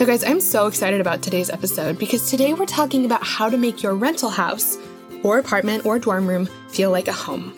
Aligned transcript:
Now, 0.00 0.06
guys, 0.06 0.24
I'm 0.24 0.40
so 0.40 0.66
excited 0.66 0.98
about 0.98 1.20
today's 1.20 1.50
episode 1.50 1.98
because 1.98 2.30
today 2.30 2.54
we're 2.54 2.64
talking 2.64 3.04
about 3.04 3.22
how 3.22 3.50
to 3.50 3.58
make 3.58 3.82
your 3.82 3.94
rental 3.94 4.30
house, 4.30 4.78
or 5.22 5.38
apartment, 5.38 5.84
or 5.84 5.98
dorm 5.98 6.26
room 6.26 6.46
feel 6.70 6.90
like 6.90 7.06
a 7.06 7.12
home. 7.12 7.52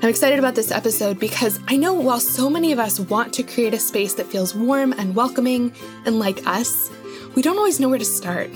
I'm 0.00 0.08
excited 0.08 0.38
about 0.38 0.54
this 0.54 0.70
episode 0.70 1.18
because 1.18 1.58
I 1.66 1.76
know 1.76 1.94
while 1.94 2.20
so 2.20 2.48
many 2.48 2.70
of 2.70 2.78
us 2.78 3.00
want 3.00 3.32
to 3.34 3.42
create 3.42 3.74
a 3.74 3.80
space 3.80 4.14
that 4.14 4.28
feels 4.28 4.54
warm 4.54 4.92
and 4.92 5.16
welcoming 5.16 5.72
and 6.06 6.20
like 6.20 6.46
us, 6.46 6.92
we 7.34 7.42
don't 7.42 7.58
always 7.58 7.80
know 7.80 7.88
where 7.88 7.98
to 7.98 8.04
start. 8.04 8.50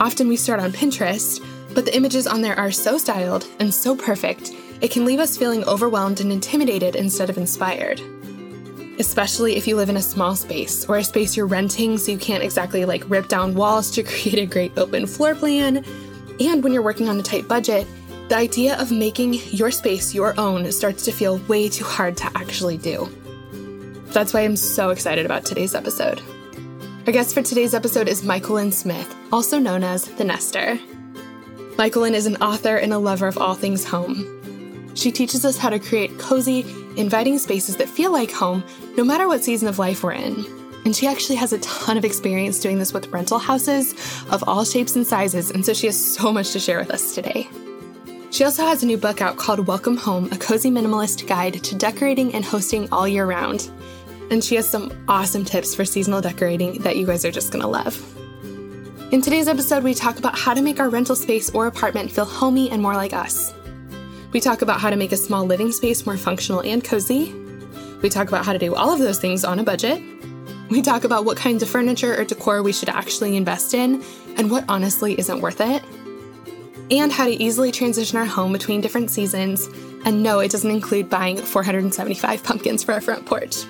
Often 0.00 0.28
we 0.28 0.36
start 0.36 0.60
on 0.60 0.72
Pinterest, 0.72 1.38
but 1.74 1.84
the 1.84 1.94
images 1.94 2.26
on 2.26 2.40
there 2.40 2.58
are 2.58 2.72
so 2.72 2.96
styled 2.96 3.46
and 3.60 3.74
so 3.74 3.94
perfect, 3.94 4.52
it 4.80 4.90
can 4.90 5.04
leave 5.04 5.20
us 5.20 5.36
feeling 5.36 5.62
overwhelmed 5.64 6.22
and 6.22 6.32
intimidated 6.32 6.96
instead 6.96 7.28
of 7.28 7.36
inspired 7.36 8.00
especially 8.98 9.56
if 9.56 9.66
you 9.66 9.76
live 9.76 9.88
in 9.88 9.96
a 9.96 10.02
small 10.02 10.36
space 10.36 10.84
or 10.86 10.96
a 10.96 11.04
space 11.04 11.36
you're 11.36 11.46
renting 11.46 11.98
so 11.98 12.12
you 12.12 12.18
can't 12.18 12.42
exactly 12.42 12.84
like 12.84 13.08
rip 13.08 13.28
down 13.28 13.54
walls 13.54 13.90
to 13.92 14.02
create 14.04 14.38
a 14.38 14.46
great 14.46 14.76
open 14.78 15.06
floor 15.06 15.34
plan. 15.34 15.84
And 16.40 16.62
when 16.62 16.72
you're 16.72 16.82
working 16.82 17.08
on 17.08 17.18
a 17.18 17.22
tight 17.22 17.48
budget, 17.48 17.86
the 18.28 18.36
idea 18.36 18.76
of 18.80 18.90
making 18.90 19.34
your 19.50 19.70
space 19.70 20.14
your 20.14 20.38
own 20.40 20.72
starts 20.72 21.04
to 21.04 21.12
feel 21.12 21.38
way 21.48 21.68
too 21.68 21.84
hard 21.84 22.16
to 22.18 22.30
actually 22.34 22.78
do. 22.78 23.08
That's 24.06 24.32
why 24.32 24.42
I'm 24.42 24.56
so 24.56 24.90
excited 24.90 25.26
about 25.26 25.44
today's 25.44 25.74
episode. 25.74 26.22
Our 27.06 27.12
guest 27.12 27.34
for 27.34 27.42
today's 27.42 27.74
episode 27.74 28.08
is 28.08 28.22
Myquillyn 28.22 28.72
Smith, 28.72 29.14
also 29.30 29.58
known 29.58 29.84
as 29.84 30.04
The 30.04 30.24
Nester. 30.24 30.78
Myquillyn 31.76 32.12
is 32.12 32.26
an 32.26 32.36
author 32.36 32.76
and 32.76 32.92
a 32.92 32.98
lover 32.98 33.26
of 33.26 33.36
all 33.36 33.54
things 33.54 33.84
home. 33.84 34.43
She 34.94 35.10
teaches 35.10 35.44
us 35.44 35.58
how 35.58 35.70
to 35.70 35.78
create 35.78 36.18
cozy, 36.18 36.60
inviting 36.96 37.38
spaces 37.38 37.76
that 37.76 37.88
feel 37.88 38.12
like 38.12 38.30
home 38.30 38.62
no 38.96 39.04
matter 39.04 39.26
what 39.26 39.42
season 39.42 39.68
of 39.68 39.78
life 39.78 40.02
we're 40.02 40.12
in. 40.12 40.44
And 40.84 40.94
she 40.94 41.06
actually 41.06 41.36
has 41.36 41.52
a 41.52 41.58
ton 41.60 41.96
of 41.96 42.04
experience 42.04 42.60
doing 42.60 42.78
this 42.78 42.92
with 42.92 43.08
rental 43.08 43.38
houses 43.38 43.92
of 44.30 44.44
all 44.46 44.64
shapes 44.64 44.94
and 44.96 45.06
sizes, 45.06 45.50
and 45.50 45.64
so 45.64 45.72
she 45.72 45.86
has 45.86 46.14
so 46.14 46.32
much 46.32 46.52
to 46.52 46.60
share 46.60 46.78
with 46.78 46.90
us 46.90 47.14
today. 47.14 47.48
She 48.30 48.44
also 48.44 48.64
has 48.64 48.82
a 48.82 48.86
new 48.86 48.98
book 48.98 49.20
out 49.22 49.36
called 49.36 49.66
Welcome 49.66 49.96
Home 49.96 50.28
A 50.30 50.36
Cozy 50.36 50.70
Minimalist 50.70 51.26
Guide 51.26 51.62
to 51.64 51.74
Decorating 51.74 52.34
and 52.34 52.44
Hosting 52.44 52.88
All 52.92 53.08
Year 53.08 53.26
Round. 53.26 53.70
And 54.30 54.44
she 54.44 54.56
has 54.56 54.68
some 54.68 54.92
awesome 55.08 55.44
tips 55.44 55.74
for 55.74 55.84
seasonal 55.84 56.20
decorating 56.20 56.82
that 56.82 56.96
you 56.96 57.06
guys 57.06 57.24
are 57.24 57.30
just 57.30 57.50
gonna 57.50 57.68
love. 57.68 57.96
In 59.12 59.22
today's 59.22 59.48
episode, 59.48 59.84
we 59.84 59.94
talk 59.94 60.18
about 60.18 60.38
how 60.38 60.52
to 60.54 60.62
make 60.62 60.80
our 60.80 60.88
rental 60.88 61.16
space 61.16 61.48
or 61.50 61.66
apartment 61.66 62.10
feel 62.10 62.24
homey 62.24 62.70
and 62.70 62.82
more 62.82 62.94
like 62.94 63.12
us. 63.12 63.54
We 64.34 64.40
talk 64.40 64.62
about 64.62 64.80
how 64.80 64.90
to 64.90 64.96
make 64.96 65.12
a 65.12 65.16
small 65.16 65.44
living 65.44 65.70
space 65.70 66.04
more 66.04 66.16
functional 66.16 66.60
and 66.60 66.82
cozy. 66.82 67.32
We 68.02 68.08
talk 68.08 68.26
about 68.26 68.44
how 68.44 68.52
to 68.52 68.58
do 68.58 68.74
all 68.74 68.92
of 68.92 68.98
those 68.98 69.20
things 69.20 69.44
on 69.44 69.60
a 69.60 69.62
budget. 69.62 70.02
We 70.68 70.82
talk 70.82 71.04
about 71.04 71.24
what 71.24 71.36
kinds 71.36 71.62
of 71.62 71.68
furniture 71.68 72.20
or 72.20 72.24
decor 72.24 72.60
we 72.60 72.72
should 72.72 72.88
actually 72.88 73.36
invest 73.36 73.74
in 73.74 74.02
and 74.36 74.50
what 74.50 74.64
honestly 74.68 75.16
isn't 75.16 75.40
worth 75.40 75.60
it. 75.60 75.84
And 76.90 77.12
how 77.12 77.26
to 77.26 77.30
easily 77.40 77.70
transition 77.70 78.18
our 78.18 78.24
home 78.24 78.52
between 78.52 78.80
different 78.80 79.12
seasons. 79.12 79.68
And 80.04 80.24
no, 80.24 80.40
it 80.40 80.50
doesn't 80.50 80.70
include 80.70 81.08
buying 81.08 81.36
475 81.36 82.42
pumpkins 82.42 82.82
for 82.82 82.92
our 82.92 83.00
front 83.00 83.26
porch. 83.26 83.64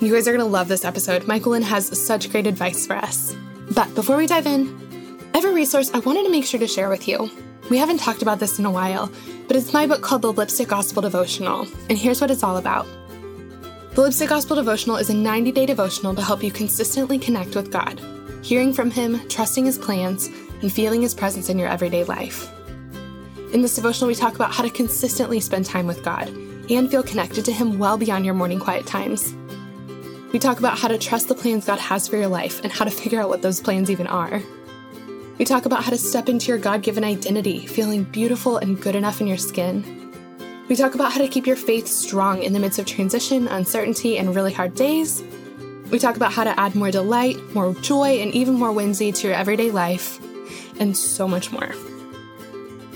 You 0.00 0.12
guys 0.12 0.26
are 0.26 0.32
going 0.32 0.44
to 0.44 0.50
love 0.50 0.66
this 0.66 0.84
episode. 0.84 1.22
Myquillyn 1.22 1.62
has 1.62 1.86
such 2.04 2.28
great 2.32 2.48
advice 2.48 2.88
for 2.88 2.96
us. 2.96 3.36
But 3.70 3.94
before 3.94 4.16
we 4.16 4.26
dive 4.26 4.48
in, 4.48 5.20
I 5.32 5.38
have 5.38 5.48
a 5.48 5.54
resource 5.54 5.92
I 5.94 6.00
wanted 6.00 6.24
to 6.24 6.30
make 6.30 6.44
sure 6.44 6.58
to 6.58 6.66
share 6.66 6.88
with 6.88 7.06
you. 7.06 7.30
We 7.70 7.78
haven't 7.78 7.98
talked 7.98 8.20
about 8.20 8.40
this 8.40 8.58
in 8.58 8.66
a 8.66 8.70
while, 8.70 9.12
but 9.46 9.56
it's 9.56 9.72
my 9.72 9.86
book 9.86 10.02
called 10.02 10.22
The 10.22 10.32
Lipstick 10.32 10.66
Gospel 10.66 11.02
Devotional, 11.02 11.68
and 11.88 11.96
here's 11.96 12.20
what 12.20 12.28
it's 12.28 12.42
all 12.42 12.56
about. 12.56 12.84
The 13.94 14.00
Lipstick 14.00 14.28
Gospel 14.28 14.56
Devotional 14.56 14.96
is 14.96 15.08
a 15.08 15.14
90 15.14 15.52
day 15.52 15.66
devotional 15.66 16.16
to 16.16 16.22
help 16.22 16.42
you 16.42 16.50
consistently 16.50 17.16
connect 17.16 17.54
with 17.54 17.70
God, 17.70 18.00
hearing 18.42 18.72
from 18.72 18.90
Him, 18.90 19.20
trusting 19.28 19.66
His 19.66 19.78
plans, 19.78 20.26
and 20.62 20.72
feeling 20.72 21.00
His 21.00 21.14
presence 21.14 21.48
in 21.48 21.60
your 21.60 21.68
everyday 21.68 22.02
life. 22.02 22.52
In 23.54 23.62
this 23.62 23.76
devotional, 23.76 24.08
we 24.08 24.16
talk 24.16 24.34
about 24.34 24.52
how 24.52 24.64
to 24.64 24.70
consistently 24.70 25.38
spend 25.38 25.64
time 25.64 25.86
with 25.86 26.02
God 26.02 26.26
and 26.70 26.90
feel 26.90 27.04
connected 27.04 27.44
to 27.44 27.52
Him 27.52 27.78
well 27.78 27.96
beyond 27.96 28.24
your 28.24 28.34
morning 28.34 28.58
quiet 28.58 28.84
times. 28.84 29.32
We 30.32 30.40
talk 30.40 30.58
about 30.58 30.76
how 30.76 30.88
to 30.88 30.98
trust 30.98 31.28
the 31.28 31.36
plans 31.36 31.66
God 31.66 31.78
has 31.78 32.08
for 32.08 32.16
your 32.16 32.26
life 32.26 32.64
and 32.64 32.72
how 32.72 32.84
to 32.84 32.90
figure 32.90 33.20
out 33.20 33.28
what 33.28 33.42
those 33.42 33.60
plans 33.60 33.92
even 33.92 34.08
are. 34.08 34.42
We 35.40 35.46
talk 35.46 35.64
about 35.64 35.82
how 35.82 35.90
to 35.90 35.96
step 35.96 36.28
into 36.28 36.48
your 36.48 36.58
God 36.58 36.82
given 36.82 37.02
identity, 37.02 37.66
feeling 37.66 38.04
beautiful 38.04 38.58
and 38.58 38.78
good 38.78 38.94
enough 38.94 39.22
in 39.22 39.26
your 39.26 39.38
skin. 39.38 40.12
We 40.68 40.76
talk 40.76 40.94
about 40.94 41.12
how 41.12 41.18
to 41.22 41.28
keep 41.28 41.46
your 41.46 41.56
faith 41.56 41.88
strong 41.88 42.42
in 42.42 42.52
the 42.52 42.58
midst 42.58 42.78
of 42.78 42.84
transition, 42.84 43.48
uncertainty, 43.48 44.18
and 44.18 44.36
really 44.36 44.52
hard 44.52 44.74
days. 44.74 45.24
We 45.90 45.98
talk 45.98 46.16
about 46.16 46.34
how 46.34 46.44
to 46.44 46.60
add 46.60 46.74
more 46.74 46.90
delight, 46.90 47.38
more 47.54 47.72
joy, 47.72 48.20
and 48.20 48.34
even 48.34 48.52
more 48.52 48.70
whimsy 48.70 49.12
to 49.12 49.28
your 49.28 49.34
everyday 49.34 49.70
life, 49.70 50.20
and 50.78 50.94
so 50.94 51.26
much 51.26 51.50
more. 51.50 51.74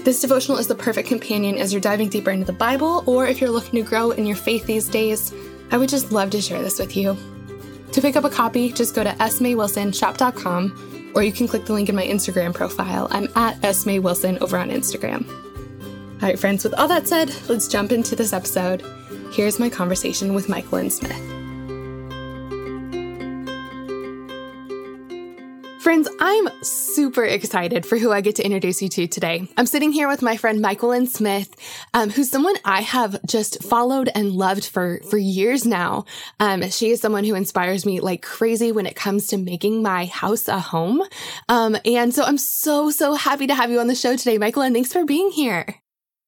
This 0.04 0.20
devotional 0.20 0.58
is 0.58 0.66
the 0.66 0.74
perfect 0.74 1.08
companion 1.08 1.56
as 1.56 1.72
you're 1.72 1.80
diving 1.80 2.10
deeper 2.10 2.30
into 2.30 2.44
the 2.44 2.52
Bible, 2.52 3.04
or 3.06 3.26
if 3.26 3.40
you're 3.40 3.48
looking 3.48 3.82
to 3.82 3.88
grow 3.88 4.10
in 4.10 4.26
your 4.26 4.36
faith 4.36 4.66
these 4.66 4.86
days. 4.86 5.32
I 5.70 5.78
would 5.78 5.88
just 5.88 6.12
love 6.12 6.28
to 6.32 6.42
share 6.42 6.60
this 6.60 6.78
with 6.78 6.94
you. 6.94 7.16
To 7.92 8.02
pick 8.02 8.16
up 8.16 8.24
a 8.24 8.28
copy, 8.28 8.70
just 8.70 8.94
go 8.94 9.02
to 9.02 9.12
smaywilsonshop.com 9.12 10.93
or 11.14 11.22
you 11.22 11.32
can 11.32 11.48
click 11.48 11.64
the 11.64 11.72
link 11.72 11.88
in 11.88 11.94
my 11.94 12.06
Instagram 12.06 12.54
profile. 12.54 13.08
I'm 13.10 13.28
at 13.36 13.62
Esme 13.64 14.00
Wilson 14.02 14.38
over 14.40 14.58
on 14.58 14.70
Instagram. 14.70 15.28
All 16.22 16.28
right, 16.28 16.38
friends, 16.38 16.64
with 16.64 16.74
all 16.74 16.88
that 16.88 17.06
said, 17.06 17.34
let's 17.48 17.68
jump 17.68 17.92
into 17.92 18.16
this 18.16 18.32
episode. 18.32 18.82
Here's 19.32 19.58
my 19.58 19.68
conversation 19.68 20.32
with 20.32 20.46
Myquillyn 20.46 20.90
Smith. 20.90 21.43
Friends, 25.84 26.08
I'm 26.18 26.48
super 26.62 27.24
excited 27.24 27.84
for 27.84 27.98
who 27.98 28.10
I 28.10 28.22
get 28.22 28.36
to 28.36 28.42
introduce 28.42 28.80
you 28.80 28.88
to 28.88 29.06
today. 29.06 29.46
I'm 29.58 29.66
sitting 29.66 29.92
here 29.92 30.08
with 30.08 30.22
my 30.22 30.38
friend 30.38 30.64
Myquillyn 30.64 31.06
Smith, 31.06 31.54
um, 31.92 32.08
who's 32.08 32.30
someone 32.30 32.54
I 32.64 32.80
have 32.80 33.22
just 33.26 33.62
followed 33.62 34.08
and 34.14 34.32
loved 34.32 34.64
for, 34.64 35.02
for 35.10 35.18
years 35.18 35.66
now. 35.66 36.06
Um, 36.40 36.70
she 36.70 36.88
is 36.88 37.02
someone 37.02 37.24
who 37.24 37.34
inspires 37.34 37.84
me 37.84 38.00
like 38.00 38.22
crazy 38.22 38.72
when 38.72 38.86
it 38.86 38.96
comes 38.96 39.26
to 39.26 39.36
making 39.36 39.82
my 39.82 40.06
house 40.06 40.48
a 40.48 40.58
home. 40.58 41.02
Um, 41.50 41.76
and 41.84 42.14
so 42.14 42.24
I'm 42.24 42.38
so, 42.38 42.88
so 42.88 43.12
happy 43.12 43.46
to 43.46 43.54
have 43.54 43.70
you 43.70 43.78
on 43.78 43.86
the 43.86 43.94
show 43.94 44.16
today, 44.16 44.38
Michael, 44.38 44.62
and 44.62 44.74
thanks 44.74 44.90
for 44.90 45.04
being 45.04 45.32
here. 45.32 45.66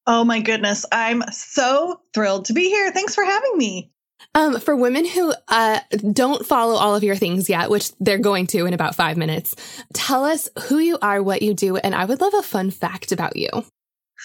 Oh 0.06 0.22
my 0.22 0.40
goodness. 0.40 0.84
I'm 0.92 1.22
so 1.32 2.02
thrilled 2.12 2.44
to 2.44 2.52
be 2.52 2.68
here. 2.68 2.92
Thanks 2.92 3.14
for 3.14 3.24
having 3.24 3.56
me. 3.56 3.90
Um, 4.36 4.60
for 4.60 4.76
women 4.76 5.06
who 5.06 5.32
uh, 5.48 5.80
don't 6.12 6.44
follow 6.44 6.74
all 6.74 6.94
of 6.94 7.02
your 7.02 7.16
things 7.16 7.48
yet, 7.48 7.70
which 7.70 7.90
they're 8.00 8.18
going 8.18 8.46
to 8.48 8.66
in 8.66 8.74
about 8.74 8.94
five 8.94 9.16
minutes, 9.16 9.56
tell 9.94 10.26
us 10.26 10.50
who 10.64 10.78
you 10.78 10.98
are, 11.00 11.22
what 11.22 11.40
you 11.40 11.54
do, 11.54 11.78
and 11.78 11.94
I 11.94 12.04
would 12.04 12.20
love 12.20 12.34
a 12.34 12.42
fun 12.42 12.70
fact 12.70 13.12
about 13.12 13.36
you. 13.36 13.48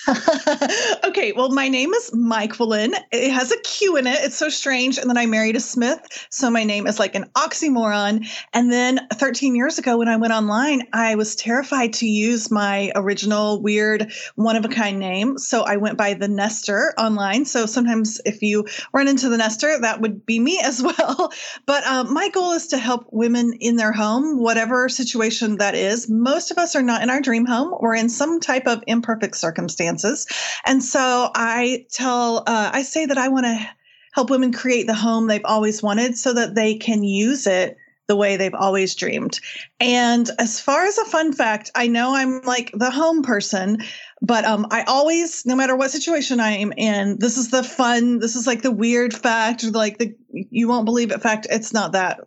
okay, 1.03 1.31
well, 1.31 1.51
my 1.51 1.67
name 1.67 1.93
is 1.93 2.11
Myquillyn. 2.11 2.93
It 3.11 3.31
has 3.31 3.51
a 3.51 3.59
Q 3.59 3.97
in 3.97 4.07
it. 4.07 4.17
It's 4.21 4.35
so 4.35 4.49
strange. 4.49 4.97
And 4.97 5.09
then 5.09 5.17
I 5.17 5.25
married 5.25 5.55
a 5.55 5.59
Smith. 5.59 5.99
So 6.29 6.49
my 6.49 6.63
name 6.63 6.87
is 6.87 6.97
like 6.97 7.13
an 7.13 7.25
oxymoron. 7.35 8.27
And 8.53 8.71
then 8.71 9.07
13 9.13 9.55
years 9.55 9.77
ago, 9.77 9.97
when 9.97 10.07
I 10.07 10.17
went 10.17 10.33
online, 10.33 10.87
I 10.93 11.15
was 11.15 11.35
terrified 11.35 11.93
to 11.93 12.07
use 12.07 12.49
my 12.49 12.91
original 12.95 13.61
weird 13.61 14.11
one 14.35 14.55
of 14.55 14.65
a 14.65 14.69
kind 14.69 14.97
name. 14.97 15.37
So 15.37 15.63
I 15.63 15.77
went 15.77 15.97
by 15.97 16.15
the 16.15 16.27
Nester 16.27 16.93
online. 16.97 17.45
So 17.45 17.65
sometimes 17.65 18.19
if 18.25 18.41
you 18.41 18.65
run 18.93 19.07
into 19.07 19.29
the 19.29 19.37
Nester, 19.37 19.79
that 19.81 20.01
would 20.01 20.25
be 20.25 20.39
me 20.39 20.59
as 20.63 20.81
well. 20.97 21.31
But 21.65 21.85
um, 21.85 22.11
my 22.11 22.29
goal 22.29 22.53
is 22.53 22.67
to 22.67 22.77
help 22.77 23.05
women 23.11 23.53
in 23.59 23.75
their 23.75 23.91
home, 23.91 24.41
whatever 24.41 24.89
situation 24.89 25.57
that 25.57 25.75
is. 25.75 26.09
Most 26.09 26.49
of 26.49 26.57
us 26.57 26.75
are 26.75 26.81
not 26.81 27.03
in 27.03 27.09
our 27.09 27.21
dream 27.21 27.45
home, 27.45 27.75
we're 27.79 27.95
in 27.95 28.09
some 28.09 28.39
type 28.39 28.65
of 28.65 28.83
imperfect 28.87 29.35
circumstance 29.37 29.90
circumstances. 29.99 30.27
And 30.65 30.83
so 30.83 31.29
I 31.35 31.85
tell, 31.91 32.39
uh, 32.47 32.71
I 32.73 32.83
say 32.83 33.05
that 33.05 33.17
I 33.17 33.29
want 33.29 33.45
to 33.45 33.69
help 34.13 34.29
women 34.29 34.51
create 34.51 34.87
the 34.87 34.93
home 34.93 35.27
they've 35.27 35.41
always 35.45 35.81
wanted 35.81 36.17
so 36.17 36.33
that 36.33 36.55
they 36.55 36.75
can 36.75 37.03
use 37.03 37.47
it 37.47 37.77
the 38.07 38.15
way 38.15 38.35
they've 38.35 38.53
always 38.53 38.93
dreamed. 38.95 39.39
And 39.79 40.29
as 40.37 40.59
far 40.59 40.85
as 40.85 40.97
a 40.97 41.05
fun 41.05 41.31
fact, 41.31 41.71
I 41.75 41.87
know 41.87 42.13
I'm 42.13 42.41
like 42.41 42.71
the 42.73 42.91
home 42.91 43.23
person, 43.23 43.77
but 44.21 44.43
um, 44.43 44.67
I 44.69 44.83
always, 44.83 45.45
no 45.45 45.55
matter 45.55 45.77
what 45.77 45.91
situation 45.91 46.41
I 46.41 46.51
am 46.57 46.73
in, 46.73 47.19
this 47.19 47.37
is 47.37 47.51
the 47.51 47.63
fun, 47.63 48.19
this 48.19 48.35
is 48.35 48.47
like 48.47 48.63
the 48.63 48.71
weird 48.71 49.13
fact, 49.13 49.63
like 49.63 49.97
the 49.97 50.13
you 50.29 50.67
won't 50.67 50.85
believe 50.85 51.11
it 51.11 51.21
fact. 51.21 51.47
It's 51.49 51.71
not 51.71 51.93
that 51.93 52.19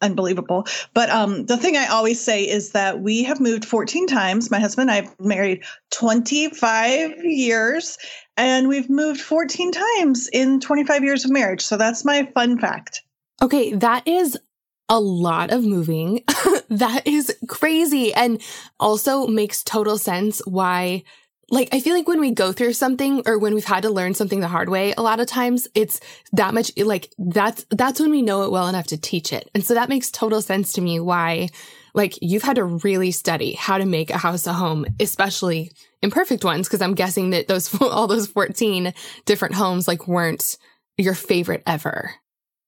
unbelievable. 0.00 0.66
But 0.92 1.10
um, 1.10 1.46
the 1.46 1.56
thing 1.56 1.76
I 1.76 1.86
always 1.86 2.20
say 2.20 2.44
is 2.44 2.72
that 2.72 3.00
we 3.00 3.22
have 3.24 3.40
moved 3.40 3.64
14 3.64 4.06
times. 4.06 4.50
My 4.50 4.60
husband 4.60 4.90
and 4.90 4.98
I 4.98 5.02
have 5.02 5.20
married 5.20 5.64
25 5.90 7.24
years, 7.24 7.98
and 8.36 8.68
we've 8.68 8.90
moved 8.90 9.20
14 9.20 9.72
times 9.72 10.28
in 10.32 10.60
25 10.60 11.04
years 11.04 11.24
of 11.24 11.30
marriage. 11.30 11.62
So 11.62 11.76
that's 11.76 12.04
my 12.04 12.30
fun 12.34 12.58
fact. 12.58 13.02
Okay, 13.42 13.74
that 13.74 14.06
is 14.06 14.38
a 14.88 15.00
lot 15.00 15.50
of 15.50 15.64
moving. 15.64 16.22
that 16.68 17.02
is 17.06 17.34
crazy 17.48 18.12
and 18.14 18.40
also 18.78 19.26
makes 19.26 19.62
total 19.62 19.98
sense 19.98 20.40
why 20.46 21.02
like 21.50 21.68
I 21.72 21.80
feel 21.80 21.94
like 21.94 22.08
when 22.08 22.20
we 22.20 22.30
go 22.30 22.52
through 22.52 22.72
something 22.72 23.22
or 23.26 23.38
when 23.38 23.54
we've 23.54 23.64
had 23.64 23.82
to 23.82 23.90
learn 23.90 24.14
something 24.14 24.40
the 24.40 24.48
hard 24.48 24.68
way, 24.68 24.94
a 24.96 25.02
lot 25.02 25.20
of 25.20 25.26
times 25.26 25.68
it's 25.74 26.00
that 26.32 26.54
much 26.54 26.72
like 26.76 27.12
that's 27.18 27.64
that's 27.70 28.00
when 28.00 28.10
we 28.10 28.22
know 28.22 28.42
it 28.42 28.50
well 28.50 28.68
enough 28.68 28.86
to 28.88 28.96
teach 28.96 29.32
it. 29.32 29.50
And 29.54 29.64
so 29.64 29.74
that 29.74 29.88
makes 29.88 30.10
total 30.10 30.42
sense 30.42 30.72
to 30.74 30.80
me 30.80 31.00
why 31.00 31.48
like 31.94 32.18
you've 32.20 32.42
had 32.42 32.56
to 32.56 32.64
really 32.64 33.10
study 33.10 33.52
how 33.52 33.78
to 33.78 33.86
make 33.86 34.10
a 34.10 34.18
house 34.18 34.46
a 34.46 34.52
home, 34.52 34.84
especially 35.00 35.70
imperfect 36.02 36.44
ones 36.44 36.68
because 36.68 36.82
I'm 36.82 36.94
guessing 36.94 37.30
that 37.30 37.48
those 37.48 37.74
all 37.80 38.06
those 38.06 38.26
14 38.26 38.92
different 39.24 39.54
homes 39.54 39.88
like 39.88 40.08
weren't 40.08 40.58
your 40.96 41.14
favorite 41.14 41.62
ever. 41.66 42.14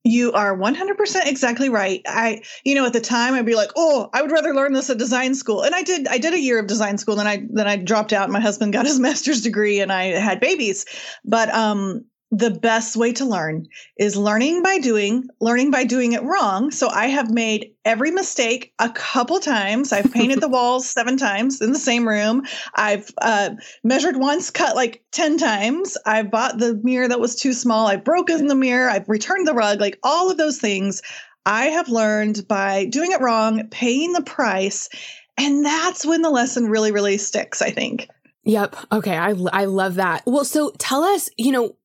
You 0.06 0.32
are 0.32 0.56
100% 0.56 1.26
exactly 1.26 1.68
right. 1.68 2.00
I, 2.06 2.42
you 2.64 2.76
know, 2.76 2.86
at 2.86 2.92
the 2.92 3.00
time 3.00 3.34
I'd 3.34 3.44
be 3.44 3.56
like, 3.56 3.70
"Oh, 3.74 4.08
I 4.12 4.22
would 4.22 4.30
rather 4.30 4.54
learn 4.54 4.72
this 4.72 4.88
at 4.88 4.98
design 4.98 5.34
school." 5.34 5.62
And 5.62 5.74
I 5.74 5.82
did 5.82 6.06
I 6.06 6.18
did 6.18 6.32
a 6.32 6.40
year 6.40 6.60
of 6.60 6.68
design 6.68 6.96
school 6.96 7.16
then 7.16 7.26
I 7.26 7.46
then 7.50 7.66
I 7.66 7.76
dropped 7.76 8.12
out. 8.12 8.30
My 8.30 8.40
husband 8.40 8.72
got 8.72 8.86
his 8.86 9.00
master's 9.06 9.42
degree 9.42 9.80
and 9.80 9.92
I 9.92 10.04
had 10.04 10.38
babies. 10.38 10.86
But 11.24 11.52
um 11.52 12.04
the 12.36 12.50
best 12.50 12.96
way 12.96 13.12
to 13.14 13.24
learn 13.24 13.66
is 13.96 14.14
learning 14.14 14.62
by 14.62 14.78
doing, 14.78 15.26
learning 15.40 15.70
by 15.70 15.84
doing 15.84 16.12
it 16.12 16.22
wrong. 16.22 16.70
So 16.70 16.88
I 16.90 17.06
have 17.06 17.30
made 17.30 17.72
every 17.86 18.10
mistake 18.10 18.74
a 18.78 18.90
couple 18.90 19.40
times. 19.40 19.90
I've 19.90 20.12
painted 20.12 20.42
the 20.42 20.48
walls 20.50 20.86
seven 20.86 21.16
times 21.16 21.62
in 21.62 21.72
the 21.72 21.78
same 21.78 22.06
room. 22.06 22.44
I've 22.74 23.10
uh, 23.22 23.50
measured 23.84 24.18
once, 24.18 24.50
cut 24.50 24.76
like 24.76 25.02
10 25.12 25.38
times. 25.38 25.96
I've 26.04 26.30
bought 26.30 26.58
the 26.58 26.78
mirror 26.82 27.08
that 27.08 27.20
was 27.20 27.36
too 27.36 27.54
small. 27.54 27.86
I've 27.86 28.04
broken 28.04 28.48
the 28.48 28.54
mirror. 28.54 28.90
I've 28.90 29.08
returned 29.08 29.48
the 29.48 29.54
rug, 29.54 29.80
like 29.80 29.98
all 30.02 30.30
of 30.30 30.36
those 30.36 30.58
things. 30.58 31.00
I 31.46 31.66
have 31.66 31.88
learned 31.88 32.46
by 32.46 32.84
doing 32.84 33.12
it 33.12 33.20
wrong, 33.22 33.66
paying 33.70 34.12
the 34.12 34.22
price. 34.22 34.90
And 35.38 35.64
that's 35.64 36.04
when 36.04 36.20
the 36.20 36.30
lesson 36.30 36.66
really, 36.66 36.92
really 36.92 37.16
sticks, 37.16 37.62
I 37.62 37.70
think. 37.70 38.10
Yep. 38.44 38.76
Okay. 38.92 39.16
I, 39.16 39.34
I 39.52 39.64
love 39.64 39.94
that. 39.94 40.22
Well, 40.26 40.44
so 40.44 40.72
tell 40.78 41.02
us, 41.02 41.30
you 41.38 41.50
know, 41.50 41.76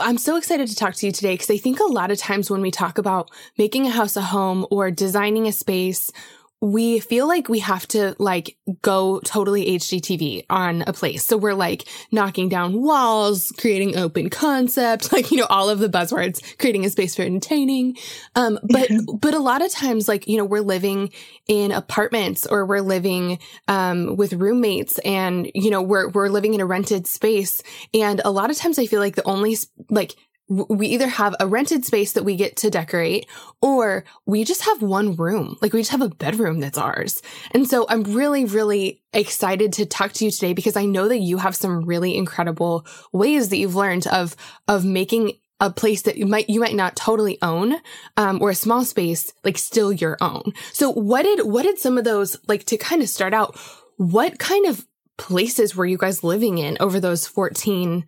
I'm 0.00 0.18
so 0.18 0.36
excited 0.36 0.68
to 0.68 0.76
talk 0.76 0.94
to 0.94 1.06
you 1.06 1.12
today 1.12 1.34
because 1.34 1.50
I 1.50 1.56
think 1.56 1.80
a 1.80 1.84
lot 1.84 2.12
of 2.12 2.18
times 2.18 2.48
when 2.48 2.60
we 2.60 2.70
talk 2.70 2.96
about 2.96 3.30
making 3.56 3.86
a 3.86 3.90
house 3.90 4.16
a 4.16 4.22
home 4.22 4.64
or 4.70 4.90
designing 4.92 5.48
a 5.48 5.52
space 5.52 6.12
we 6.60 6.98
feel 6.98 7.28
like 7.28 7.48
we 7.48 7.60
have 7.60 7.86
to 7.86 8.16
like 8.18 8.56
go 8.82 9.20
totally 9.20 9.66
HGTV 9.78 10.44
on 10.50 10.82
a 10.86 10.92
place. 10.92 11.24
So 11.24 11.36
we're 11.36 11.54
like 11.54 11.88
knocking 12.10 12.48
down 12.48 12.82
walls, 12.82 13.52
creating 13.58 13.96
open 13.96 14.28
concept, 14.28 15.12
like, 15.12 15.30
you 15.30 15.36
know, 15.36 15.46
all 15.48 15.70
of 15.70 15.78
the 15.78 15.88
buzzwords, 15.88 16.58
creating 16.58 16.84
a 16.84 16.90
space 16.90 17.14
for 17.14 17.22
entertaining. 17.22 17.96
Um, 18.34 18.58
but, 18.64 18.90
but 19.20 19.34
a 19.34 19.38
lot 19.38 19.64
of 19.64 19.70
times, 19.70 20.08
like, 20.08 20.26
you 20.26 20.36
know, 20.36 20.44
we're 20.44 20.60
living 20.60 21.12
in 21.46 21.70
apartments 21.70 22.44
or 22.46 22.66
we're 22.66 22.80
living, 22.80 23.38
um, 23.68 24.16
with 24.16 24.32
roommates 24.32 24.98
and, 25.00 25.50
you 25.54 25.70
know, 25.70 25.82
we're, 25.82 26.08
we're 26.08 26.28
living 26.28 26.54
in 26.54 26.60
a 26.60 26.66
rented 26.66 27.06
space. 27.06 27.62
And 27.94 28.20
a 28.24 28.32
lot 28.32 28.50
of 28.50 28.56
times 28.56 28.78
I 28.78 28.86
feel 28.86 29.00
like 29.00 29.14
the 29.14 29.24
only, 29.24 29.56
like, 29.90 30.16
we 30.48 30.86
either 30.88 31.08
have 31.08 31.34
a 31.38 31.46
rented 31.46 31.84
space 31.84 32.12
that 32.12 32.24
we 32.24 32.34
get 32.34 32.56
to 32.56 32.70
decorate 32.70 33.26
or 33.60 34.04
we 34.24 34.44
just 34.44 34.64
have 34.64 34.80
one 34.80 35.14
room. 35.14 35.58
Like 35.60 35.72
we 35.72 35.80
just 35.80 35.90
have 35.90 36.00
a 36.00 36.08
bedroom 36.08 36.60
that's 36.60 36.78
ours. 36.78 37.20
And 37.50 37.68
so 37.68 37.84
I'm 37.88 38.02
really, 38.02 38.46
really 38.46 39.02
excited 39.12 39.74
to 39.74 39.86
talk 39.86 40.12
to 40.14 40.24
you 40.24 40.30
today 40.30 40.54
because 40.54 40.76
I 40.76 40.86
know 40.86 41.08
that 41.08 41.18
you 41.18 41.36
have 41.38 41.54
some 41.54 41.84
really 41.84 42.16
incredible 42.16 42.86
ways 43.12 43.50
that 43.50 43.58
you've 43.58 43.74
learned 43.74 44.06
of, 44.06 44.36
of 44.66 44.84
making 44.84 45.32
a 45.60 45.70
place 45.70 46.02
that 46.02 46.16
you 46.16 46.24
might, 46.24 46.48
you 46.48 46.60
might 46.60 46.76
not 46.76 46.96
totally 46.96 47.36
own, 47.42 47.74
um, 48.16 48.40
or 48.40 48.50
a 48.50 48.54
small 48.54 48.84
space, 48.84 49.32
like 49.44 49.58
still 49.58 49.92
your 49.92 50.16
own. 50.20 50.52
So 50.72 50.90
what 50.90 51.24
did, 51.24 51.46
what 51.46 51.64
did 51.64 51.78
some 51.78 51.98
of 51.98 52.04
those, 52.04 52.38
like 52.46 52.64
to 52.66 52.76
kind 52.78 53.02
of 53.02 53.08
start 53.08 53.34
out, 53.34 53.58
what 53.96 54.38
kind 54.38 54.66
of 54.66 54.86
places 55.18 55.74
were 55.74 55.84
you 55.84 55.98
guys 55.98 56.24
living 56.24 56.58
in 56.58 56.76
over 56.80 57.00
those 57.00 57.26
14 57.26 58.06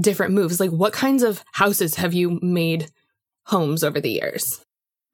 different 0.00 0.34
moves. 0.34 0.60
Like, 0.60 0.70
what 0.70 0.92
kinds 0.92 1.22
of 1.22 1.44
houses 1.52 1.94
have 1.96 2.14
you 2.14 2.38
made 2.42 2.90
homes 3.46 3.82
over 3.82 4.00
the 4.00 4.10
years? 4.10 4.64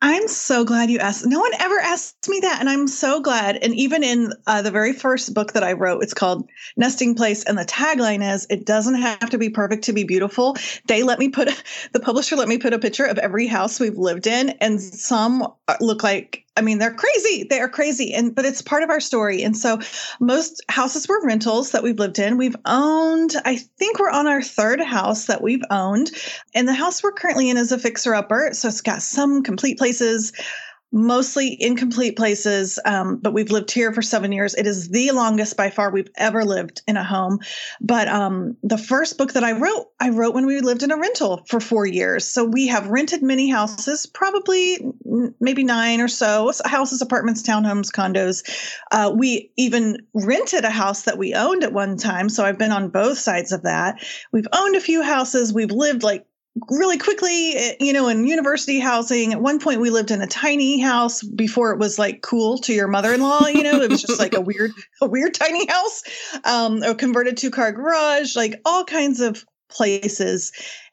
I'm 0.07 0.29
so 0.29 0.67
glad 0.67 0.91
you 0.91 0.99
asked. 0.99 1.25
No 1.25 1.41
one 1.41 1.53
ever 1.59 1.79
asked 1.79 2.29
me 2.29 2.39
that. 2.41 2.61
And 2.61 2.69
I'm 2.69 2.87
so 2.87 3.23
glad. 3.23 3.57
And 3.63 3.75
even 3.75 4.05
in 4.05 4.35
uh, 4.47 4.61
the 4.61 4.71
very 4.71 4.93
first 4.93 5.33
book 5.33 5.55
that 5.55 5.65
I 5.65 5.73
wrote, 5.73 6.03
it's 6.03 6.13
called 6.13 6.47
Nesting 6.77 7.15
Place. 7.15 7.43
And 7.45 7.57
the 7.57 7.65
tagline 7.65 8.23
is, 8.23 8.47
it 8.51 8.67
doesn't 8.67 8.97
have 8.97 9.31
to 9.31 9.39
be 9.39 9.49
perfect 9.49 9.83
to 9.85 9.95
be 9.95 10.05
beautiful. 10.05 10.59
They 10.89 11.05
let 11.05 11.19
me 11.19 11.31
put, 11.31 11.49
the 11.93 12.01
publisher 12.01 12.37
let 12.37 12.49
me 12.49 12.59
put 12.59 12.75
a 12.75 12.79
picture 12.79 13.07
of 13.07 13.17
every 13.17 13.47
house 13.47 13.81
we've 13.81 13.97
lived 13.97 14.27
in. 14.27 14.51
And 14.61 14.79
some 14.79 15.47
look 15.81 16.03
like 16.03 16.45
I 16.57 16.61
mean, 16.61 16.79
they're 16.79 16.95
crazy. 16.95 17.45
They 17.49 17.61
are 17.61 17.69
crazy. 17.69 18.15
And 18.15 18.35
but 18.35 18.45
it's 18.45 18.63
part 18.63 18.85
of 18.85 18.91
our 18.91 19.01
story. 19.01 19.43
And 19.43 19.57
so 19.57 19.81
most 20.21 20.63
houses 20.69 21.09
were 21.09 21.25
rentals 21.25 21.73
that 21.73 21.83
we've 21.83 21.99
lived 21.99 22.19
in. 22.19 22.37
We've 22.37 22.57
owned, 22.65 23.35
I 23.45 23.57
think 23.57 23.99
we're 23.99 24.11
on 24.11 24.29
our 24.29 24.43
third 24.43 24.81
house 24.81 25.27
that 25.27 25.43
we've 25.43 25.65
owned. 25.71 26.13
And 26.55 26.69
the 26.69 26.75
house 26.75 27.03
we're 27.03 27.13
currently 27.13 27.51
in 27.51 27.57
is 27.57 27.73
a 27.73 27.79
fixer 27.79 28.15
upper. 28.15 28.51
So 28.53 28.69
it's 28.69 28.83
got 28.83 29.03
some 29.03 29.43
complete 29.43 29.79
places, 29.79 30.33
mostly 30.95 31.61
incomplete 31.61 32.17
places, 32.17 32.79
um, 32.85 33.17
but 33.17 33.35
we've 33.35 33.51
lived 33.51 33.73
here 33.73 33.93
for 33.93 34.01
seven 34.01 34.31
years. 34.31 34.55
It 34.55 34.65
is 34.65 34.89
the 34.89 35.11
longest 35.11 35.57
by 35.57 35.69
far 35.69 35.91
we've 35.91 36.09
ever 36.17 36.45
lived 36.45 36.83
in 36.87 36.97
a 36.97 37.03
home. 37.03 37.41
But 37.81 38.07
um, 38.07 38.57
the 38.63 38.79
first 38.79 39.19
book 39.19 39.33
that 39.33 39.43
I 39.43 39.53
wrote, 39.53 39.89
I 39.99 40.11
wrote 40.11 40.35
when 40.35 40.47
we 40.47 40.61
lived 40.61 40.85
in 40.85 40.93
a 40.93 40.97
rental 40.97 41.43
for 41.49 41.59
four 41.59 41.85
years. 41.85 42.25
So 42.25 42.45
we 42.45 42.69
have 42.69 42.87
rented 42.87 43.25
many 43.25 43.51
houses, 43.51 44.07
probably 44.07 44.79
maybe 45.41 45.65
nine 45.65 46.01
or 46.01 46.09
so 46.09 46.53
houses, 46.65 47.03
apartments, 47.03 47.43
townhomes, 47.43 47.91
condos. 47.91 48.45
Uh, 48.93 49.13
we 49.13 49.51
even 49.57 49.99
rented 50.15 50.65
a 50.65 50.71
house 50.71 51.03
that 51.03 51.19
we 51.19 51.35
owned 51.35 51.65
at 51.65 51.73
one 51.73 51.97
time. 51.97 52.29
So 52.29 52.45
I've 52.45 52.59
been 52.59 52.71
on 52.71 52.91
both 52.91 53.19
sides 53.19 53.51
of 53.51 53.63
that. 53.63 53.97
We've 54.31 54.47
owned 54.53 54.77
a 54.77 54.81
few 54.81 55.03
houses. 55.03 55.53
We've 55.53 55.73
lived 55.73 56.05
like 56.05 56.25
really 56.69 56.99
quickly, 56.99 57.57
eh, 57.57 57.75
you 57.81 57.93
know, 57.93 58.09
in 58.09 58.27
university 58.27 58.79
housing. 58.79 59.33
At 59.33 59.41
one 59.41 59.59
point, 59.59 59.81
we 59.81 59.91
lived 59.91 60.11
in 60.11 60.23
a 60.23 60.27
tiny 60.27 60.81
house 60.81 61.23
before 61.23 61.73
it 61.73 61.79
was 61.79 61.99
like 61.99 62.23
cool 62.23 62.59
to 62.59 62.73
your 62.73 62.89
mother-in-law. 62.89 63.49
You 63.49 63.63
know, 63.63 63.81
it 63.81 63.91
was 63.91 64.03
just 64.03 64.19
like 64.19 64.35
a 64.35 64.41
weird, 64.41 64.73
a 65.01 65.09
weird 65.09 65.35
tiny 65.35 65.67
house, 65.67 66.03
um, 66.45 66.83
a 66.83 66.95
converted 66.95 67.37
two-car 67.37 67.73
garage, 67.73 68.37
like 68.37 68.61
all 68.65 68.85
kinds 68.85 69.21
of 69.21 69.45
places. 69.69 70.53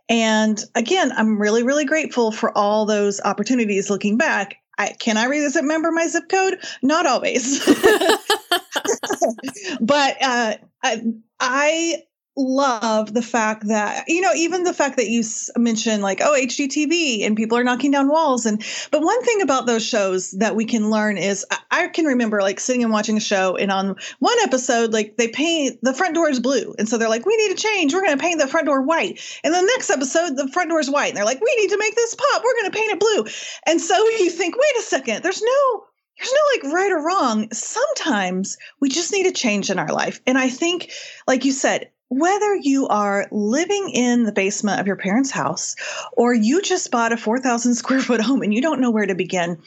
And 0.09 0.63
again, 0.75 1.11
I'm 1.15 1.39
really, 1.39 1.63
really 1.63 1.85
grateful 1.85 2.31
for 2.31 2.55
all 2.57 2.85
those 2.85 3.21
opportunities. 3.21 3.89
Looking 3.89 4.17
back, 4.17 4.57
I, 4.77 4.93
can 4.99 5.17
I 5.17 5.25
remember 5.25 5.91
my 5.91 6.07
zip 6.07 6.27
code? 6.29 6.57
Not 6.81 7.05
always, 7.05 7.63
but 9.81 10.17
uh, 10.21 10.55
I, 10.83 11.01
I 11.39 12.03
love 12.37 13.13
the 13.13 13.21
fact 13.21 13.67
that 13.67 14.05
you 14.07 14.21
know 14.21 14.31
even 14.33 14.63
the 14.63 14.73
fact 14.73 14.95
that 14.95 15.09
you 15.09 15.21
mentioned 15.57 16.01
like 16.01 16.21
oh 16.21 16.37
HGTV 16.39 17.25
and 17.25 17.35
people 17.35 17.57
are 17.57 17.63
knocking 17.63 17.91
down 17.91 18.07
walls 18.07 18.45
and 18.45 18.63
but 18.89 19.01
one 19.01 19.21
thing 19.23 19.41
about 19.41 19.65
those 19.65 19.85
shows 19.85 20.31
that 20.31 20.55
we 20.55 20.63
can 20.63 20.89
learn 20.89 21.17
is 21.17 21.45
I 21.71 21.87
can 21.87 22.05
remember 22.05 22.41
like 22.41 22.59
sitting 22.59 22.83
and 22.83 22.91
watching 22.91 23.17
a 23.17 23.21
show 23.21 23.55
and 23.55 23.71
on 23.71 23.95
one 24.19 24.37
episode 24.43 24.93
like 24.93 25.17
they 25.17 25.27
paint 25.27 25.79
the 25.81 25.93
front 25.93 26.15
door 26.15 26.29
is 26.29 26.39
blue. 26.39 26.75
And 26.77 26.87
so 26.87 26.97
they're 26.97 27.09
like 27.09 27.25
we 27.25 27.35
need 27.37 27.55
to 27.55 27.61
change. 27.61 27.93
We're 27.93 28.01
going 28.01 28.17
to 28.17 28.21
paint 28.21 28.39
the 28.39 28.47
front 28.47 28.65
door 28.65 28.81
white. 28.81 29.19
And 29.43 29.53
the 29.53 29.61
next 29.61 29.89
episode 29.89 30.35
the 30.35 30.49
front 30.49 30.69
door 30.69 30.79
is 30.79 30.89
white. 30.89 31.09
And 31.09 31.17
they're 31.17 31.25
like 31.25 31.41
we 31.41 31.55
need 31.55 31.69
to 31.69 31.77
make 31.77 31.95
this 31.95 32.15
pop. 32.15 32.43
We're 32.43 32.55
going 32.55 32.71
to 32.71 32.77
paint 32.77 32.91
it 32.91 32.99
blue. 32.99 33.25
And 33.65 33.81
so 33.81 33.95
you 34.19 34.29
think 34.29 34.55
wait 34.55 34.79
a 34.79 34.83
second. 34.83 35.23
There's 35.23 35.41
no 35.41 35.83
there's 36.17 36.33
no 36.33 36.69
like 36.69 36.73
right 36.73 36.91
or 36.91 37.03
wrong. 37.03 37.51
Sometimes 37.51 38.57
we 38.79 38.89
just 38.89 39.11
need 39.11 39.25
a 39.25 39.31
change 39.31 39.69
in 39.69 39.79
our 39.79 39.91
life. 39.91 40.21
And 40.27 40.37
I 40.37 40.49
think, 40.49 40.91
like 41.27 41.45
you 41.45 41.51
said, 41.51 41.89
whether 42.11 42.53
you 42.55 42.89
are 42.89 43.25
living 43.31 43.89
in 43.93 44.23
the 44.23 44.33
basement 44.33 44.81
of 44.81 44.85
your 44.85 44.97
parents' 44.97 45.31
house 45.31 45.77
or 46.11 46.33
you 46.33 46.61
just 46.61 46.91
bought 46.91 47.13
a 47.13 47.17
4,000 47.17 47.73
square 47.73 48.01
foot 48.01 48.19
home 48.21 48.41
and 48.41 48.53
you 48.53 48.61
don't 48.61 48.81
know 48.81 48.91
where 48.91 49.05
to 49.05 49.15
begin, 49.15 49.57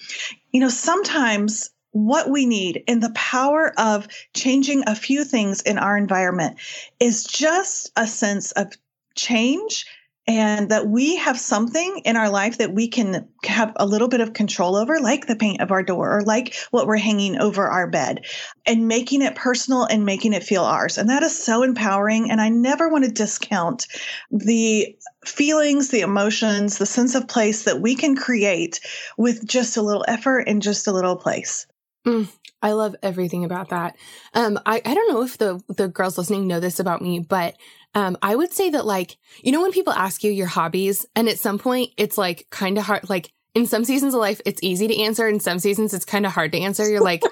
you 0.52 0.60
know, 0.60 0.68
sometimes 0.68 1.70
what 1.92 2.28
we 2.28 2.44
need 2.44 2.84
and 2.86 3.02
the 3.02 3.12
power 3.14 3.72
of 3.78 4.06
changing 4.34 4.82
a 4.86 4.94
few 4.94 5.24
things 5.24 5.62
in 5.62 5.78
our 5.78 5.96
environment 5.96 6.58
is 7.00 7.24
just 7.24 7.90
a 7.96 8.06
sense 8.06 8.52
of 8.52 8.72
change 9.14 9.86
and 10.26 10.70
that 10.70 10.86
we 10.86 11.16
have 11.16 11.38
something 11.38 12.00
in 12.04 12.16
our 12.16 12.30
life 12.30 12.58
that 12.58 12.72
we 12.72 12.88
can 12.88 13.28
have 13.44 13.72
a 13.76 13.86
little 13.86 14.08
bit 14.08 14.22
of 14.22 14.32
control 14.32 14.76
over, 14.76 14.98
like 14.98 15.26
the 15.26 15.36
paint 15.36 15.60
of 15.60 15.70
our 15.70 15.82
door 15.82 16.16
or 16.16 16.22
like 16.22 16.54
what 16.70 16.86
we're 16.86 16.96
hanging 16.96 17.38
over 17.38 17.66
our 17.66 17.86
bed, 17.86 18.24
and 18.66 18.88
making 18.88 19.20
it 19.20 19.34
personal 19.34 19.84
and 19.84 20.06
making 20.06 20.32
it 20.32 20.42
feel 20.42 20.64
ours. 20.64 20.96
And 20.96 21.10
that 21.10 21.22
is 21.22 21.36
so 21.36 21.62
empowering. 21.62 22.30
And 22.30 22.40
I 22.40 22.48
never 22.48 22.88
want 22.88 23.04
to 23.04 23.10
discount 23.10 23.86
the 24.30 24.96
feelings, 25.26 25.88
the 25.88 26.00
emotions, 26.00 26.78
the 26.78 26.86
sense 26.86 27.14
of 27.14 27.28
place 27.28 27.64
that 27.64 27.80
we 27.80 27.94
can 27.94 28.16
create 28.16 28.80
with 29.18 29.46
just 29.46 29.76
a 29.76 29.82
little 29.82 30.04
effort 30.08 30.44
and 30.48 30.62
just 30.62 30.86
a 30.86 30.92
little 30.92 31.16
place. 31.16 31.66
Mm, 32.06 32.30
I 32.60 32.72
love 32.72 32.96
everything 33.02 33.44
about 33.44 33.70
that. 33.70 33.96
Um, 34.34 34.58
I, 34.66 34.82
I 34.84 34.94
don't 34.94 35.12
know 35.12 35.22
if 35.22 35.38
the, 35.38 35.62
the 35.68 35.88
girls 35.88 36.18
listening 36.18 36.46
know 36.46 36.60
this 36.60 36.78
about 36.80 37.00
me, 37.00 37.18
but 37.18 37.56
um, 37.94 38.16
I 38.20 38.36
would 38.36 38.52
say 38.52 38.70
that 38.70 38.84
like, 38.84 39.16
you 39.42 39.52
know, 39.52 39.62
when 39.62 39.72
people 39.72 39.92
ask 39.92 40.22
you 40.22 40.30
your 40.30 40.46
hobbies 40.46 41.06
and 41.16 41.28
at 41.28 41.38
some 41.38 41.58
point 41.58 41.90
it's 41.96 42.18
like 42.18 42.46
kind 42.50 42.76
of 42.76 42.84
hard, 42.84 43.08
like 43.08 43.32
in 43.54 43.66
some 43.66 43.84
seasons 43.84 44.14
of 44.14 44.20
life, 44.20 44.40
it's 44.44 44.62
easy 44.62 44.88
to 44.88 45.02
answer. 45.02 45.28
In 45.28 45.40
some 45.40 45.58
seasons, 45.58 45.94
it's 45.94 46.04
kind 46.04 46.26
of 46.26 46.32
hard 46.32 46.52
to 46.52 46.58
answer. 46.58 46.88
You're 46.88 47.00
like, 47.00 47.22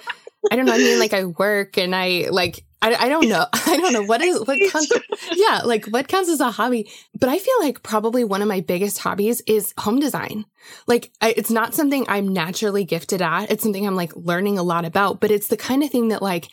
I 0.50 0.56
don't 0.56 0.66
know. 0.66 0.72
I 0.72 0.78
mean, 0.78 0.98
like 1.00 1.12
I 1.12 1.24
work 1.24 1.76
and 1.76 1.94
I 1.94 2.28
like, 2.30 2.64
I, 2.82 2.94
I 2.94 3.08
don't 3.08 3.28
know. 3.28 3.46
I 3.52 3.76
don't 3.76 3.92
know 3.92 4.02
what 4.02 4.20
is, 4.20 4.40
what 4.40 4.58
counts. 4.70 4.92
yeah. 5.32 5.60
Like 5.64 5.86
what 5.86 6.08
counts 6.08 6.28
as 6.28 6.40
a 6.40 6.50
hobby, 6.50 6.90
but 7.18 7.28
I 7.28 7.38
feel 7.38 7.54
like 7.60 7.82
probably 7.82 8.24
one 8.24 8.42
of 8.42 8.48
my 8.48 8.60
biggest 8.60 8.98
hobbies 8.98 9.40
is 9.46 9.72
home 9.78 10.00
design. 10.00 10.44
Like 10.86 11.12
I, 11.20 11.32
it's 11.36 11.50
not 11.50 11.74
something 11.74 12.04
I'm 12.08 12.28
naturally 12.28 12.84
gifted 12.84 13.22
at. 13.22 13.50
It's 13.50 13.62
something 13.62 13.86
I'm 13.86 13.96
like 13.96 14.14
learning 14.16 14.58
a 14.58 14.62
lot 14.62 14.84
about, 14.84 15.20
but 15.20 15.30
it's 15.30 15.48
the 15.48 15.56
kind 15.56 15.82
of 15.82 15.90
thing 15.90 16.08
that 16.08 16.22
like 16.22 16.48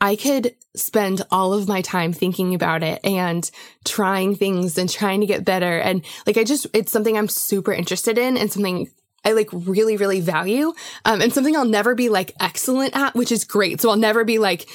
I 0.00 0.16
could 0.16 0.54
spend 0.74 1.22
all 1.30 1.52
of 1.52 1.68
my 1.68 1.80
time 1.80 2.12
thinking 2.12 2.54
about 2.54 2.82
it 2.82 3.00
and 3.04 3.48
trying 3.84 4.34
things 4.34 4.76
and 4.76 4.90
trying 4.90 5.20
to 5.20 5.26
get 5.26 5.44
better. 5.44 5.78
And 5.78 6.04
like, 6.26 6.36
I 6.36 6.44
just, 6.44 6.66
it's 6.74 6.92
something 6.92 7.16
I'm 7.16 7.28
super 7.28 7.72
interested 7.72 8.18
in 8.18 8.36
and 8.36 8.52
something 8.52 8.90
I 9.24 9.32
like 9.32 9.48
really, 9.52 9.96
really 9.96 10.20
value. 10.20 10.74
Um, 11.04 11.22
and 11.22 11.32
something 11.32 11.56
I'll 11.56 11.64
never 11.64 11.94
be 11.94 12.10
like 12.10 12.34
excellent 12.38 12.94
at, 12.94 13.14
which 13.14 13.32
is 13.32 13.44
great. 13.44 13.80
So 13.80 13.88
I'll 13.88 13.96
never 13.96 14.24
be 14.24 14.38
like 14.38 14.68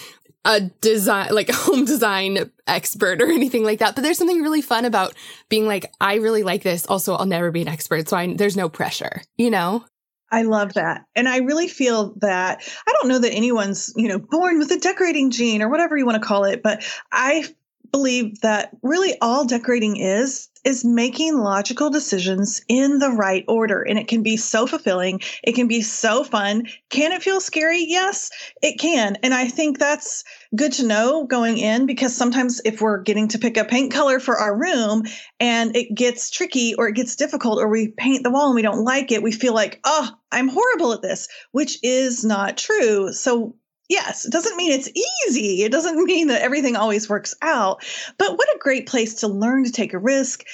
a 0.46 0.62
design, 0.82 1.34
like 1.34 1.50
a 1.50 1.54
home 1.56 1.86
design 1.86 2.52
expert 2.68 3.22
or 3.22 3.28
anything 3.28 3.64
like 3.64 3.80
that. 3.80 3.96
But 3.96 4.04
there's 4.04 4.18
something 4.18 4.42
really 4.42 4.62
fun 4.62 4.86
about 4.86 5.14
being 5.50 5.66
like, 5.66 5.92
I 6.00 6.16
really 6.16 6.44
like 6.44 6.64
this. 6.64 6.86
Also, 6.86 7.16
I'll 7.16 7.26
never 7.26 7.52
be 7.52 7.62
an 7.62 7.68
expert. 7.68 8.08
So 8.10 8.18
I, 8.18 8.34
there's 8.34 8.58
no 8.58 8.70
pressure, 8.70 9.22
you 9.38 9.50
know? 9.50 9.86
I 10.32 10.44
love 10.44 10.74
that. 10.74 11.06
And 11.16 11.28
I 11.28 11.38
really 11.38 11.68
feel 11.68 12.14
that 12.22 12.62
I 12.88 12.92
don't 12.94 13.08
know 13.08 13.20
that 13.20 13.34
anyone's, 13.34 13.92
you 13.96 14.08
know, 14.08 14.20
born 14.20 14.60
with 14.60 14.72
a 14.72 14.78
decorating 14.78 15.32
gene 15.32 15.64
or 15.64 15.70
whatever 15.70 15.98
you 15.98 16.06
want 16.06 16.22
to 16.22 16.28
call 16.28 16.44
it, 16.44 16.62
but 16.62 16.84
I 17.12 17.48
believe 17.92 18.42
that 18.42 18.72
really 18.82 19.16
all 19.22 19.46
decorating 19.46 19.98
is 19.98 20.50
is 20.66 20.84
making 20.84 21.38
logical 21.38 21.90
decisions 21.90 22.62
in 22.68 23.00
the 23.00 23.10
right 23.10 23.46
order. 23.48 23.82
And 23.82 23.98
it 23.98 24.10
can 24.10 24.24
be 24.24 24.36
so 24.36 24.68
fulfilling. 24.68 25.22
It 25.42 25.56
can 25.56 25.70
be 25.70 25.82
so 25.82 26.26
fun. 26.26 26.64
Can 26.90 27.14
it 27.14 27.24
feel 27.24 27.40
scary? 27.40 27.86
Yes 27.88 28.30
it 28.62 28.80
can. 28.80 29.18
And 29.24 29.34
i 29.34 29.48
think 29.48 29.78
that's 29.78 30.24
good 30.56 30.74
to 30.74 30.86
know 30.86 31.26
going 31.26 31.58
in 31.58 31.86
because 31.86 32.16
sometimes 32.16 32.62
if 32.66 32.82
we're 32.82 33.02
getting 33.02 33.28
to 33.30 33.40
pick 33.40 33.58
a 33.58 33.66
paint 33.66 33.92
color 33.92 34.20
for 34.20 34.38
our 34.38 34.58
room 34.58 35.04
and 35.40 35.76
it 35.76 35.94
gets 35.96 36.30
tricky 36.30 36.74
or 36.76 36.88
it 36.88 36.96
gets 36.96 37.16
difficult 37.16 37.60
or 37.60 37.68
we 37.68 37.90
paint 37.90 38.24
the 38.24 38.32
wall 38.32 38.48
and 38.48 38.56
we 38.56 38.62
don't 38.62 38.84
like 38.84 39.12
it, 39.12 39.24
we 39.24 39.32
feel 39.32 39.54
like, 39.54 39.80
oh, 39.84 40.10
I'm 40.32 40.48
horrible 40.48 40.94
at 40.94 41.02
this, 41.02 41.28
which 41.52 41.78
is 41.84 42.24
not 42.24 42.58
true. 42.58 43.12
So 43.14 43.56
Yes, 43.90 44.26
it 44.26 44.32
doesn't 44.32 44.56
mean 44.56 44.72
it's 44.72 44.90
easy. 45.28 45.64
It 45.64 45.72
doesn't 45.72 45.98
mean 46.04 46.28
that 46.28 46.42
everything 46.42 46.76
always 46.76 47.10
works 47.10 47.36
out. 47.42 47.84
But 48.18 48.38
what 48.38 48.56
a 48.56 48.60
great 48.60 48.88
place 48.88 49.16
to 49.16 49.28
learn 49.28 49.66
to 49.66 49.72
take 49.72 49.94
a 49.94 50.00
risk, 50.00 50.46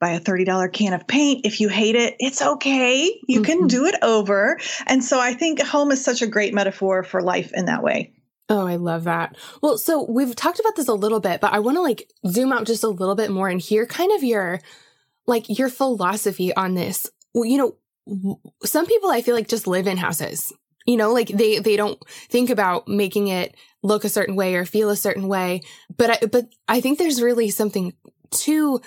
buy 0.00 0.10
a 0.10 0.20
$30 0.20 0.72
can 0.72 0.92
of 0.92 1.06
paint. 1.06 1.44
If 1.44 1.60
you 1.60 1.68
hate 1.68 1.96
it, 1.96 2.14
it's 2.20 2.40
okay. 2.40 3.20
You 3.28 3.40
mm-hmm. 3.40 3.44
can 3.44 3.66
do 3.66 3.84
it 3.86 3.96
over. 4.02 4.58
And 4.86 5.02
so 5.02 5.20
I 5.20 5.34
think 5.34 5.60
home 5.60 5.90
is 5.90 6.04
such 6.04 6.22
a 6.22 6.26
great 6.26 6.54
metaphor 6.54 7.02
for 7.02 7.20
life 7.20 7.50
in 7.52 7.66
that 7.66 7.82
way. 7.82 8.12
Oh, 8.48 8.66
I 8.66 8.76
love 8.76 9.04
that. 9.04 9.36
Well, 9.62 9.78
so 9.78 10.06
we've 10.08 10.36
talked 10.36 10.60
about 10.60 10.76
this 10.76 10.88
a 10.88 10.94
little 10.94 11.20
bit, 11.20 11.40
but 11.40 11.52
I 11.52 11.60
want 11.60 11.78
to 11.78 11.82
like 11.82 12.10
zoom 12.26 12.52
out 12.52 12.66
just 12.66 12.84
a 12.84 12.88
little 12.88 13.14
bit 13.14 13.30
more 13.30 13.48
and 13.48 13.60
hear 13.60 13.86
kind 13.86 14.12
of 14.12 14.22
your 14.22 14.60
like 15.26 15.58
your 15.58 15.70
philosophy 15.70 16.54
on 16.54 16.74
this. 16.74 17.10
Well, 17.32 17.46
you 17.46 17.56
know, 17.56 18.38
some 18.62 18.86
people 18.86 19.10
I 19.10 19.22
feel 19.22 19.34
like 19.34 19.48
just 19.48 19.66
live 19.66 19.86
in 19.86 19.96
houses. 19.96 20.52
You 20.86 20.96
know, 20.96 21.12
like 21.12 21.28
they 21.28 21.58
they 21.58 21.76
don't 21.76 21.98
think 22.28 22.50
about 22.50 22.88
making 22.88 23.28
it 23.28 23.56
look 23.82 24.04
a 24.04 24.08
certain 24.08 24.36
way 24.36 24.54
or 24.54 24.64
feel 24.64 24.90
a 24.90 24.96
certain 24.96 25.28
way. 25.28 25.62
But 25.96 26.10
I, 26.10 26.26
but 26.26 26.46
I 26.68 26.80
think 26.80 26.98
there's 26.98 27.22
really 27.22 27.50
something 27.50 27.92
to 28.30 28.80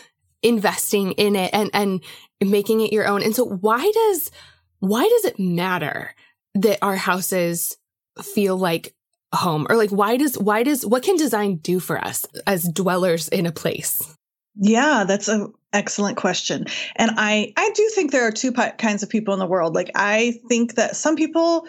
investing 0.43 1.13
in 1.13 1.35
it 1.35 1.51
and 1.53 1.69
and 1.73 2.01
making 2.41 2.81
it 2.81 2.93
your 2.93 3.07
own. 3.07 3.23
And 3.23 3.35
so 3.35 3.45
why 3.45 3.89
does 3.91 4.31
why 4.79 5.07
does 5.07 5.25
it 5.25 5.39
matter 5.39 6.13
that 6.55 6.79
our 6.81 6.95
houses 6.95 7.77
feel 8.21 8.57
like 8.57 8.95
home 9.33 9.67
or 9.69 9.75
like 9.75 9.89
why 9.89 10.17
does 10.17 10.37
why 10.37 10.63
does 10.63 10.85
what 10.85 11.03
can 11.03 11.17
design 11.17 11.57
do 11.57 11.79
for 11.79 11.97
us 11.97 12.25
as 12.45 12.63
dwellers 12.63 13.27
in 13.27 13.45
a 13.45 13.51
place 13.51 14.15
yeah 14.55 15.03
that's 15.05 15.27
an 15.27 15.51
excellent 15.73 16.15
question 16.15 16.65
and 16.95 17.11
i 17.17 17.53
i 17.57 17.69
do 17.75 17.89
think 17.93 18.11
there 18.11 18.25
are 18.25 18.31
two 18.31 18.53
kinds 18.53 19.03
of 19.03 19.09
people 19.09 19.33
in 19.33 19.39
the 19.39 19.45
world 19.45 19.75
like 19.75 19.91
i 19.95 20.39
think 20.47 20.75
that 20.75 20.95
some 20.95 21.17
people 21.17 21.67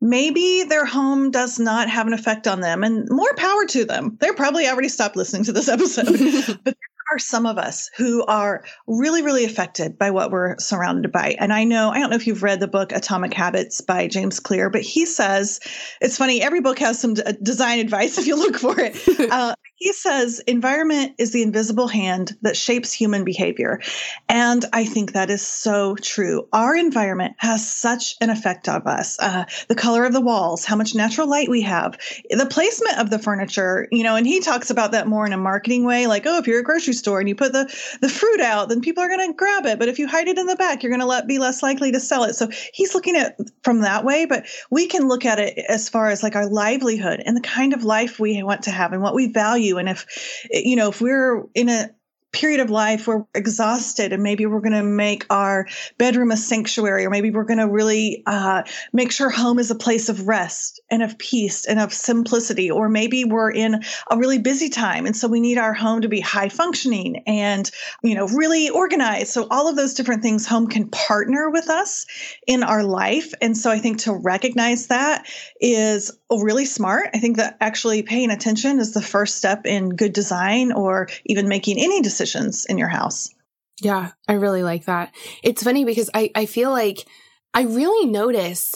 maybe 0.00 0.64
their 0.64 0.86
home 0.86 1.30
does 1.30 1.58
not 1.58 1.88
have 1.88 2.06
an 2.06 2.12
effect 2.12 2.46
on 2.46 2.60
them 2.60 2.82
and 2.82 3.06
more 3.10 3.34
power 3.34 3.66
to 3.66 3.84
them 3.84 4.16
they're 4.20 4.34
probably 4.34 4.66
already 4.68 4.88
stopped 4.88 5.16
listening 5.16 5.44
to 5.44 5.52
this 5.52 5.68
episode 5.68 6.06
but 6.64 6.74
there 7.10 7.16
are 7.16 7.18
some 7.18 7.46
of 7.46 7.58
us 7.58 7.90
who 7.96 8.24
are 8.26 8.64
really, 8.86 9.22
really 9.22 9.44
affected 9.44 9.98
by 9.98 10.10
what 10.10 10.30
we're 10.30 10.56
surrounded 10.58 11.10
by. 11.10 11.36
And 11.38 11.52
I 11.52 11.64
know, 11.64 11.90
I 11.90 11.98
don't 11.98 12.10
know 12.10 12.16
if 12.16 12.26
you've 12.26 12.42
read 12.42 12.60
the 12.60 12.68
book 12.68 12.92
Atomic 12.92 13.34
Habits 13.34 13.80
by 13.80 14.06
James 14.06 14.38
Clear, 14.38 14.70
but 14.70 14.82
he 14.82 15.06
says 15.06 15.60
it's 16.00 16.16
funny, 16.16 16.40
every 16.42 16.60
book 16.60 16.78
has 16.78 17.00
some 17.00 17.14
d- 17.14 17.22
design 17.42 17.80
advice 17.80 18.16
if 18.18 18.26
you 18.26 18.36
look 18.36 18.56
for 18.56 18.78
it. 18.78 18.96
Uh, 19.30 19.54
he 19.80 19.94
says 19.94 20.40
environment 20.40 21.14
is 21.16 21.32
the 21.32 21.40
invisible 21.42 21.88
hand 21.88 22.36
that 22.42 22.54
shapes 22.54 22.92
human 22.92 23.24
behavior. 23.24 23.80
And 24.28 24.62
I 24.74 24.84
think 24.84 25.14
that 25.14 25.30
is 25.30 25.40
so 25.40 25.96
true. 25.96 26.46
Our 26.52 26.76
environment 26.76 27.36
has 27.38 27.66
such 27.66 28.14
an 28.20 28.28
effect 28.28 28.68
on 28.68 28.82
us. 28.82 29.18
Uh, 29.18 29.46
the 29.68 29.74
color 29.74 30.04
of 30.04 30.12
the 30.12 30.20
walls, 30.20 30.66
how 30.66 30.76
much 30.76 30.94
natural 30.94 31.28
light 31.28 31.48
we 31.48 31.62
have, 31.62 31.98
the 32.28 32.44
placement 32.44 32.98
of 32.98 33.08
the 33.08 33.18
furniture, 33.18 33.88
you 33.90 34.04
know, 34.04 34.16
and 34.16 34.26
he 34.26 34.40
talks 34.40 34.68
about 34.68 34.92
that 34.92 35.08
more 35.08 35.24
in 35.24 35.32
a 35.32 35.38
marketing 35.38 35.84
way, 35.84 36.06
like, 36.06 36.26
oh, 36.26 36.36
if 36.36 36.46
you're 36.46 36.60
a 36.60 36.64
grocery 36.64 36.92
store 36.92 37.18
and 37.18 37.28
you 37.28 37.34
put 37.34 37.52
the, 37.52 37.64
the 38.02 38.08
fruit 38.10 38.40
out, 38.40 38.68
then 38.68 38.82
people 38.82 39.02
are 39.02 39.08
going 39.08 39.26
to 39.26 39.34
grab 39.34 39.64
it. 39.64 39.78
But 39.78 39.88
if 39.88 39.98
you 39.98 40.06
hide 40.06 40.28
it 40.28 40.38
in 40.38 40.44
the 40.44 40.56
back, 40.56 40.82
you're 40.82 40.90
going 40.90 41.00
to 41.00 41.06
let 41.06 41.26
be 41.26 41.38
less 41.38 41.62
likely 41.62 41.90
to 41.92 42.00
sell 42.00 42.24
it. 42.24 42.34
So 42.34 42.50
he's 42.74 42.94
looking 42.94 43.16
at 43.16 43.38
from 43.64 43.80
that 43.80 44.04
way, 44.04 44.26
but 44.26 44.44
we 44.70 44.86
can 44.86 45.08
look 45.08 45.24
at 45.24 45.38
it 45.38 45.56
as 45.70 45.88
far 45.88 46.10
as 46.10 46.22
like 46.22 46.36
our 46.36 46.46
livelihood 46.50 47.22
and 47.24 47.34
the 47.34 47.40
kind 47.40 47.72
of 47.72 47.82
life 47.82 48.20
we 48.20 48.42
want 48.42 48.64
to 48.64 48.70
have 48.70 48.92
and 48.92 49.00
what 49.00 49.14
we 49.14 49.32
value. 49.32 49.69
And 49.78 49.88
if, 49.88 50.06
you 50.50 50.76
know, 50.76 50.88
if 50.90 51.00
we're 51.00 51.44
in 51.54 51.68
a, 51.68 51.90
period 52.32 52.60
of 52.60 52.70
life 52.70 53.06
we're 53.06 53.24
exhausted 53.34 54.12
and 54.12 54.22
maybe 54.22 54.46
we're 54.46 54.60
going 54.60 54.72
to 54.72 54.84
make 54.84 55.26
our 55.30 55.66
bedroom 55.98 56.30
a 56.30 56.36
sanctuary 56.36 57.04
or 57.04 57.10
maybe 57.10 57.30
we're 57.30 57.44
going 57.44 57.58
to 57.58 57.68
really 57.68 58.22
uh, 58.26 58.62
make 58.92 59.10
sure 59.10 59.30
home 59.30 59.58
is 59.58 59.70
a 59.70 59.74
place 59.74 60.08
of 60.08 60.28
rest 60.28 60.80
and 60.90 61.02
of 61.02 61.18
peace 61.18 61.66
and 61.66 61.80
of 61.80 61.92
simplicity 61.92 62.70
or 62.70 62.88
maybe 62.88 63.24
we're 63.24 63.50
in 63.50 63.82
a 64.10 64.16
really 64.16 64.38
busy 64.38 64.68
time 64.68 65.06
and 65.06 65.16
so 65.16 65.26
we 65.26 65.40
need 65.40 65.58
our 65.58 65.74
home 65.74 66.00
to 66.00 66.08
be 66.08 66.20
high 66.20 66.48
functioning 66.48 67.22
and 67.26 67.70
you 68.02 68.14
know 68.14 68.26
really 68.28 68.70
organized. 68.70 69.28
So 69.28 69.48
all 69.50 69.68
of 69.68 69.76
those 69.76 69.94
different 69.94 70.22
things 70.22 70.46
home 70.46 70.68
can 70.68 70.88
partner 70.88 71.50
with 71.50 71.68
us 71.68 72.06
in 72.46 72.62
our 72.62 72.84
life. 72.84 73.32
And 73.42 73.56
so 73.56 73.70
i 73.70 73.78
think 73.78 73.98
to 73.98 74.12
recognize 74.12 74.86
that 74.86 75.26
is 75.60 76.12
really 76.38 76.64
smart 76.64 77.10
i 77.14 77.18
think 77.18 77.36
that 77.36 77.56
actually 77.60 78.02
paying 78.02 78.30
attention 78.30 78.78
is 78.78 78.94
the 78.94 79.02
first 79.02 79.36
step 79.36 79.66
in 79.66 79.90
good 79.90 80.12
design 80.12 80.72
or 80.72 81.08
even 81.26 81.48
making 81.48 81.78
any 81.78 82.00
decisions 82.00 82.66
in 82.66 82.78
your 82.78 82.88
house. 82.88 83.30
Yeah, 83.80 84.10
I 84.28 84.34
really 84.34 84.62
like 84.62 84.84
that. 84.84 85.14
It's 85.42 85.62
funny 85.62 85.84
because 85.84 86.10
I, 86.12 86.30
I 86.34 86.46
feel 86.46 86.70
like 86.70 87.06
I 87.54 87.62
really 87.62 88.06
notice 88.10 88.74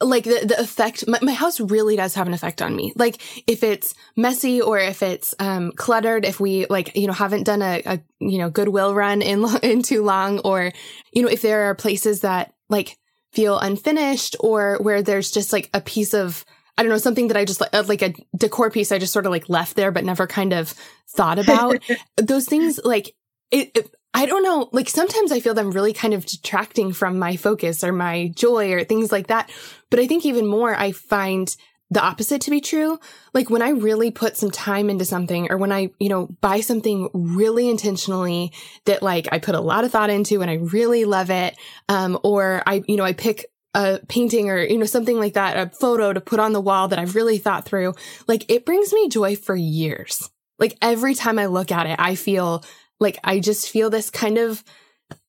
like 0.00 0.24
the, 0.24 0.46
the 0.46 0.60
effect, 0.60 1.08
my, 1.08 1.18
my, 1.22 1.32
house 1.32 1.58
really 1.58 1.96
does 1.96 2.14
have 2.14 2.28
an 2.28 2.32
effect 2.34 2.62
on 2.62 2.76
me. 2.76 2.92
Like 2.94 3.20
if 3.48 3.64
it's 3.64 3.94
messy 4.16 4.60
or 4.60 4.78
if 4.78 5.02
it's, 5.02 5.34
um, 5.40 5.72
cluttered, 5.72 6.24
if 6.24 6.38
we 6.38 6.66
like, 6.66 6.96
you 6.96 7.08
know, 7.08 7.12
haven't 7.12 7.42
done 7.42 7.62
a, 7.62 7.82
a 7.84 8.00
you 8.20 8.38
know, 8.38 8.48
goodwill 8.48 8.94
run 8.94 9.22
in, 9.22 9.44
in 9.64 9.82
too 9.82 10.04
long, 10.04 10.38
or, 10.40 10.72
you 11.12 11.22
know, 11.22 11.28
if 11.28 11.42
there 11.42 11.62
are 11.62 11.74
places 11.74 12.20
that 12.20 12.54
like 12.68 12.96
feel 13.32 13.58
unfinished 13.58 14.36
or 14.38 14.78
where 14.80 15.02
there's 15.02 15.32
just 15.32 15.52
like 15.52 15.68
a 15.74 15.80
piece 15.80 16.14
of, 16.14 16.44
I 16.78 16.82
don't 16.82 16.90
know, 16.90 16.98
something 16.98 17.28
that 17.28 17.36
I 17.36 17.44
just 17.44 17.60
uh, 17.60 17.84
like 17.88 18.02
a 18.02 18.14
decor 18.36 18.70
piece 18.70 18.92
I 18.92 18.98
just 18.98 19.12
sort 19.12 19.26
of 19.26 19.32
like 19.32 19.48
left 19.48 19.74
there, 19.74 19.90
but 19.90 20.04
never 20.04 20.26
kind 20.26 20.52
of 20.52 20.74
thought 21.08 21.38
about. 21.38 21.82
Those 22.16 22.46
things 22.46 22.80
like 22.84 23.14
it, 23.50 23.72
it, 23.74 23.94
I 24.14 24.26
don't 24.26 24.44
know, 24.44 24.68
like 24.72 24.88
sometimes 24.88 25.32
I 25.32 25.40
feel 25.40 25.54
them 25.54 25.72
really 25.72 25.92
kind 25.92 26.14
of 26.14 26.24
detracting 26.24 26.92
from 26.92 27.18
my 27.18 27.36
focus 27.36 27.82
or 27.84 27.92
my 27.92 28.28
joy 28.28 28.72
or 28.72 28.84
things 28.84 29.12
like 29.12 29.26
that. 29.26 29.50
But 29.90 30.00
I 30.00 30.06
think 30.06 30.24
even 30.24 30.46
more, 30.46 30.74
I 30.74 30.92
find 30.92 31.54
the 31.90 32.02
opposite 32.02 32.42
to 32.42 32.50
be 32.50 32.60
true. 32.60 32.98
Like 33.32 33.50
when 33.50 33.62
I 33.62 33.70
really 33.70 34.10
put 34.10 34.36
some 34.36 34.50
time 34.50 34.90
into 34.90 35.04
something 35.04 35.50
or 35.50 35.56
when 35.56 35.72
I, 35.72 35.90
you 35.98 36.08
know, 36.08 36.26
buy 36.40 36.60
something 36.60 37.08
really 37.14 37.68
intentionally 37.68 38.52
that 38.84 39.02
like 39.02 39.26
I 39.32 39.38
put 39.38 39.54
a 39.54 39.60
lot 39.60 39.84
of 39.84 39.92
thought 39.92 40.10
into 40.10 40.42
and 40.42 40.50
I 40.50 40.54
really 40.54 41.04
love 41.04 41.30
it. 41.30 41.56
Um, 41.88 42.18
or 42.22 42.62
I, 42.66 42.82
you 42.86 42.96
know, 42.96 43.04
I 43.04 43.14
pick 43.14 43.46
a 43.78 44.00
painting 44.08 44.50
or, 44.50 44.58
you 44.58 44.76
know, 44.76 44.86
something 44.86 45.18
like 45.18 45.34
that, 45.34 45.56
a 45.56 45.70
photo 45.70 46.12
to 46.12 46.20
put 46.20 46.40
on 46.40 46.52
the 46.52 46.60
wall 46.60 46.88
that 46.88 46.98
I've 46.98 47.14
really 47.14 47.38
thought 47.38 47.64
through, 47.64 47.94
like 48.26 48.44
it 48.50 48.66
brings 48.66 48.92
me 48.92 49.08
joy 49.08 49.36
for 49.36 49.54
years. 49.54 50.28
Like 50.58 50.76
every 50.82 51.14
time 51.14 51.38
I 51.38 51.46
look 51.46 51.70
at 51.70 51.86
it, 51.86 51.94
I 52.00 52.16
feel 52.16 52.64
like 52.98 53.18
I 53.22 53.38
just 53.38 53.70
feel 53.70 53.88
this 53.88 54.10
kind 54.10 54.36
of 54.36 54.64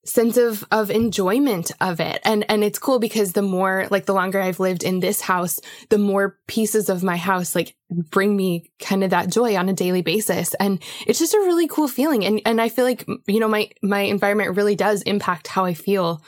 sense 0.04 0.36
of 0.36 0.64
of 0.72 0.90
enjoyment 0.90 1.70
of 1.80 2.00
it. 2.00 2.20
And 2.24 2.44
and 2.50 2.64
it's 2.64 2.80
cool 2.80 2.98
because 2.98 3.34
the 3.34 3.42
more 3.42 3.86
like 3.90 4.06
the 4.06 4.14
longer 4.14 4.40
i've 4.40 4.60
lived 4.60 4.82
in 4.82 5.00
this 5.00 5.20
house 5.20 5.60
the 5.88 5.98
more 5.98 6.38
pieces 6.48 6.88
of 6.88 7.02
my 7.02 7.16
house 7.16 7.54
like 7.54 7.76
bring 7.88 8.36
me 8.36 8.70
kind 8.78 9.04
of 9.04 9.10
that 9.10 9.30
joy 9.30 9.56
on 9.56 9.68
a 9.68 9.74
daily 9.74 10.02
basis. 10.02 10.54
And 10.54 10.82
it's 11.06 11.18
just 11.18 11.34
a 11.34 11.38
really 11.38 11.68
cool 11.68 11.86
feeling. 11.86 12.24
And 12.24 12.42
and 12.44 12.60
i 12.60 12.68
feel 12.68 12.84
like 12.84 13.06
you 13.26 13.38
know 13.38 13.48
my 13.48 13.70
my 13.82 14.00
environment 14.00 14.56
really 14.56 14.74
does 14.74 15.02
impact 15.02 15.46
how 15.46 15.64
i 15.64 15.74
feel 15.74 16.22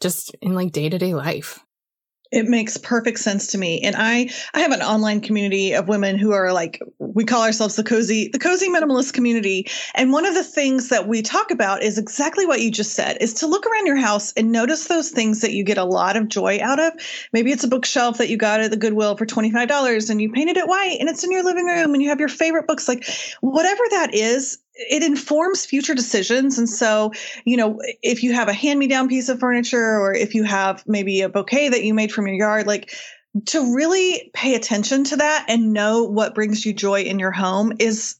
just 0.00 0.34
in 0.40 0.54
like 0.54 0.72
day-to-day 0.72 1.14
life 1.14 1.65
it 2.32 2.46
makes 2.46 2.76
perfect 2.76 3.18
sense 3.18 3.46
to 3.48 3.58
me. 3.58 3.80
And 3.82 3.96
I 3.96 4.30
I 4.54 4.60
have 4.60 4.72
an 4.72 4.82
online 4.82 5.20
community 5.20 5.72
of 5.72 5.88
women 5.88 6.18
who 6.18 6.32
are 6.32 6.52
like 6.52 6.80
we 6.98 7.24
call 7.24 7.42
ourselves 7.42 7.76
the 7.76 7.84
cozy 7.84 8.28
the 8.28 8.38
cozy 8.38 8.68
minimalist 8.68 9.12
community. 9.12 9.68
And 9.94 10.12
one 10.12 10.26
of 10.26 10.34
the 10.34 10.44
things 10.44 10.88
that 10.88 11.08
we 11.08 11.22
talk 11.22 11.50
about 11.50 11.82
is 11.82 11.98
exactly 11.98 12.46
what 12.46 12.60
you 12.60 12.70
just 12.70 12.94
said 12.94 13.18
is 13.20 13.34
to 13.34 13.46
look 13.46 13.66
around 13.66 13.86
your 13.86 13.96
house 13.96 14.32
and 14.32 14.52
notice 14.52 14.88
those 14.88 15.10
things 15.10 15.40
that 15.40 15.52
you 15.52 15.64
get 15.64 15.78
a 15.78 15.84
lot 15.84 16.16
of 16.16 16.28
joy 16.28 16.58
out 16.60 16.80
of. 16.80 16.92
Maybe 17.32 17.52
it's 17.52 17.64
a 17.64 17.68
bookshelf 17.68 18.18
that 18.18 18.28
you 18.28 18.36
got 18.36 18.60
at 18.60 18.70
the 18.70 18.76
Goodwill 18.76 19.16
for 19.16 19.26
$25 19.26 20.10
and 20.10 20.20
you 20.20 20.32
painted 20.32 20.56
it 20.56 20.68
white 20.68 20.96
and 21.00 21.08
it's 21.08 21.24
in 21.24 21.32
your 21.32 21.44
living 21.44 21.66
room 21.66 21.94
and 21.94 22.02
you 22.02 22.08
have 22.08 22.20
your 22.20 22.28
favorite 22.28 22.66
books 22.66 22.88
like 22.88 23.06
whatever 23.40 23.82
that 23.90 24.14
is 24.14 24.58
it 24.76 25.02
informs 25.02 25.64
future 25.64 25.94
decisions. 25.94 26.58
And 26.58 26.68
so, 26.68 27.12
you 27.44 27.56
know, 27.56 27.80
if 28.02 28.22
you 28.22 28.32
have 28.34 28.48
a 28.48 28.52
hand 28.52 28.78
me 28.78 28.86
down 28.86 29.08
piece 29.08 29.28
of 29.28 29.40
furniture 29.40 29.98
or 29.98 30.12
if 30.14 30.34
you 30.34 30.44
have 30.44 30.84
maybe 30.86 31.22
a 31.22 31.28
bouquet 31.28 31.70
that 31.70 31.82
you 31.84 31.94
made 31.94 32.12
from 32.12 32.26
your 32.26 32.36
yard, 32.36 32.66
like 32.66 32.92
to 33.46 33.74
really 33.74 34.30
pay 34.34 34.54
attention 34.54 35.04
to 35.04 35.16
that 35.16 35.46
and 35.48 35.72
know 35.72 36.04
what 36.04 36.34
brings 36.34 36.64
you 36.64 36.72
joy 36.72 37.02
in 37.02 37.18
your 37.18 37.32
home 37.32 37.72
is 37.78 38.16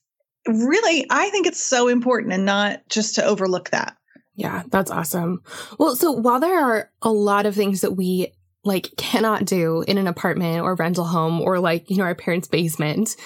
really, 0.47 1.07
I 1.11 1.31
think 1.31 1.47
it's 1.47 1.63
so 1.63 1.89
important 1.89 2.33
and 2.33 2.45
not 2.45 2.83
just 2.89 3.15
to 3.17 3.25
overlook 3.25 3.71
that. 3.71 3.97
Yeah, 4.35 4.63
that's 4.71 4.91
awesome. 4.91 5.43
Well, 5.79 5.97
so 5.97 6.13
while 6.13 6.41
there 6.41 6.63
are 6.63 6.91
a 7.03 7.11
lot 7.11 7.47
of 7.47 7.55
things 7.55 7.81
that 7.81 7.93
we 7.93 8.33
like 8.65 8.91
cannot 8.97 9.45
do 9.45 9.83
in 9.83 9.97
an 9.97 10.07
apartment 10.07 10.61
or 10.61 10.75
rental 10.75 11.05
home 11.05 11.41
or 11.41 11.59
like, 11.59 11.89
you 11.91 11.97
know, 11.97 12.05
our 12.05 12.15
parents' 12.15 12.49
basement, 12.49 13.17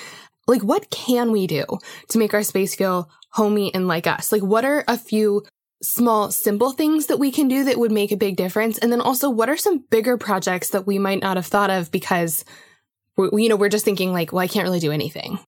like 0.47 0.63
what 0.63 0.91
can 0.91 1.33
we 1.33 1.47
do 1.47 1.65
to 2.09 2.19
make 2.19 2.35
our 2.35 2.43
space 2.43 2.75
feel 2.75 3.11
homey 3.31 3.73
and 3.75 3.89
like 3.89 4.07
us? 4.07 4.33
Like, 4.33 4.43
what 4.43 4.65
are 4.65 4.85
a 4.89 4.99
few 4.99 5.45
small, 5.83 6.31
simple 6.31 6.73
things 6.73 7.07
that 7.07 7.19
we 7.19 7.31
can 7.31 7.49
do 7.49 7.65
that 7.65 7.79
would 7.79 7.93
make 7.93 8.13
a 8.13 8.17
big 8.17 8.37
difference? 8.37 8.79
And 8.79 8.93
then 8.93 9.01
also, 9.01 9.31
what 9.31 9.49
are 9.49 9.57
some 9.57 9.79
bigger 9.91 10.17
projects 10.17 10.71
that 10.71 10.87
we 10.87 10.99
might 10.99 11.21
not 11.21 11.37
have 11.37 11.47
thought 11.47 11.71
of 11.71 11.91
because, 11.91 12.45
we, 13.17 13.45
you 13.45 13.49
know, 13.49 13.57
we're 13.57 13.69
just 13.69 13.85
thinking 13.85 14.13
like, 14.13 14.33
well, 14.33 14.41
I 14.41 14.49
can't 14.49 14.65
really 14.65 14.81
do 14.81 14.93
anything. 14.93 15.39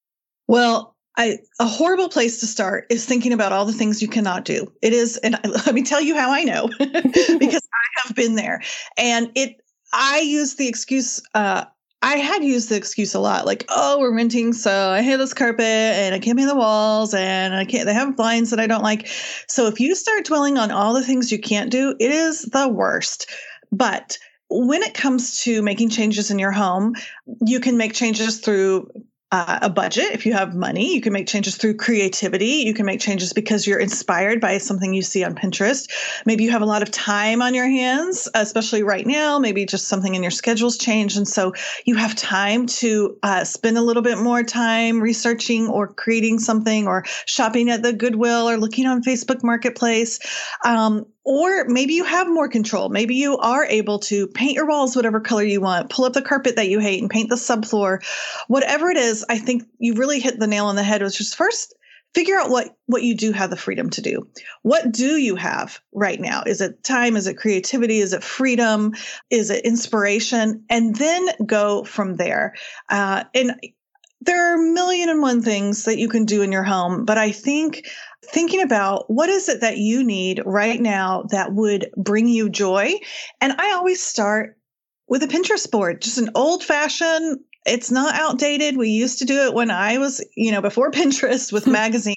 Well, 0.49 0.93
I, 1.17 1.39
a 1.61 1.67
horrible 1.67 2.09
place 2.09 2.41
to 2.41 2.47
start 2.47 2.87
is 2.89 3.05
thinking 3.05 3.33
about 3.33 3.53
all 3.53 3.67
the 3.67 3.73
things 3.73 4.01
you 4.01 4.09
cannot 4.09 4.45
do. 4.45 4.73
It 4.81 4.93
is, 4.93 5.19
and 5.19 5.37
let 5.67 5.75
me 5.75 5.83
tell 5.83 6.01
you 6.01 6.17
how 6.17 6.31
I 6.31 6.45
know 6.45 6.69
because 6.79 6.99
I 7.39 8.07
have 8.07 8.17
been 8.17 8.35
there. 8.35 8.63
And 8.97 9.31
it, 9.35 9.61
I 9.93 10.21
use 10.21 10.55
the 10.55 10.69
excuse 10.69 11.21
uh, 11.35 11.65
I 12.03 12.17
had 12.17 12.43
used 12.43 12.69
the 12.69 12.77
excuse 12.77 13.15
a 13.15 13.21
lot, 13.21 13.47
like, 13.47 13.65
oh, 13.69 14.01
we're 14.01 14.15
renting, 14.15 14.53
so 14.53 14.91
I 14.91 15.03
hate 15.03 15.17
this 15.17 15.33
carpet 15.33 15.65
and 15.65 16.15
I 16.15 16.19
can't 16.19 16.37
paint 16.37 16.51
the 16.51 16.57
walls 16.57 17.15
and 17.15 17.55
I 17.55 17.65
can't, 17.65 17.87
they 17.87 17.95
have 17.95 18.17
blinds 18.17 18.51
that 18.51 18.59
I 18.59 18.67
don't 18.67 18.83
like. 18.83 19.07
So 19.47 19.69
if 19.69 19.79
you 19.79 19.95
start 19.95 20.25
dwelling 20.25 20.59
on 20.59 20.73
all 20.73 20.95
the 20.95 21.05
things 21.05 21.31
you 21.31 21.39
can't 21.39 21.71
do, 21.71 21.95
it 22.01 22.11
is 22.11 22.43
the 22.43 22.69
worst. 22.69 23.31
But 23.71 24.19
when 24.51 24.83
it 24.83 24.95
comes 24.95 25.43
to 25.45 25.63
making 25.63 25.91
changes 25.91 26.31
in 26.31 26.41
your 26.41 26.51
home, 26.51 26.95
you 27.41 27.61
can 27.61 27.77
make 27.77 27.95
changes 27.95 28.41
through 28.41 28.91
uh, 29.33 29.61
a 29.63 29.71
budget. 29.71 30.13
If 30.13 30.27
you 30.27 30.35
have 30.35 30.55
money, 30.55 30.95
you 30.95 31.01
can 31.01 31.15
make 31.15 31.27
changes 31.27 31.57
through 31.57 31.79
creativity. 31.79 32.63
You 32.67 32.75
can 32.75 32.85
make 32.85 33.01
changes 33.01 33.33
because 33.33 33.67
you're 33.67 33.79
inspired 33.79 34.43
by 34.43 34.59
something 34.59 34.93
you 34.93 35.01
see 35.01 35.25
on 35.25 35.35
Pinterest. 35.35 35.91
Maybe 36.27 36.45
you 36.45 36.51
have 36.51 36.61
a 36.61 36.67
lot 36.67 36.83
of 36.83 36.91
time 36.91 37.41
on 37.41 37.55
your 37.55 37.67
hands, 37.67 38.29
especially 38.35 38.83
right 38.83 39.07
now. 39.07 39.39
Maybe 39.39 39.65
just 39.65 39.89
something 39.89 40.15
in 40.15 40.23
your 40.23 40.31
schedules 40.31 40.77
changed. 40.77 41.17
And 41.17 41.27
so 41.27 41.55
you 41.87 41.97
have 41.97 42.15
time 42.15 42.67
to 42.67 43.17
uh, 43.23 43.45
spend 43.45 43.79
a 43.79 43.83
little 43.83 44.03
bit 44.03 44.19
more 44.19 44.43
time 44.43 45.01
researching 45.01 45.67
or 45.67 45.89
creating 45.89 46.39
something 46.39 46.87
or 46.87 47.05
shopping 47.25 47.71
at 47.71 47.83
the 47.83 47.95
Goodwill 47.95 48.49
or 48.49 48.59
looking 48.59 48.87
on 48.87 49.03
Facebook 49.03 49.43
Marketplace. 49.43 50.19
Um, 50.63 51.07
or 51.25 51.65
maybe 51.67 51.95
you 51.95 52.05
have 52.05 52.29
more 52.29 52.49
control. 52.49 52.89
Maybe 52.89 53.15
you 53.15 53.39
are 53.39 53.65
able 53.65 54.01
to 54.01 54.27
paint 54.27 54.55
your 54.55 54.67
walls 54.67 54.97
whatever 54.97 55.21
color 55.21 55.45
you 55.45 55.61
want, 55.61 55.91
pull 55.91 56.05
up 56.05 56.13
the 56.13 56.23
carpet 56.23 56.57
that 56.57 56.69
you 56.69 56.79
hate 56.79 57.01
and 57.01 57.11
paint 57.11 57.29
the 57.29 57.37
subfloor. 57.37 58.05
Whatever 58.49 58.91
it 58.91 58.97
is, 58.97 59.25
I 59.29 59.39
think 59.39 59.65
you 59.79 59.95
really 59.95 60.21
hit 60.21 60.39
the 60.39 60.47
nail 60.47 60.67
on 60.67 60.77
the 60.77 60.83
head, 60.83 61.03
which 61.03 61.21
is 61.21 61.35
first 61.35 61.75
figure 62.15 62.39
out 62.39 62.51
what 62.51 62.77
what 62.87 63.03
you 63.03 63.15
do 63.15 63.33
have 63.33 63.51
the 63.51 63.57
freedom 63.57 63.91
to 63.91 64.03
do. 64.03 64.29
What 64.63 64.93
do 64.93 65.17
you 65.17 65.37
have 65.37 65.81
right 65.93 66.21
now? 66.21 66.43
Is 66.45 66.61
it 66.61 66.83
time? 66.85 67.17
Is 67.17 67.27
it 67.27 67.39
creativity? 67.39 67.99
Is 67.99 68.13
it 68.13 68.23
freedom? 68.23 68.95
Is 69.31 69.51
it 69.51 69.65
inspiration? 69.65 70.65
And 70.69 70.95
then 70.97 71.29
go 71.47 71.85
from 71.85 72.17
there. 72.17 72.55
Uh, 72.89 73.25
and 73.35 73.59
there 74.21 74.53
are 74.53 74.55
a 74.55 74.73
million 74.73 75.09
and 75.09 75.21
one 75.21 75.43
things 75.43 75.85
that 75.85 75.99
you 75.99 76.09
can 76.09 76.25
do 76.25 76.43
in 76.43 76.53
your 76.53 76.63
home, 76.63 77.05
but 77.05 77.19
I 77.19 77.33
think 77.33 77.89
thinking 78.25 78.63
about 78.63 79.11
what 79.11 79.29
is 79.29 79.49
it 79.49 79.61
that 79.61 79.79
you 79.79 80.05
need 80.05 80.43
right 80.45 80.81
now 80.81 81.25
that 81.31 81.53
would 81.53 81.91
bring 81.97 82.29
you 82.29 82.49
joy. 82.49 82.95
And 83.41 83.53
I 83.59 83.73
always 83.73 84.03
start 84.03 84.57
with 85.09 85.23
a 85.23 85.29
Pinterest 85.29 85.71
board, 85.71 86.01
just 86.01 86.19
an 86.19 86.31
old 86.35 86.65
fashioned 86.65 87.41
it's 87.65 87.91
not 87.91 88.15
outdated. 88.15 88.77
We 88.77 88.91
used 88.91 89.19
to 89.21 89.25
do 89.25 89.47
it 89.47 89.55
when 89.55 89.71
I 89.71 89.99
was, 89.99 90.25
you 90.37 90.51
know, 90.53 90.61
before 90.61 90.91
Pinterest 90.93 91.53
with 91.53 91.67
magazines. 91.67 92.17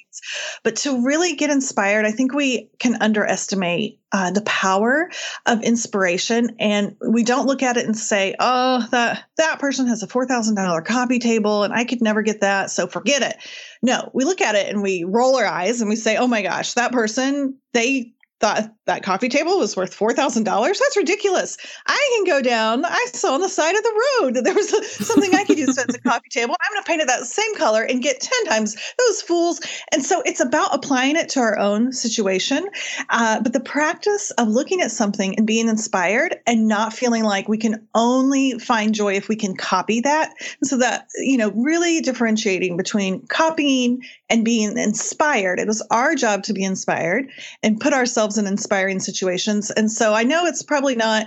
But 0.62 0.76
to 0.76 1.04
really 1.04 1.34
get 1.34 1.50
inspired, 1.50 2.06
I 2.06 2.10
think 2.10 2.34
we 2.34 2.70
can 2.78 3.00
underestimate 3.00 4.00
uh, 4.12 4.30
the 4.30 4.42
power 4.42 5.10
of 5.46 5.62
inspiration, 5.62 6.56
and 6.58 6.96
we 7.06 7.22
don't 7.22 7.46
look 7.46 7.62
at 7.62 7.76
it 7.76 7.84
and 7.84 7.96
say, 7.96 8.34
"Oh, 8.38 8.86
that 8.90 9.24
that 9.36 9.58
person 9.58 9.86
has 9.88 10.02
a 10.02 10.06
four 10.06 10.26
thousand 10.26 10.54
dollar 10.54 10.80
coffee 10.80 11.18
table, 11.18 11.64
and 11.64 11.72
I 11.74 11.84
could 11.84 12.00
never 12.00 12.22
get 12.22 12.40
that, 12.40 12.70
so 12.70 12.86
forget 12.86 13.22
it." 13.22 13.36
No, 13.82 14.10
we 14.14 14.24
look 14.24 14.40
at 14.40 14.54
it 14.54 14.68
and 14.68 14.82
we 14.82 15.04
roll 15.04 15.36
our 15.36 15.46
eyes 15.46 15.80
and 15.80 15.90
we 15.90 15.96
say, 15.96 16.16
"Oh 16.16 16.26
my 16.26 16.42
gosh, 16.42 16.74
that 16.74 16.92
person 16.92 17.58
they 17.72 18.14
thought 18.38 18.70
that 18.84 19.02
coffee 19.02 19.28
table 19.28 19.58
was 19.58 19.76
worth 19.76 19.96
$4,000. 19.96 20.44
That's 20.44 20.96
ridiculous. 20.96 21.56
I 21.86 22.10
can 22.16 22.24
go 22.24 22.42
down. 22.42 22.84
I 22.84 23.06
saw 23.12 23.34
on 23.34 23.40
the 23.40 23.48
side 23.48 23.74
of 23.74 23.82
the 23.82 24.02
road 24.20 24.34
that 24.34 24.44
there 24.44 24.54
was 24.54 24.68
something 24.96 25.34
I 25.34 25.44
could 25.44 25.58
use 25.58 25.78
as 25.78 25.94
a 25.94 26.00
coffee 26.00 26.28
table. 26.28 26.54
I'm 26.60 26.74
going 26.74 26.82
to 26.82 26.86
paint 26.86 27.00
it 27.00 27.08
that 27.08 27.24
same 27.24 27.54
color 27.56 27.82
and 27.82 28.02
get 28.02 28.20
10 28.20 28.44
times 28.44 28.76
those 28.98 29.22
fools. 29.22 29.60
And 29.92 30.04
so 30.04 30.22
it's 30.26 30.40
about 30.40 30.74
applying 30.74 31.16
it 31.16 31.30
to 31.30 31.40
our 31.40 31.58
own 31.58 31.92
situation. 31.92 32.68
Uh, 33.08 33.40
but 33.40 33.52
the 33.54 33.60
practice 33.60 34.30
of 34.32 34.48
looking 34.48 34.82
at 34.82 34.90
something 34.90 35.36
and 35.36 35.46
being 35.46 35.68
inspired 35.68 36.36
and 36.46 36.68
not 36.68 36.92
feeling 36.92 37.24
like 37.24 37.48
we 37.48 37.58
can 37.58 37.88
only 37.94 38.58
find 38.58 38.94
joy 38.94 39.14
if 39.14 39.28
we 39.28 39.36
can 39.36 39.56
copy 39.56 40.00
that. 40.00 40.34
And 40.60 40.68
so 40.68 40.76
that, 40.78 41.08
you 41.16 41.38
know, 41.38 41.50
really 41.52 42.00
differentiating 42.00 42.76
between 42.76 43.26
copying 43.28 44.02
and 44.28 44.44
being 44.44 44.76
inspired. 44.76 45.58
It 45.58 45.66
was 45.66 45.86
our 45.90 46.14
job 46.14 46.42
to 46.44 46.52
be 46.52 46.64
inspired 46.64 47.30
and 47.62 47.80
put 47.80 47.92
ourselves 47.92 48.25
in 48.36 48.46
inspiring 48.46 48.98
situations. 48.98 49.70
And 49.70 49.90
so 49.90 50.14
I 50.14 50.24
know 50.24 50.44
it's 50.44 50.62
probably 50.62 50.96
not 50.96 51.26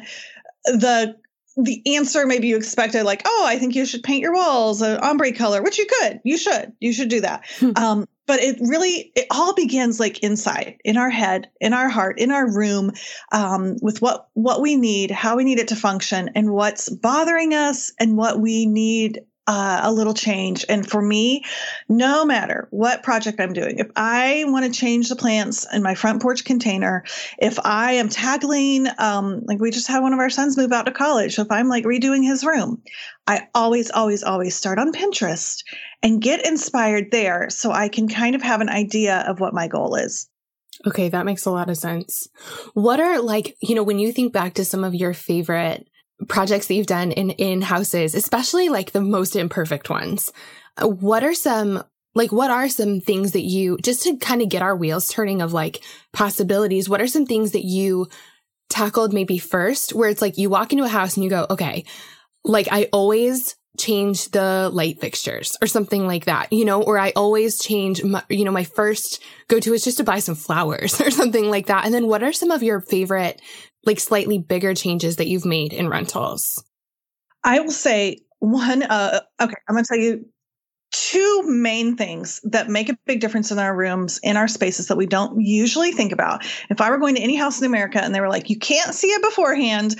the 0.66 1.16
the 1.64 1.82
answer 1.96 2.26
maybe 2.26 2.48
you 2.48 2.56
expected 2.56 3.04
like 3.04 3.22
oh 3.26 3.46
i 3.48 3.58
think 3.58 3.76
you 3.76 3.86
should 3.86 4.04
paint 4.04 4.22
your 4.22 4.34
walls 4.34 4.82
an 4.82 4.98
ombre 4.98 5.34
color 5.34 5.62
which 5.62 5.78
you 5.78 5.86
could 5.86 6.20
you 6.24 6.38
should 6.38 6.72
you 6.80 6.94
should 6.94 7.10
do 7.10 7.20
that 7.20 7.44
hmm. 7.60 7.72
um, 7.76 8.08
but 8.28 8.40
it 8.42 8.58
really 8.62 9.12
it 9.16 9.26
all 9.32 9.54
begins 9.56 10.00
like 10.00 10.20
inside 10.20 10.78
in 10.86 10.98
our 10.98 11.10
head 11.10 11.50
in 11.60 11.74
our 11.74 11.90
heart 11.90 12.20
in 12.20 12.32
our 12.32 12.50
room 12.56 12.92
um, 13.32 13.76
with 13.82 14.02
what 14.02 14.28
what 14.34 14.62
we 14.62 14.76
need 14.76 15.12
how 15.12 15.36
we 15.36 15.44
need 15.44 15.60
it 15.60 15.68
to 15.68 15.76
function 15.76 16.30
and 16.36 16.52
what's 16.52 16.90
bothering 16.90 17.54
us 17.54 17.92
and 18.00 18.18
what 18.18 18.40
we 18.40 18.66
need 18.66 19.22
uh, 19.50 19.80
a 19.82 19.92
little 19.92 20.14
change. 20.14 20.64
And 20.70 20.88
for 20.88 21.02
me, 21.02 21.44
no 21.90 22.24
matter 22.24 22.68
what 22.70 23.02
project 23.02 23.40
I'm 23.40 23.52
doing, 23.52 23.80
if 23.80 23.88
I 23.96 24.44
want 24.46 24.64
to 24.64 24.80
change 24.80 25.10
the 25.10 25.16
plants 25.16 25.66
in 25.74 25.82
my 25.82 25.96
front 25.96 26.22
porch 26.22 26.46
container, 26.46 27.04
if 27.40 27.58
I 27.66 27.94
am 27.94 28.10
tackling, 28.10 28.86
um, 29.00 29.42
like 29.46 29.60
we 29.60 29.72
just 29.72 29.88
had 29.88 30.04
one 30.04 30.14
of 30.14 30.20
our 30.20 30.30
sons 30.30 30.56
move 30.56 30.72
out 30.72 30.86
to 30.86 30.92
college, 30.92 31.34
so 31.34 31.42
if 31.42 31.52
I'm 31.52 31.68
like 31.68 31.84
redoing 31.84 32.24
his 32.24 32.46
room, 32.46 32.84
I 33.26 33.48
always, 33.56 33.90
always, 33.90 34.22
always 34.22 34.56
start 34.56 34.78
on 34.78 34.94
Pinterest 34.94 35.64
and 36.04 36.22
get 36.22 36.46
inspired 36.46 37.10
there 37.10 37.50
so 37.50 37.72
I 37.72 37.90
can 37.90 38.08
kind 38.08 38.36
of 38.36 38.44
have 38.44 38.62
an 38.62 38.70
idea 38.70 39.26
of 39.28 39.40
what 39.40 39.56
my 39.56 39.68
goal 39.68 39.96
is. 39.96 40.30
Okay, 40.86 41.10
that 41.10 41.26
makes 41.26 41.46
a 41.46 41.52
lot 41.52 41.72
of 41.72 41.78
sense. 41.78 42.28
What 42.76 43.00
are 43.00 43.20
like, 43.20 43.58
you 43.62 43.74
know, 43.74 43.84
when 43.84 43.98
you 43.98 44.12
think 44.12 44.32
back 44.32 44.54
to 44.54 44.64
some 44.64 44.84
of 44.84 44.94
your 44.94 45.16
favorite 45.16 45.88
projects 46.28 46.68
that 46.68 46.74
you've 46.74 46.88
done 46.88 47.12
in 47.12 47.32
in 47.32 47.62
houses, 47.62 48.16
especially 48.16 48.70
like 48.70 48.92
the 48.92 49.02
most 49.02 49.36
imperfect 49.36 49.90
ones. 49.90 50.32
What 50.82 51.24
are 51.24 51.34
some 51.34 51.84
like 52.16 52.32
what 52.32 52.52
are 52.52 52.70
some 52.70 53.00
things 53.00 53.34
that 53.34 53.44
you 53.44 53.78
just 53.82 54.04
to 54.04 54.18
kind 54.18 54.42
of 54.42 54.50
get 54.50 54.62
our 54.62 54.76
wheels 54.76 55.08
turning 55.08 55.42
of 55.42 55.54
like 55.54 55.84
possibilities, 56.14 56.90
what 56.90 57.02
are 57.02 57.08
some 57.08 57.26
things 57.26 57.52
that 57.52 57.66
you 57.66 58.08
tackled 58.70 59.14
maybe 59.14 59.38
first 59.38 59.94
where 59.94 60.10
it's 60.10 60.22
like 60.22 60.38
you 60.38 60.50
walk 60.50 60.72
into 60.72 60.84
a 60.84 60.90
house 60.90 61.16
and 61.16 61.24
you 61.24 61.30
go, 61.30 61.46
"Okay, 61.50 61.86
like 62.44 62.68
I 62.72 62.90
always 62.92 63.56
change 63.78 64.30
the 64.32 64.70
light 64.72 65.00
fixtures 65.00 65.58
or 65.62 65.68
something 65.68 66.06
like 66.06 66.26
that, 66.26 66.52
you 66.52 66.66
know, 66.66 66.84
or 66.84 67.00
I 67.00 67.12
always 67.16 67.60
change 67.60 68.04
my, 68.04 68.22
you 68.30 68.44
know, 68.44 68.52
my 68.52 68.66
first 68.66 69.24
go 69.48 69.60
to 69.60 69.74
is 69.74 69.84
just 69.84 69.98
to 69.98 70.04
buy 70.04 70.20
some 70.20 70.36
flowers 70.36 71.00
or 71.02 71.10
something 71.10 71.50
like 71.50 71.68
that. 71.68 71.86
And 71.86 71.94
then 71.94 72.08
what 72.08 72.22
are 72.22 72.34
some 72.34 72.52
of 72.52 72.62
your 72.62 72.82
favorite, 72.82 73.42
like 73.86 74.00
slightly 74.00 74.38
bigger 74.38 74.74
changes 74.74 75.16
that 75.18 75.28
you've 75.28 75.46
made 75.46 75.74
in 75.74 75.90
rentals? 75.90 76.64
I 77.44 77.60
will 77.60 77.72
say 77.72 78.20
one, 78.40 78.84
uh, 78.84 79.22
okay, 79.42 79.56
I'm 79.68 79.76
going 79.76 79.84
to 79.84 79.88
tell 79.88 79.98
you 79.98 80.26
two 80.92 81.44
main 81.46 81.96
things 81.96 82.42
that 82.44 82.70
make 82.70 82.90
a 82.90 82.98
big 83.06 83.20
difference 83.20 83.52
in 83.52 83.60
our 83.60 83.76
rooms, 83.76 84.20
in 84.24 84.38
our 84.38 84.48
spaces 84.48 84.88
that 84.88 84.98
we 84.98 85.06
don't 85.06 85.40
usually 85.40 85.92
think 85.92 86.12
about. 86.12 86.44
If 86.70 86.82
I 86.82 86.90
were 86.90 86.98
going 86.98 87.16
to 87.16 87.22
any 87.22 87.36
house 87.36 87.60
in 87.60 87.66
America 87.66 88.04
and 88.04 88.14
they 88.14 88.22
were 88.22 88.30
like, 88.30 88.50
you 88.50 88.58
can't 88.58 88.94
see 88.94 89.08
it 89.08 89.22
beforehand, 89.22 89.96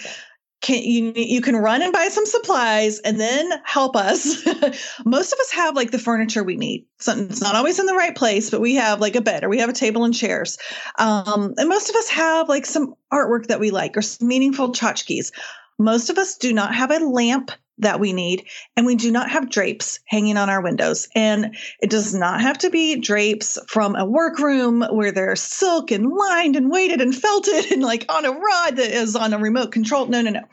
can 0.62 0.84
you 0.84 1.14
you 1.16 1.42
can 1.42 1.56
run 1.56 1.82
and 1.82 1.94
buy 1.94 2.10
some 2.10 2.26
supplies 2.26 3.00
and 3.00 3.20
then 3.20 3.50
help 3.64 3.96
us. 3.96 4.46
Most 5.06 5.32
of 5.32 5.40
us 5.40 5.52
have 5.52 5.76
like 5.76 5.92
the 5.92 6.00
furniture 6.00 6.44
we 6.44 6.58
need. 6.58 6.86
So 7.00 7.14
it's 7.18 7.42
not 7.42 7.56
always 7.56 7.80
in 7.80 7.86
the 7.86 7.94
right 7.94 8.16
place 8.16 8.50
but 8.50 8.62
we 8.62 8.76
have 8.76 9.00
like 9.00 9.16
a 9.16 9.22
bed 9.22 9.44
or 9.44 9.50
we 9.50 9.60
have 9.60 9.70
a 9.70 9.74
table 9.74 10.04
and 10.04 10.14
chairs. 10.14 10.58
Um, 10.98 11.54
and 11.58 11.70
most 11.70 11.90
of 11.90 11.96
us 11.96 12.10
have 12.10 12.50
like 12.50 12.66
some 12.66 12.94
artwork 13.12 13.48
that 13.48 13.60
we 13.60 13.72
like 13.72 13.96
or 13.96 14.02
some 14.02 14.28
meaningful 14.28 14.74
tchotchkes 14.74 15.32
most 15.80 16.10
of 16.10 16.18
us 16.18 16.38
do 16.38 16.54
not 16.54 16.76
have 16.76 16.92
a 16.92 17.00
lamp 17.00 17.52
that 17.80 18.00
we 18.00 18.14
need. 18.14 18.46
And 18.76 18.86
we 18.86 18.96
do 18.96 19.12
not 19.12 19.30
have 19.32 19.50
drapes 19.50 20.00
hanging 20.08 20.38
on 20.38 20.50
our 20.50 20.62
windows. 20.62 21.08
And 21.16 21.56
it 21.80 21.90
does 21.90 22.14
not 22.14 22.42
have 22.42 22.58
to 22.60 22.70
be 22.70 22.98
drapes 22.98 23.58
from 23.68 23.96
a 23.96 24.06
workroom 24.06 24.84
where 24.92 25.12
they're 25.12 25.36
silk 25.36 25.92
and 25.92 26.10
lined 26.10 26.56
and 26.56 26.70
weighted 26.70 27.02
and 27.02 27.16
felted 27.16 27.72
and 27.72 27.82
like 27.82 28.06
on 28.10 28.26
a 28.26 28.32
rod 28.32 28.76
that 28.76 28.92
is 28.92 29.16
on 29.16 29.34
a 29.34 29.40
remote 29.40 29.72
control. 29.72 30.06
No, 30.08 30.22
no, 30.22 30.32
no. 30.32 30.44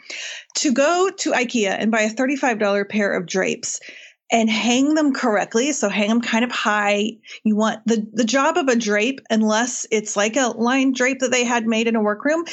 To 0.58 0.72
go 0.72 1.10
to 1.10 1.32
IKEA 1.32 1.76
and 1.78 1.90
buy 1.90 2.02
a 2.02 2.14
$35 2.14 2.88
pair 2.88 3.12
of 3.12 3.26
drapes 3.26 3.80
and 4.32 4.50
hang 4.50 4.94
them 4.94 5.12
correctly. 5.12 5.72
So 5.72 5.88
hang 5.88 6.08
them 6.08 6.20
kind 6.20 6.44
of 6.44 6.50
high. 6.50 7.12
You 7.44 7.56
want 7.56 7.86
the, 7.86 8.06
the 8.12 8.24
job 8.24 8.56
of 8.56 8.68
a 8.68 8.76
drape, 8.76 9.20
unless 9.30 9.86
it's 9.90 10.16
like 10.16 10.36
a 10.36 10.48
line 10.48 10.92
drape 10.92 11.20
that 11.20 11.30
they 11.30 11.44
had 11.44 11.66
made 11.66 11.86
in 11.86 11.94
a 11.94 12.02
workroom, 12.02 12.44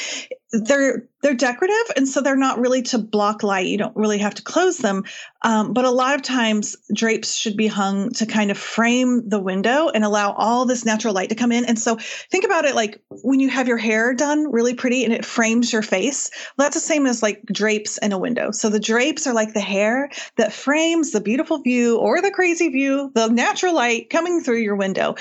they're 0.52 1.08
they're 1.22 1.34
decorative 1.34 1.90
and 1.96 2.06
so 2.06 2.20
they're 2.20 2.36
not 2.36 2.60
really 2.60 2.82
to 2.82 2.98
block 2.98 3.42
light. 3.42 3.66
You 3.66 3.78
don't 3.78 3.96
really 3.96 4.18
have 4.18 4.34
to 4.34 4.42
close 4.42 4.76
them. 4.76 5.04
Um, 5.42 5.72
but 5.72 5.86
a 5.86 5.90
lot 5.90 6.14
of 6.14 6.22
times 6.22 6.76
drapes 6.94 7.34
should 7.34 7.56
be 7.56 7.66
hung 7.66 8.10
to 8.10 8.26
kind 8.26 8.50
of 8.50 8.58
frame 8.58 9.26
the 9.28 9.40
window 9.40 9.88
and 9.88 10.04
allow 10.04 10.32
all 10.32 10.66
this 10.66 10.84
natural 10.84 11.14
light 11.14 11.30
to 11.30 11.34
come 11.34 11.50
in. 11.50 11.64
And 11.64 11.78
so 11.78 11.96
think 12.30 12.44
about 12.44 12.66
it 12.66 12.74
like 12.74 13.02
when 13.22 13.40
you 13.40 13.48
have 13.48 13.68
your 13.68 13.78
hair 13.78 14.14
done 14.14 14.52
really 14.52 14.74
pretty 14.74 15.02
and 15.04 15.14
it 15.14 15.24
frames 15.24 15.72
your 15.72 15.82
face 15.82 16.30
well, 16.56 16.66
that's 16.66 16.76
the 16.76 16.80
same 16.80 17.06
as 17.06 17.22
like 17.22 17.42
drapes 17.46 17.98
in 17.98 18.12
a 18.12 18.18
window. 18.18 18.50
So 18.50 18.68
the 18.68 18.80
drapes 18.80 19.26
are 19.26 19.34
like 19.34 19.54
the 19.54 19.60
hair 19.60 20.10
that 20.36 20.52
frames 20.52 21.10
the 21.10 21.20
beautiful 21.20 21.62
view 21.62 21.98
or 21.98 22.20
the 22.20 22.30
crazy 22.30 22.68
view 22.68 23.10
the 23.14 23.28
natural 23.28 23.74
light 23.74 24.10
coming 24.10 24.40
through 24.40 24.60
your 24.60 24.76
window. 24.76 25.14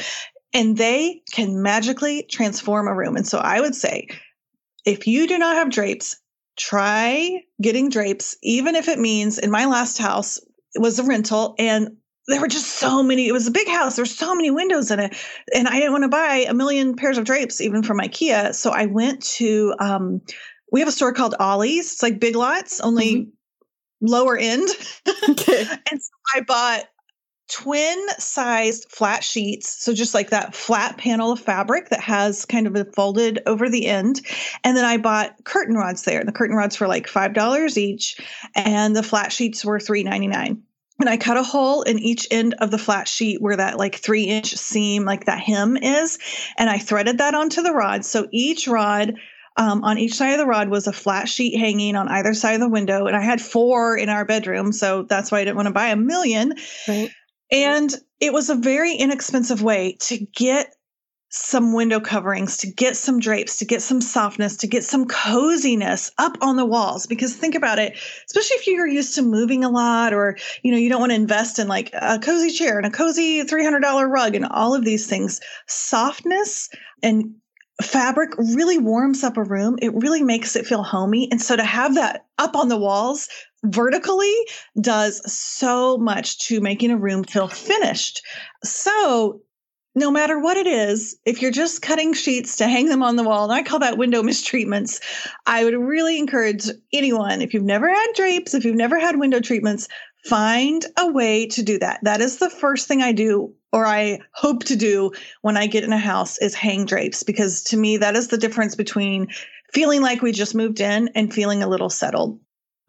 And 0.53 0.77
they 0.77 1.21
can 1.31 1.63
magically 1.63 2.27
transform 2.29 2.87
a 2.87 2.93
room. 2.93 3.15
And 3.15 3.25
so 3.25 3.39
i 3.39 3.59
would 3.59 3.73
say 3.73 4.07
if 4.85 5.07
you 5.07 5.27
do 5.27 5.37
not 5.37 5.55
have 5.55 5.69
drapes, 5.69 6.17
try 6.57 7.41
getting 7.61 7.89
drapes, 7.89 8.37
even 8.43 8.75
if 8.75 8.87
it 8.87 8.99
means 8.99 9.37
in 9.37 9.51
my 9.51 9.65
last 9.65 9.97
house, 9.97 10.39
it 10.75 10.81
was 10.81 10.99
a 10.99 11.03
rental 11.03 11.55
and 11.57 11.97
there 12.27 12.39
were 12.39 12.47
just 12.47 12.75
so 12.75 13.03
many. 13.03 13.27
It 13.27 13.33
was 13.33 13.47
a 13.47 13.51
big 13.51 13.67
house. 13.67 13.95
There's 13.95 14.15
so 14.15 14.33
many 14.33 14.49
windows 14.49 14.91
in 14.91 14.99
it. 14.99 15.15
And 15.53 15.67
I 15.67 15.73
didn't 15.73 15.91
want 15.91 16.03
to 16.03 16.09
buy 16.09 16.45
a 16.47 16.53
million 16.53 16.95
pairs 16.95 17.17
of 17.17 17.25
drapes, 17.25 17.59
even 17.59 17.83
from 17.83 17.99
IKEA. 17.99 18.55
So 18.55 18.71
I 18.71 18.85
went 18.85 19.21
to, 19.35 19.73
um, 19.79 20.21
we 20.71 20.79
have 20.79 20.87
a 20.87 20.93
store 20.93 21.11
called 21.11 21.35
Ollie's. 21.39 21.93
It's 21.93 22.03
like 22.03 22.19
big 22.19 22.35
lots, 22.35 22.79
only 22.79 23.15
mm-hmm. 23.15 24.05
lower 24.07 24.37
end. 24.37 24.69
Okay. 25.29 25.65
and 25.91 26.01
so 26.01 26.11
I 26.35 26.41
bought 26.41 26.85
twin 27.51 28.07
sized 28.17 28.89
flat 28.89 29.23
sheets. 29.23 29.83
So 29.83 29.93
just 29.93 30.13
like 30.13 30.29
that 30.29 30.55
flat 30.55 30.97
panel 30.97 31.31
of 31.31 31.39
fabric 31.39 31.89
that 31.89 31.99
has 31.99 32.45
kind 32.45 32.67
of 32.67 32.75
a 32.75 32.85
folded 32.85 33.39
over 33.45 33.69
the 33.69 33.87
end. 33.87 34.21
And 34.63 34.77
then 34.77 34.85
I 34.85 34.97
bought 34.97 35.43
curtain 35.43 35.75
rods 35.75 36.03
there. 36.03 36.23
The 36.23 36.31
curtain 36.31 36.55
rods 36.55 36.79
were 36.79 36.87
like 36.87 37.07
$5 37.07 37.77
each 37.77 38.19
and 38.55 38.95
the 38.95 39.03
flat 39.03 39.31
sheets 39.31 39.63
were 39.65 39.79
$3.99. 39.79 40.61
And 40.99 41.09
I 41.09 41.17
cut 41.17 41.37
a 41.37 41.43
hole 41.43 41.81
in 41.81 41.99
each 41.99 42.27
end 42.31 42.55
of 42.59 42.71
the 42.71 42.77
flat 42.77 43.07
sheet 43.07 43.41
where 43.41 43.57
that 43.57 43.77
like 43.77 43.95
three 43.95 44.23
inch 44.23 44.55
seam, 44.55 45.05
like 45.05 45.25
that 45.25 45.39
hem 45.39 45.75
is. 45.75 46.19
And 46.57 46.69
I 46.69 46.77
threaded 46.77 47.17
that 47.17 47.33
onto 47.33 47.61
the 47.61 47.73
rod. 47.73 48.05
So 48.05 48.27
each 48.31 48.67
rod 48.67 49.15
um, 49.57 49.83
on 49.83 49.97
each 49.97 50.15
side 50.15 50.31
of 50.31 50.37
the 50.37 50.45
rod 50.45 50.69
was 50.69 50.87
a 50.87 50.93
flat 50.93 51.27
sheet 51.27 51.57
hanging 51.57 51.95
on 51.95 52.07
either 52.07 52.33
side 52.33 52.55
of 52.55 52.61
the 52.61 52.69
window. 52.69 53.07
And 53.07 53.15
I 53.15 53.21
had 53.21 53.41
four 53.41 53.97
in 53.97 54.09
our 54.09 54.23
bedroom. 54.23 54.71
So 54.71 55.03
that's 55.03 55.31
why 55.31 55.39
I 55.39 55.43
didn't 55.43 55.57
want 55.57 55.67
to 55.67 55.73
buy 55.73 55.87
a 55.87 55.95
million. 55.95 56.53
Right. 56.87 57.11
And 57.53 57.93
it 58.19 58.33
was 58.33 58.49
a 58.49 58.55
very 58.55 58.95
inexpensive 58.95 59.61
way 59.61 59.95
to 60.01 60.17
get 60.17 60.73
some 61.29 61.73
window 61.73 61.99
coverings, 61.99 62.57
to 62.57 62.67
get 62.67 62.95
some 62.95 63.19
drapes, 63.19 63.57
to 63.57 63.65
get 63.65 63.81
some 63.81 64.01
softness, 64.01 64.57
to 64.57 64.67
get 64.67 64.83
some 64.83 65.05
coziness 65.05 66.11
up 66.17 66.37
on 66.41 66.55
the 66.57 66.65
walls. 66.65 67.05
Because 67.05 67.35
think 67.35 67.53
about 67.53 67.79
it, 67.79 67.93
especially 68.27 68.55
if 68.55 68.67
you're 68.67 68.87
used 68.87 69.15
to 69.15 69.21
moving 69.21 69.63
a 69.63 69.69
lot 69.69 70.13
or, 70.13 70.37
you 70.63 70.71
know, 70.71 70.77
you 70.77 70.89
don't 70.89 70.99
want 70.99 71.11
to 71.11 71.15
invest 71.15 71.59
in 71.59 71.67
like 71.67 71.91
a 71.93 72.19
cozy 72.19 72.51
chair 72.51 72.77
and 72.77 72.87
a 72.87 72.91
cozy 72.91 73.43
$300 73.43 74.09
rug 74.09 74.35
and 74.35 74.45
all 74.45 74.73
of 74.73 74.83
these 74.83 75.07
things. 75.07 75.39
Softness 75.67 76.69
and 77.01 77.35
fabric 77.81 78.31
really 78.37 78.77
warms 78.77 79.23
up 79.23 79.37
a 79.37 79.43
room. 79.43 79.77
It 79.81 79.93
really 79.95 80.23
makes 80.23 80.55
it 80.55 80.65
feel 80.65 80.83
homey. 80.83 81.27
And 81.31 81.41
so 81.41 81.55
to 81.55 81.63
have 81.63 81.95
that 81.95 82.25
up 82.37 82.55
on 82.55 82.67
the 82.69 82.77
walls 82.77 83.27
vertically 83.63 84.35
does 84.81 85.21
so 85.31 85.97
much 85.97 86.37
to 86.47 86.61
making 86.61 86.91
a 86.91 86.97
room 86.97 87.23
feel 87.23 87.47
finished. 87.47 88.21
So 88.63 89.41
no 89.95 90.09
matter 90.09 90.39
what 90.39 90.57
it 90.57 90.67
is, 90.67 91.15
if 91.25 91.41
you're 91.41 91.51
just 91.51 91.81
cutting 91.81 92.13
sheets 92.13 92.55
to 92.57 92.67
hang 92.67 92.87
them 92.87 93.03
on 93.03 93.15
the 93.15 93.23
wall, 93.23 93.43
and 93.43 93.53
I 93.53 93.63
call 93.63 93.79
that 93.79 93.97
window 93.97 94.23
mistreatments, 94.23 94.99
I 95.45 95.63
would 95.63 95.75
really 95.75 96.17
encourage 96.17 96.67
anyone, 96.91 97.41
if 97.41 97.53
you've 97.53 97.63
never 97.63 97.89
had 97.89 98.07
drapes, 98.15 98.53
if 98.53 98.65
you've 98.65 98.75
never 98.75 98.99
had 98.99 99.19
window 99.19 99.39
treatments, 99.39 99.87
find 100.25 100.85
a 100.97 101.11
way 101.11 101.47
to 101.47 101.61
do 101.61 101.77
that. 101.79 101.99
That 102.03 102.21
is 102.21 102.37
the 102.37 102.49
first 102.49 102.87
thing 102.87 103.01
I 103.01 103.11
do 103.11 103.53
or 103.71 103.85
I 103.85 104.19
hope 104.33 104.63
to 104.65 104.75
do 104.75 105.11
when 105.41 105.57
I 105.57 105.67
get 105.67 105.83
in 105.83 105.91
a 105.91 105.97
house 105.97 106.37
is 106.37 106.53
hang 106.53 106.85
drapes 106.85 107.23
because 107.23 107.63
to 107.63 107.77
me 107.77 107.97
that 107.97 108.15
is 108.15 108.27
the 108.27 108.37
difference 108.37 108.75
between 108.75 109.27
feeling 109.73 110.01
like 110.01 110.21
we 110.21 110.31
just 110.31 110.55
moved 110.55 110.79
in 110.79 111.09
and 111.15 111.33
feeling 111.33 111.63
a 111.63 111.67
little 111.67 111.89
settled. 111.89 112.39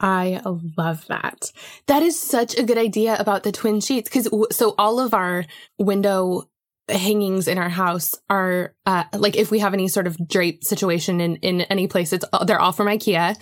I 0.01 0.43
love 0.77 1.07
that. 1.09 1.51
That 1.87 2.03
is 2.03 2.21
such 2.21 2.59
a 2.59 2.63
good 2.63 2.77
idea 2.77 3.17
about 3.19 3.43
the 3.43 3.53
twin 3.53 3.81
sheets. 3.81 4.11
Cause 4.11 4.29
so 4.55 4.75
all 4.77 5.01
of 5.01 5.15
our 5.15 5.47
window 5.79 6.51
hangings 6.89 7.49
in 7.49 7.57
our 7.57 7.71
house 7.71 8.15
are 8.29 8.75
uh, 8.85 9.05
like 9.15 9.37
if 9.37 9.51
we 9.51 9.59
have 9.59 9.73
any 9.73 9.89
sort 9.89 10.07
of 10.07 10.17
drape 10.29 10.63
situation 10.63 11.21
in 11.21 11.37
in 11.37 11.63
any 11.63 11.87
place 11.87 12.13
it's 12.13 12.25
they're 12.47 12.61
all 12.61 12.73
from 12.73 12.89
IKEA 12.89 13.37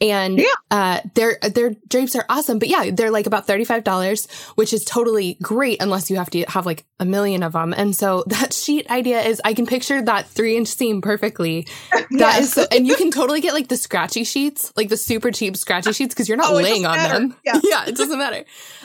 and 0.00 0.38
yeah. 0.38 0.44
uh 0.70 1.00
their 1.14 1.38
their 1.42 1.74
drapes 1.88 2.16
are 2.16 2.24
awesome 2.30 2.58
but 2.58 2.68
yeah 2.68 2.90
they're 2.90 3.10
like 3.10 3.26
about 3.26 3.46
$35 3.46 4.54
which 4.54 4.72
is 4.72 4.82
totally 4.84 5.36
great 5.42 5.82
unless 5.82 6.10
you 6.10 6.16
have 6.16 6.30
to 6.30 6.42
have 6.44 6.64
like 6.64 6.86
a 6.98 7.04
million 7.04 7.42
of 7.42 7.52
them 7.52 7.74
and 7.76 7.94
so 7.94 8.24
that 8.28 8.54
sheet 8.54 8.90
idea 8.90 9.20
is 9.20 9.42
I 9.44 9.52
can 9.52 9.66
picture 9.66 10.00
that 10.00 10.26
3 10.28 10.56
inch 10.56 10.68
seam 10.68 11.02
perfectly 11.02 11.66
That 11.92 12.08
yes. 12.10 12.44
is 12.44 12.52
so, 12.54 12.66
and 12.70 12.86
you 12.86 12.96
can 12.96 13.10
totally 13.10 13.42
get 13.42 13.52
like 13.52 13.68
the 13.68 13.76
scratchy 13.76 14.24
sheets 14.24 14.72
like 14.74 14.88
the 14.88 14.96
super 14.96 15.30
cheap 15.30 15.56
scratchy 15.56 15.92
sheets 15.92 16.14
because 16.14 16.28
you're 16.28 16.38
not 16.38 16.52
oh, 16.52 16.56
laying 16.56 16.86
on 16.86 16.96
matter. 16.96 17.14
them 17.14 17.36
yeah. 17.44 17.60
yeah 17.62 17.84
it 17.86 17.96
doesn't 17.96 18.18
matter 18.18 18.44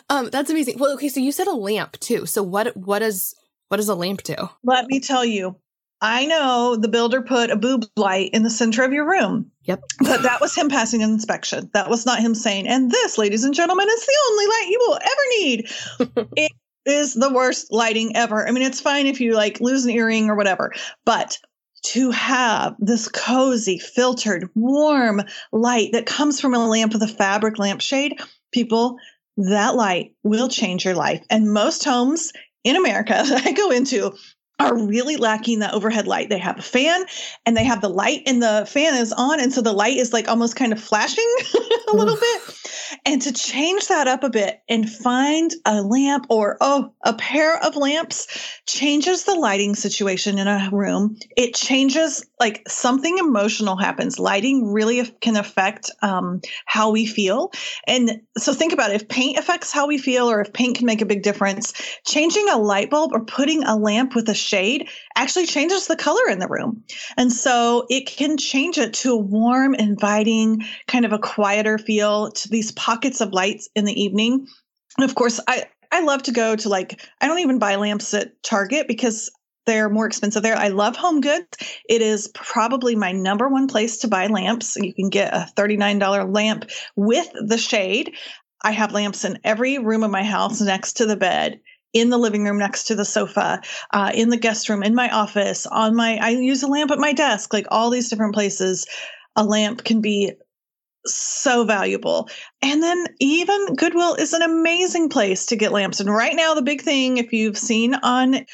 um 0.10 0.30
that's 0.30 0.50
amazing 0.50 0.78
well 0.78 0.92
okay 0.94 1.08
so 1.08 1.22
you 1.22 1.32
said 1.32 1.48
a 1.48 1.54
lamp 1.54 1.98
too 2.00 2.26
so 2.26 2.44
what 2.44 2.76
what 2.76 3.02
is 3.02 3.36
what 3.72 3.78
does 3.78 3.88
a 3.88 3.96
lamp 3.96 4.22
do? 4.24 4.36
Let 4.66 4.88
me 4.88 5.00
tell 5.00 5.24
you. 5.24 5.56
I 6.02 6.26
know 6.26 6.76
the 6.76 6.90
builder 6.90 7.22
put 7.22 7.52
a 7.52 7.56
boob 7.56 7.86
light 7.96 8.32
in 8.34 8.44
the 8.44 8.50
center 8.50 8.84
of 8.84 8.92
your 8.92 9.08
room. 9.08 9.50
Yep. 9.64 9.82
But 10.00 10.24
that 10.24 10.42
was 10.42 10.54
him 10.54 10.68
passing 10.68 11.02
an 11.02 11.10
inspection. 11.10 11.70
That 11.74 11.90
was 11.90 12.06
not 12.06 12.20
him 12.20 12.36
saying, 12.36 12.68
and 12.68 12.92
this, 12.92 13.18
ladies 13.18 13.46
and 13.46 13.54
gentlemen, 13.54 13.88
is 13.88 14.06
the 14.06 14.18
only 14.28 14.46
light 14.46 14.68
you 14.68 14.80
will 14.82 15.00
ever 15.02 15.22
need. 15.30 16.30
it 16.36 16.52
is 16.86 17.14
the 17.14 17.32
worst 17.32 17.72
lighting 17.72 18.14
ever. 18.18 18.46
I 18.46 18.52
mean, 18.52 18.64
it's 18.64 18.82
fine 18.82 19.08
if 19.08 19.22
you 19.22 19.36
like 19.36 19.62
lose 19.62 19.86
an 19.86 19.92
earring 19.92 20.30
or 20.30 20.36
whatever, 20.36 20.74
but 21.06 21.38
to 21.84 22.12
have 22.12 22.76
this 22.78 23.08
cozy, 23.08 23.80
filtered, 23.80 24.50
warm 24.54 25.22
light 25.54 25.94
that 25.94 26.06
comes 26.06 26.42
from 26.42 26.54
a 26.54 26.68
lamp 26.68 26.92
with 26.92 27.04
a 27.04 27.08
fabric 27.08 27.58
lampshade, 27.58 28.20
people, 28.52 28.98
that 29.38 29.76
light 29.76 30.14
will 30.24 30.50
change 30.50 30.84
your 30.84 30.96
life. 30.96 31.24
And 31.30 31.54
most 31.54 31.86
homes 31.86 32.34
in 32.64 32.76
America 32.76 33.24
that 33.28 33.44
I 33.46 33.52
go 33.52 33.72
into 33.72 34.14
are 34.62 34.78
really 34.78 35.18
lacking 35.18 35.60
that 35.60 35.74
overhead 35.74 36.08
light. 36.08 36.30
They 36.30 36.38
have 36.38 36.60
a 36.60 36.62
fan 36.62 37.06
and 37.46 37.58
they 37.58 37.64
have 37.64 37.82
the 37.82 37.90
light 37.90 38.22
and 38.26 38.42
the 38.42 38.66
fan 38.68 38.96
is 38.96 39.12
on. 39.14 39.40
And 39.40 39.52
so 39.52 39.62
the 39.62 39.74
light 39.74 39.98
is 39.98 40.14
like 40.14 40.28
almost 40.28 40.56
kind 40.56 40.72
of 40.72 40.82
flashing 40.82 41.36
a 41.88 41.96
little 41.96 42.16
bit. 42.16 42.58
And 43.06 43.22
to 43.22 43.32
change 43.32 43.88
that 43.88 44.08
up 44.08 44.24
a 44.24 44.30
bit 44.30 44.62
and 44.70 44.90
find 44.90 45.52
a 45.66 45.82
lamp 45.82 46.28
or, 46.30 46.58
oh, 46.62 46.94
a 47.04 47.14
pair 47.14 47.58
of 47.58 47.76
lamps 47.76 48.60
changes 48.68 49.24
the 49.24 49.36
lighting 49.36 49.76
situation 49.76 50.38
in 50.38 50.48
a 50.48 50.70
room. 50.72 51.18
It 51.36 51.56
changes, 51.56 52.26
like 52.40 52.64
something 52.68 53.18
emotional 53.18 53.78
happens. 53.78 54.20
Lighting 54.20 54.72
really 54.72 55.04
can 55.22 55.38
affect 55.38 55.90
um, 56.02 56.42
how 56.66 56.92
we 56.92 57.06
feel. 57.06 57.52
And 57.88 58.22
so 58.38 58.54
think 58.54 58.74
about 58.74 58.92
it. 58.92 59.02
if 59.02 59.08
paint 59.08 59.38
affects 59.38 59.72
how 59.72 59.88
we 59.88 59.98
feel 59.98 60.30
or 60.30 60.42
if 60.42 60.54
paint 60.54 60.78
can 60.78 60.86
make 60.86 61.02
a 61.02 61.06
big 61.06 61.24
difference, 61.24 61.74
changing 62.06 62.48
a 62.50 62.58
light 62.58 62.90
bulb 62.90 63.12
or 63.14 63.24
putting 63.26 63.64
a 63.64 63.76
lamp 63.76 64.16
with 64.16 64.30
a 64.30 64.36
shade 64.52 64.90
actually 65.16 65.46
changes 65.46 65.88
the 65.88 65.96
color 65.96 66.28
in 66.30 66.40
the 66.40 66.48
room. 66.48 66.84
And 67.18 67.32
so 67.32 67.86
it 67.90 68.06
can 68.06 68.38
change 68.38 68.78
it 68.78 68.94
to 68.96 69.14
a 69.14 69.18
warm, 69.18 69.74
inviting, 69.74 70.64
kind 70.88 71.06
of 71.06 71.14
a 71.14 71.20
quieter 71.20 71.78
feel 71.78 72.32
to 72.32 72.50
these 72.50 72.72
pockets 72.74 73.22
of 73.22 73.32
lights 73.32 73.70
in 73.76 73.86
the 73.86 74.00
evening. 74.00 74.46
And 74.98 75.10
of 75.10 75.16
course, 75.16 75.40
I, 75.48 75.66
I 75.92 76.02
love 76.02 76.24
to 76.24 76.32
go 76.32 76.56
to 76.56 76.70
like, 76.70 77.02
I 77.22 77.28
don't 77.28 77.40
even 77.40 77.60
buy 77.60 77.76
lamps 77.78 78.14
at 78.14 78.44
Target 78.44 78.88
because 78.88 79.32
they're 79.66 79.90
more 79.90 80.08
expensive 80.08 80.44
there. 80.44 80.56
I 80.56 80.70
love 80.70 80.98
Home 80.98 81.22
Goods. 81.22 81.48
It 81.88 82.02
is 82.02 82.28
probably 82.34 82.96
my 82.96 83.12
number 83.12 83.48
one 83.48 83.68
place 83.68 84.00
to 84.00 84.08
buy 84.08 84.28
lamps. 84.28 84.76
You 84.76 84.94
can 84.94 85.10
get 85.10 85.34
a 85.34 85.48
$39 85.56 86.34
lamp 86.34 86.66
with 86.96 87.30
the 87.34 87.58
shade. 87.58 88.16
I 88.64 88.72
have 88.72 88.92
lamps 88.92 89.24
in 89.24 89.40
every 89.44 89.78
room 89.78 90.04
of 90.04 90.12
my 90.12 90.24
house 90.24 90.60
next 90.62 90.94
to 90.94 91.06
the 91.06 91.16
bed 91.16 91.60
in 91.94 92.10
the 92.10 92.18
living 92.18 92.44
room 92.44 92.58
next 92.58 92.86
to 92.86 92.96
the 92.96 93.06
sofa, 93.06 93.62
uh, 93.92 94.12
in 94.14 94.30
the 94.30 94.38
guest 94.38 94.70
room, 94.70 94.84
in 94.84 94.96
my 94.96 95.10
office, 95.10 95.66
on 95.66 95.96
my, 95.96 96.18
I 96.22 96.30
use 96.30 96.64
a 96.64 96.68
lamp 96.68 96.92
at 96.92 97.00
my 97.00 97.14
desk, 97.14 97.54
like 97.54 97.68
all 97.72 97.90
these 97.90 98.10
different 98.10 98.34
places. 98.34 98.86
A 99.36 99.44
lamp 99.44 99.84
can 99.84 100.02
be 100.02 100.34
so 101.06 101.64
valuable. 101.64 102.30
And 102.62 102.84
then 102.84 103.08
even 103.20 103.76
Goodwill 103.76 104.16
is 104.16 104.34
an 104.34 104.42
amazing 104.42 105.10
place 105.10 105.46
to 105.48 105.56
get 105.56 105.72
lamps. 105.72 106.00
And 106.00 106.10
right 106.10 106.36
now, 106.36 106.54
the 106.54 106.62
big 106.62 106.82
thing, 106.82 107.18
if 107.18 107.34
you've 107.34 107.58
seen 107.58 107.96
on 107.96 108.46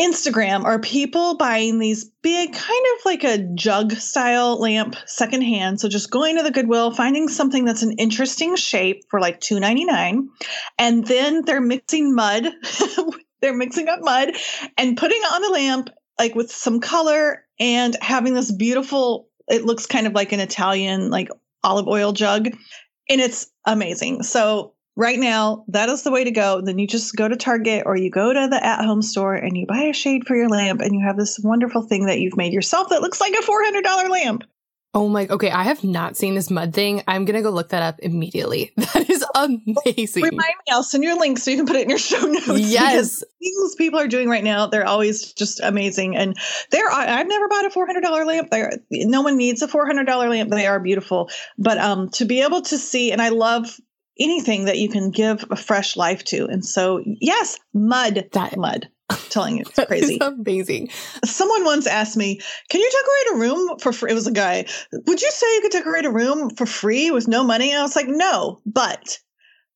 Instagram 0.00 0.64
are 0.64 0.80
people 0.80 1.36
buying 1.36 1.78
these 1.78 2.04
big, 2.22 2.52
kind 2.52 2.86
of 2.96 3.04
like 3.04 3.22
a 3.22 3.38
jug 3.54 3.92
style 3.92 4.58
lamp 4.60 4.96
secondhand. 5.06 5.80
So 5.80 5.88
just 5.88 6.10
going 6.10 6.36
to 6.36 6.42
the 6.42 6.50
Goodwill, 6.50 6.90
finding 6.90 7.28
something 7.28 7.64
that's 7.64 7.84
an 7.84 7.92
interesting 7.92 8.56
shape 8.56 9.04
for 9.08 9.20
like 9.20 9.40
two 9.40 9.60
ninety 9.60 9.84
nine, 9.84 10.30
and 10.78 11.06
then 11.06 11.44
they're 11.44 11.60
mixing 11.60 12.14
mud. 12.14 12.48
they're 13.40 13.54
mixing 13.54 13.88
up 13.88 14.00
mud 14.02 14.32
and 14.76 14.96
putting 14.96 15.22
on 15.22 15.42
the 15.42 15.50
lamp, 15.50 15.90
like 16.18 16.34
with 16.34 16.50
some 16.50 16.80
color, 16.80 17.44
and 17.60 17.96
having 18.00 18.34
this 18.34 18.50
beautiful. 18.50 19.28
It 19.46 19.64
looks 19.64 19.86
kind 19.86 20.08
of 20.08 20.14
like 20.14 20.32
an 20.32 20.40
Italian 20.40 21.10
like 21.10 21.28
olive 21.62 21.86
oil 21.86 22.12
jug, 22.12 22.46
and 22.46 23.20
it's 23.20 23.46
amazing. 23.64 24.24
So 24.24 24.73
right 24.96 25.18
now 25.18 25.64
that 25.68 25.88
is 25.88 26.02
the 26.02 26.10
way 26.10 26.24
to 26.24 26.30
go 26.30 26.60
then 26.60 26.78
you 26.78 26.86
just 26.86 27.16
go 27.16 27.28
to 27.28 27.36
target 27.36 27.82
or 27.86 27.96
you 27.96 28.10
go 28.10 28.32
to 28.32 28.48
the 28.48 28.64
at 28.64 28.84
home 28.84 29.02
store 29.02 29.34
and 29.34 29.56
you 29.56 29.66
buy 29.66 29.82
a 29.82 29.92
shade 29.92 30.26
for 30.26 30.36
your 30.36 30.48
lamp 30.48 30.80
and 30.80 30.94
you 30.94 31.04
have 31.04 31.16
this 31.16 31.38
wonderful 31.42 31.82
thing 31.82 32.06
that 32.06 32.20
you've 32.20 32.36
made 32.36 32.52
yourself 32.52 32.88
that 32.88 33.02
looks 33.02 33.20
like 33.20 33.34
a 33.34 33.42
$400 33.42 34.10
lamp 34.10 34.44
Oh 34.96 35.08
my, 35.08 35.26
okay. 35.26 35.50
I 35.50 35.64
have 35.64 35.82
not 35.82 36.16
seen 36.16 36.36
this 36.36 36.50
mud 36.50 36.72
thing. 36.72 37.02
I'm 37.08 37.24
going 37.24 37.34
to 37.34 37.42
go 37.42 37.50
look 37.50 37.70
that 37.70 37.82
up 37.82 37.98
immediately. 38.00 38.72
That 38.94 39.10
is 39.10 39.24
amazing. 39.34 40.22
Remind 40.22 40.36
me, 40.36 40.72
I'll 40.72 40.84
send 40.84 41.02
you 41.02 41.16
a 41.16 41.18
link 41.18 41.38
so 41.38 41.50
you 41.50 41.56
can 41.56 41.66
put 41.66 41.74
it 41.74 41.82
in 41.82 41.88
your 41.88 41.98
show 41.98 42.20
notes. 42.24 42.60
Yes. 42.60 43.24
Things 43.40 43.74
people 43.76 43.98
are 43.98 44.06
doing 44.06 44.28
right 44.28 44.44
now, 44.44 44.68
they're 44.68 44.86
always 44.86 45.32
just 45.32 45.58
amazing. 45.60 46.16
And 46.16 46.36
there, 46.70 46.88
I've 46.88 47.26
never 47.26 47.48
bought 47.48 47.64
a 47.64 47.70
$400 47.70 48.26
lamp. 48.26 48.50
There, 48.50 48.70
no 48.90 49.22
one 49.22 49.36
needs 49.36 49.62
a 49.62 49.66
$400 49.66 50.06
lamp. 50.06 50.50
They 50.50 50.66
are 50.66 50.78
beautiful. 50.78 51.28
But 51.58 51.78
um, 51.78 52.08
to 52.10 52.24
be 52.24 52.42
able 52.42 52.62
to 52.62 52.78
see, 52.78 53.10
and 53.10 53.20
I 53.20 53.30
love 53.30 53.76
anything 54.18 54.66
that 54.66 54.78
you 54.78 54.88
can 54.88 55.10
give 55.10 55.44
a 55.50 55.56
fresh 55.56 55.96
life 55.96 56.24
to. 56.24 56.46
And 56.46 56.64
so, 56.64 57.02
yes, 57.04 57.58
mud, 57.72 58.28
that 58.32 58.56
mud. 58.56 58.88
I'm 59.10 59.18
telling 59.28 59.58
you, 59.58 59.64
it's 59.66 59.78
crazy. 59.86 60.18
amazing. 60.20 60.88
Someone 61.24 61.64
once 61.64 61.86
asked 61.86 62.16
me, 62.16 62.40
"Can 62.70 62.80
you 62.80 62.90
decorate 62.90 63.36
a 63.36 63.40
room 63.40 63.78
for 63.78 63.92
free?" 63.92 64.10
It 64.10 64.14
was 64.14 64.26
a 64.26 64.32
guy. 64.32 64.64
Would 64.92 65.20
you 65.20 65.30
say 65.30 65.54
you 65.54 65.60
could 65.60 65.72
decorate 65.72 66.06
a 66.06 66.10
room 66.10 66.50
for 66.50 66.64
free 66.66 67.10
with 67.10 67.28
no 67.28 67.44
money? 67.44 67.70
And 67.70 67.80
I 67.80 67.82
was 67.82 67.96
like, 67.96 68.08
"No, 68.08 68.60
but." 68.66 69.18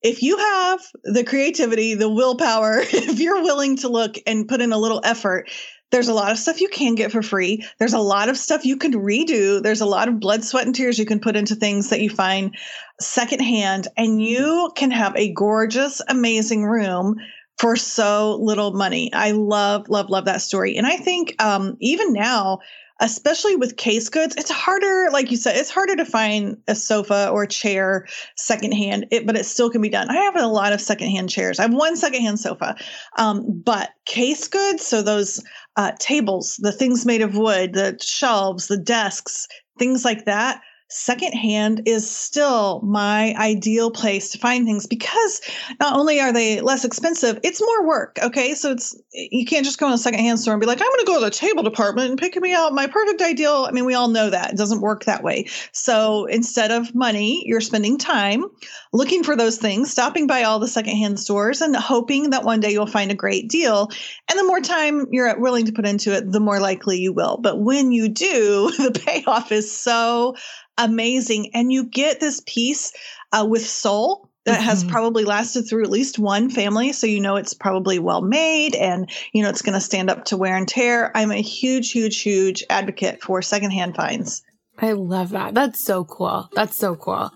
If 0.01 0.23
you 0.23 0.39
have 0.39 0.81
the 1.03 1.25
creativity, 1.25 1.95
the 1.95 2.09
willpower, 2.09 2.79
if 2.93 3.19
you're 3.19 3.43
willing 3.43 3.79
to 3.79 3.89
look 3.89 4.15
and 4.29 4.47
put 4.47 4.61
in 4.61 4.73
a 4.73 4.79
little 4.79 5.01
effort, 5.03 5.51
there's 5.91 6.09
a 6.09 6.15
lot 6.15 6.33
of 6.33 6.39
stuff 6.39 6.61
you 6.61 6.69
can 6.69 6.95
get 6.95 7.11
for 7.11 7.23
free. 7.23 7.65
There's 7.79 7.95
a 7.95 7.99
lot 7.99 8.29
of 8.29 8.37
stuff 8.37 8.65
you 8.65 8.77
can 8.77 8.93
redo. 8.93 9.63
There's 9.63 9.81
a 9.81 9.87
lot 9.87 10.09
of 10.09 10.21
blood, 10.21 10.45
sweat, 10.45 10.67
and 10.67 10.75
tears 10.75 10.99
you 10.99 11.07
can 11.07 11.21
put 11.21 11.37
into 11.37 11.55
things 11.55 11.91
that 11.91 12.01
you 12.01 12.11
find 12.11 12.55
secondhand, 13.01 13.89
and 13.97 14.23
you 14.23 14.71
can 14.77 14.91
have 14.91 15.17
a 15.17 15.33
gorgeous, 15.33 16.03
amazing 16.09 16.65
room 16.65 17.17
for 17.59 17.77
so 17.77 18.37
little 18.41 18.73
money. 18.73 19.13
I 19.13 19.33
love, 19.33 19.89
love, 19.89 20.11
love 20.11 20.27
that 20.27 20.43
story. 20.43 20.77
And 20.77 20.87
I 20.87 20.97
think 20.97 21.35
um, 21.43 21.77
even 21.81 22.13
now, 22.13 22.59
especially 23.01 23.57
with 23.57 23.77
case 23.77 24.09
goods, 24.09 24.35
it's 24.37 24.51
harder, 24.51 25.09
like 25.13 25.31
you 25.31 25.37
said, 25.37 25.57
it's 25.57 25.71
harder 25.71 25.97
to 25.97 26.05
find 26.05 26.57
a 26.67 26.75
sofa 26.75 27.29
or 27.31 27.45
a 27.45 27.49
chair 27.49 28.07
secondhand, 28.37 29.07
it, 29.11 29.27
but 29.27 29.37
it 29.37 29.47
still 29.47 29.71
can 29.71 29.81
be 29.81 29.89
done. 29.89 30.11
I 30.11 30.17
have 30.17 30.37
a 30.37 30.47
lot 30.47 30.73
of 30.73 30.81
secondhand 30.81 31.31
chairs. 31.31 31.59
I 31.59 31.63
have 31.63 31.75
one 31.75 31.97
secondhand 31.97 32.41
sofa, 32.41 32.77
um, 33.17 33.45
but 33.65 33.91
case 34.05 34.49
goods, 34.49 34.87
so 34.87 35.03
those 35.03 35.43
uh, 35.77 35.93
tables, 35.99 36.57
the 36.57 36.73
things 36.73 37.07
made 37.07 37.23
of 37.23 37.37
wood, 37.37 37.75
the 37.75 37.97
shelves, 38.01 38.67
the 38.67 38.79
desks, 38.79 39.47
things 39.79 40.05
like 40.05 40.25
that 40.25 40.61
secondhand 40.89 41.83
is 41.87 42.11
still 42.11 42.81
my 42.81 43.35
ideal 43.35 43.91
place 43.91 44.31
to 44.31 44.39
find 44.39 44.67
things 44.67 44.87
because 44.87 45.41
not 45.81 45.97
only 45.97 46.19
are 46.21 46.33
they 46.33 46.61
less 46.61 46.85
expensive, 46.85 47.39
it's 47.43 47.61
more 47.61 47.87
work. 47.87 48.19
Okay. 48.23 48.55
So 48.55 48.73
it's, 48.73 48.97
you 49.13 49.45
can't 49.45 49.65
just 49.65 49.79
go 49.79 49.87
in 49.87 49.93
a 49.93 49.99
secondhand 49.99 50.41
store 50.41 50.55
and 50.55 50.61
be 50.61 50.67
like, 50.67 50.81
I'm 50.81 50.89
going 50.89 51.01
to 51.01 51.07
go 51.07 51.19
to 51.19 51.25
the 51.27 51.31
table 51.31 51.63
department 51.63 52.11
and 52.11 52.19
pick 52.19 52.41
me 52.41 52.55
out 52.55 52.73
my 52.73 52.87
perfect 52.87 53.21
ideal. 53.21 53.67
I 53.69 53.73
mean, 53.73 53.85
we 53.85 53.95
all 53.95 54.09
know 54.09 54.31
that 54.31 54.53
it 54.53 54.57
doesn't 54.57 54.81
work 54.81 55.05
that 55.05 55.23
way. 55.23 55.47
So 55.73 56.25
instead 56.27 56.71
of 56.71 56.95
money, 56.95 57.43
you're 57.47 57.61
spending 57.61 57.99
time 57.99 58.47
looking 58.93 59.23
for 59.23 59.37
those 59.37 59.59
things, 59.59 59.91
stopping 59.91 60.27
by 60.27 60.43
all 60.43 60.59
the 60.59 60.69
secondhand 60.69 61.21
stores 61.21 61.61
and 61.61 61.77
hoping 61.77 62.31
that 62.31 62.45
one 62.45 62.61
day 62.61 62.71
you'll 62.71 62.87
find 62.87 63.11
a 63.11 63.15
great 63.15 63.49
deal. 63.49 63.91
And 64.31 64.39
the 64.39 64.45
more 64.45 64.61
time 64.61 65.07
you're 65.11 65.39
willing 65.39 65.67
to 65.67 65.73
put 65.73 65.87
into 65.87 66.15
it, 66.15 66.33
the 66.33 66.41
more 66.41 66.61
likely 66.61 66.99
you 66.99 67.13
will. 67.13 67.37
But 67.37 67.61
when 67.61 67.93
you 67.93 68.09
do, 68.09 68.71
the 68.79 68.99
payoff 69.05 69.53
is 69.53 69.71
so 69.71 70.35
amazing. 70.79 71.51
And 71.55 71.73
you 71.73 71.85
get 71.85 72.21
this 72.21 72.43
piece 72.47 72.93
uh, 73.33 73.47
with 73.49 73.67
soul 73.67 74.29
that 74.45 74.61
mm-hmm. 74.61 74.69
has 74.69 74.85
probably 74.85 75.25
lasted 75.25 75.65
through 75.65 75.85
at 75.85 75.91
least 75.91 76.19
one 76.19 76.49
family. 76.49 76.93
So 76.93 77.07
you 77.07 77.21
know 77.21 77.37
it's 77.37 77.53
probably 77.53 77.99
well 77.99 78.23
made 78.23 78.75
and 78.75 79.11
you 79.33 79.43
know 79.43 79.51
it's 79.51 79.63
going 79.63 79.75
to 79.75 79.81
stand 79.81 80.11
up 80.11 80.25
to 80.27 80.37
wear 80.37 80.57
and 80.57 80.67
tear. 80.67 81.13
I'm 81.15 81.31
a 81.31 81.43
huge, 81.43 81.93
huge, 81.93 82.23
huge 82.23 82.65
advocate 82.71 83.23
for 83.23 83.43
secondhand 83.43 83.95
finds. 83.95 84.43
I 84.79 84.93
love 84.93 85.31
that. 85.31 85.55
That's 85.55 85.81
so 85.81 86.05
cool. 86.05 86.49
That's 86.55 86.77
so 86.77 86.95
cool. 86.95 87.33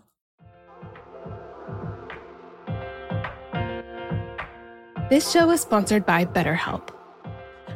This 5.11 5.31
show 5.31 5.51
is 5.51 5.61
sponsored 5.61 6.07
by 6.07 6.25
BetterHelp. 6.25 6.89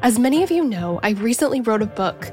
As 0.03 0.19
many 0.19 0.43
of 0.43 0.51
you 0.51 0.65
know, 0.65 1.01
I 1.03 1.11
recently 1.11 1.61
wrote 1.61 1.83
a 1.83 1.87
book, 1.87 2.33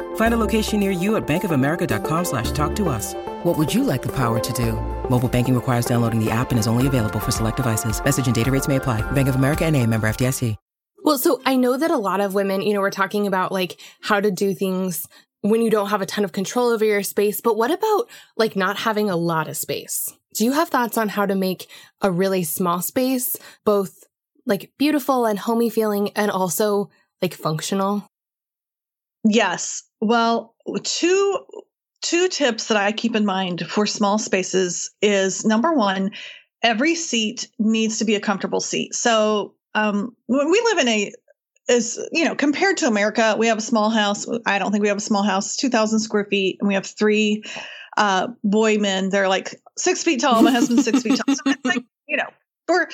Find 0.15 0.33
a 0.33 0.37
location 0.37 0.79
near 0.79 0.91
you 0.91 1.17
at 1.17 1.27
bankofamerica.com 1.27 2.25
slash 2.25 2.51
talk 2.51 2.75
to 2.77 2.87
us. 2.87 3.13
What 3.43 3.57
would 3.57 3.73
you 3.73 3.83
like 3.83 4.01
the 4.01 4.15
power 4.15 4.39
to 4.39 4.53
do? 4.53 4.73
Mobile 5.09 5.29
banking 5.29 5.55
requires 5.55 5.85
downloading 5.85 6.23
the 6.23 6.31
app 6.31 6.51
and 6.51 6.59
is 6.59 6.67
only 6.67 6.87
available 6.87 7.19
for 7.19 7.31
select 7.31 7.57
devices. 7.57 8.01
Message 8.03 8.25
and 8.25 8.35
data 8.35 8.51
rates 8.51 8.67
may 8.69 8.77
apply. 8.77 9.01
Bank 9.11 9.27
of 9.27 9.35
America 9.35 9.65
and 9.65 9.75
a 9.75 9.85
member 9.85 10.07
FDIC. 10.07 10.55
Well, 11.03 11.17
so 11.17 11.41
I 11.45 11.55
know 11.55 11.77
that 11.77 11.91
a 11.91 11.97
lot 11.97 12.21
of 12.21 12.35
women, 12.35 12.61
you 12.61 12.73
know, 12.73 12.79
we're 12.79 12.91
talking 12.91 13.25
about 13.25 13.51
like 13.51 13.79
how 14.01 14.19
to 14.19 14.29
do 14.29 14.53
things 14.53 15.07
when 15.41 15.61
you 15.61 15.71
don't 15.71 15.89
have 15.89 16.01
a 16.01 16.05
ton 16.05 16.23
of 16.23 16.31
control 16.31 16.69
over 16.69 16.85
your 16.85 17.01
space. 17.01 17.41
But 17.41 17.57
what 17.57 17.71
about 17.71 18.07
like 18.37 18.55
not 18.55 18.77
having 18.77 19.09
a 19.09 19.15
lot 19.15 19.47
of 19.47 19.57
space? 19.57 20.15
Do 20.35 20.45
you 20.45 20.51
have 20.51 20.69
thoughts 20.69 20.97
on 20.97 21.09
how 21.09 21.25
to 21.25 21.35
make 21.35 21.67
a 22.01 22.11
really 22.11 22.43
small 22.43 22.81
space 22.81 23.35
both 23.65 24.03
like 24.45 24.71
beautiful 24.77 25.25
and 25.25 25.39
homey 25.39 25.69
feeling 25.69 26.11
and 26.11 26.29
also 26.29 26.89
like 27.21 27.33
functional? 27.33 28.05
Yes. 29.23 29.83
Well, 30.01 30.55
two 30.83 31.45
two 32.01 32.27
tips 32.27 32.67
that 32.67 32.77
I 32.77 32.91
keep 32.91 33.15
in 33.15 33.25
mind 33.25 33.67
for 33.69 33.85
small 33.85 34.17
spaces 34.17 34.91
is 35.01 35.45
number 35.45 35.73
one, 35.73 36.11
every 36.63 36.95
seat 36.95 37.47
needs 37.59 37.99
to 37.99 38.05
be 38.05 38.15
a 38.15 38.19
comfortable 38.19 38.59
seat. 38.59 38.95
So 38.95 39.53
um, 39.75 40.15
when 40.25 40.49
we 40.49 40.61
live 40.65 40.79
in 40.79 40.87
a 40.87 41.11
is 41.69 41.99
you 42.11 42.25
know 42.25 42.35
compared 42.35 42.75
to 42.75 42.87
america 42.87 43.35
we 43.37 43.45
have 43.45 43.59
a 43.59 43.61
small 43.61 43.91
house 43.91 44.27
i 44.47 44.57
don't 44.57 44.71
think 44.71 44.81
we 44.81 44.87
have 44.87 44.97
a 44.97 45.01
small 45.01 45.21
house 45.21 45.55
2000 45.55 45.99
square 45.99 46.25
feet 46.25 46.57
and 46.59 46.67
we 46.67 46.73
have 46.73 46.85
three 46.85 47.43
uh 47.97 48.27
boy 48.43 48.77
men 48.77 49.09
they're 49.09 49.29
like 49.29 49.55
six 49.77 50.03
feet 50.03 50.19
tall 50.19 50.41
my 50.41 50.51
husband's 50.51 50.83
six 50.83 51.03
feet 51.03 51.19
tall 51.19 51.35
so 51.35 51.41
it's 51.45 51.63
like 51.63 51.83
you 52.07 52.17
know 52.17 52.25
we're 52.67 52.87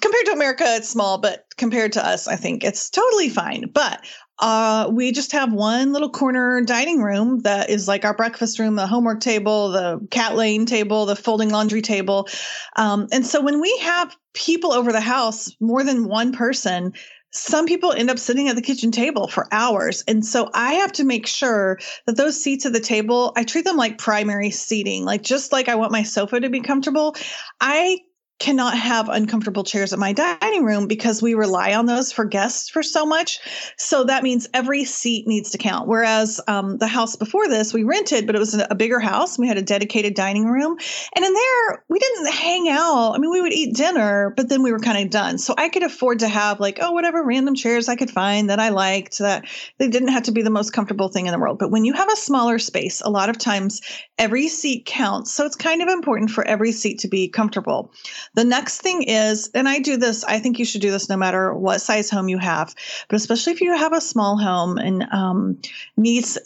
compared 0.00 0.26
to 0.26 0.32
america 0.32 0.64
it's 0.66 0.88
small 0.88 1.18
but 1.18 1.44
compared 1.56 1.92
to 1.92 2.04
us 2.04 2.28
i 2.28 2.36
think 2.36 2.64
it's 2.64 2.90
totally 2.90 3.28
fine 3.28 3.64
but 3.72 4.04
uh, 4.38 4.90
we 4.92 5.12
just 5.12 5.32
have 5.32 5.52
one 5.52 5.92
little 5.92 6.10
corner 6.10 6.60
dining 6.60 7.00
room 7.00 7.38
that 7.40 7.70
is 7.70 7.88
like 7.88 8.04
our 8.04 8.14
breakfast 8.14 8.58
room, 8.58 8.74
the 8.74 8.86
homework 8.86 9.20
table, 9.20 9.70
the 9.70 10.06
cat 10.10 10.36
lane 10.36 10.66
table, 10.66 11.06
the 11.06 11.16
folding 11.16 11.48
laundry 11.48 11.80
table. 11.80 12.28
Um, 12.76 13.06
and 13.12 13.24
so 13.24 13.40
when 13.40 13.60
we 13.60 13.76
have 13.78 14.14
people 14.34 14.72
over 14.72 14.92
the 14.92 15.00
house, 15.00 15.50
more 15.58 15.82
than 15.82 16.06
one 16.06 16.32
person, 16.32 16.92
some 17.32 17.66
people 17.66 17.92
end 17.92 18.10
up 18.10 18.18
sitting 18.18 18.48
at 18.48 18.56
the 18.56 18.62
kitchen 18.62 18.90
table 18.90 19.28
for 19.28 19.46
hours. 19.52 20.02
And 20.06 20.24
so 20.24 20.50
I 20.54 20.74
have 20.74 20.92
to 20.92 21.04
make 21.04 21.26
sure 21.26 21.78
that 22.06 22.16
those 22.16 22.42
seats 22.42 22.66
at 22.66 22.72
the 22.72 22.80
table, 22.80 23.32
I 23.36 23.44
treat 23.44 23.64
them 23.64 23.76
like 23.76 23.98
primary 23.98 24.50
seating, 24.50 25.04
like 25.04 25.22
just 25.22 25.52
like 25.52 25.68
I 25.68 25.74
want 25.74 25.92
my 25.92 26.02
sofa 26.02 26.40
to 26.40 26.48
be 26.48 26.60
comfortable. 26.60 27.14
I 27.60 27.98
cannot 28.38 28.76
have 28.76 29.08
uncomfortable 29.08 29.64
chairs 29.64 29.92
at 29.92 29.98
my 29.98 30.12
dining 30.12 30.64
room 30.64 30.86
because 30.86 31.22
we 31.22 31.34
rely 31.34 31.72
on 31.72 31.86
those 31.86 32.12
for 32.12 32.24
guests 32.24 32.68
for 32.68 32.82
so 32.82 33.06
much. 33.06 33.38
So 33.78 34.04
that 34.04 34.22
means 34.22 34.46
every 34.52 34.84
seat 34.84 35.26
needs 35.26 35.50
to 35.50 35.58
count. 35.58 35.88
Whereas 35.88 36.40
um, 36.46 36.76
the 36.78 36.86
house 36.86 37.16
before 37.16 37.48
this, 37.48 37.72
we 37.72 37.82
rented, 37.82 38.26
but 38.26 38.36
it 38.36 38.38
was 38.38 38.54
a 38.54 38.74
bigger 38.74 39.00
house. 39.00 39.38
We 39.38 39.48
had 39.48 39.56
a 39.56 39.62
dedicated 39.62 40.14
dining 40.14 40.46
room. 40.46 40.76
And 41.14 41.24
in 41.24 41.32
there, 41.32 41.84
we 41.88 41.98
didn't 41.98 42.32
hang 42.32 42.68
out. 42.68 43.12
I 43.12 43.18
mean, 43.18 43.30
we 43.30 43.40
would 43.40 43.54
eat 43.54 43.74
dinner, 43.74 44.34
but 44.36 44.48
then 44.50 44.62
we 44.62 44.70
were 44.70 44.80
kind 44.80 45.02
of 45.02 45.10
done. 45.10 45.38
So 45.38 45.54
I 45.56 45.70
could 45.70 45.82
afford 45.82 46.18
to 46.18 46.28
have, 46.28 46.60
like, 46.60 46.78
oh, 46.82 46.92
whatever 46.92 47.24
random 47.24 47.54
chairs 47.54 47.88
I 47.88 47.96
could 47.96 48.10
find 48.10 48.50
that 48.50 48.60
I 48.60 48.68
liked, 48.68 49.18
that 49.18 49.46
they 49.78 49.88
didn't 49.88 50.08
have 50.08 50.24
to 50.24 50.32
be 50.32 50.42
the 50.42 50.50
most 50.50 50.72
comfortable 50.72 51.08
thing 51.08 51.26
in 51.26 51.32
the 51.32 51.38
world. 51.38 51.58
But 51.58 51.70
when 51.70 51.84
you 51.84 51.94
have 51.94 52.12
a 52.12 52.16
smaller 52.16 52.58
space, 52.58 53.00
a 53.00 53.10
lot 53.10 53.30
of 53.30 53.38
times 53.38 53.80
every 54.18 54.48
seat 54.48 54.84
counts. 54.84 55.32
So 55.32 55.46
it's 55.46 55.56
kind 55.56 55.82
of 55.82 55.88
important 55.88 56.30
for 56.30 56.46
every 56.46 56.72
seat 56.72 56.98
to 57.00 57.08
be 57.08 57.28
comfortable. 57.28 57.92
The 58.34 58.44
next 58.44 58.80
thing 58.80 59.02
is, 59.02 59.50
and 59.54 59.68
I 59.68 59.78
do 59.78 59.96
this, 59.96 60.24
I 60.24 60.38
think 60.38 60.58
you 60.58 60.64
should 60.64 60.80
do 60.80 60.90
this 60.90 61.08
no 61.08 61.16
matter 61.16 61.54
what 61.54 61.80
size 61.80 62.10
home 62.10 62.28
you 62.28 62.38
have, 62.38 62.74
but 63.08 63.16
especially 63.16 63.52
if 63.52 63.60
you 63.60 63.76
have 63.76 63.92
a 63.92 64.00
small 64.00 64.36
home 64.36 64.78
and 64.78 65.04
um, 65.12 65.58
needs, 65.96 66.38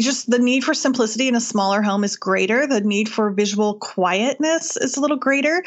just 0.00 0.30
the 0.30 0.38
need 0.38 0.64
for 0.64 0.74
simplicity 0.74 1.28
in 1.28 1.34
a 1.34 1.40
smaller 1.40 1.82
home 1.82 2.04
is 2.04 2.16
greater. 2.16 2.66
The 2.66 2.80
need 2.80 3.08
for 3.08 3.30
visual 3.30 3.74
quietness 3.74 4.76
is 4.76 4.96
a 4.96 5.00
little 5.00 5.16
greater. 5.16 5.64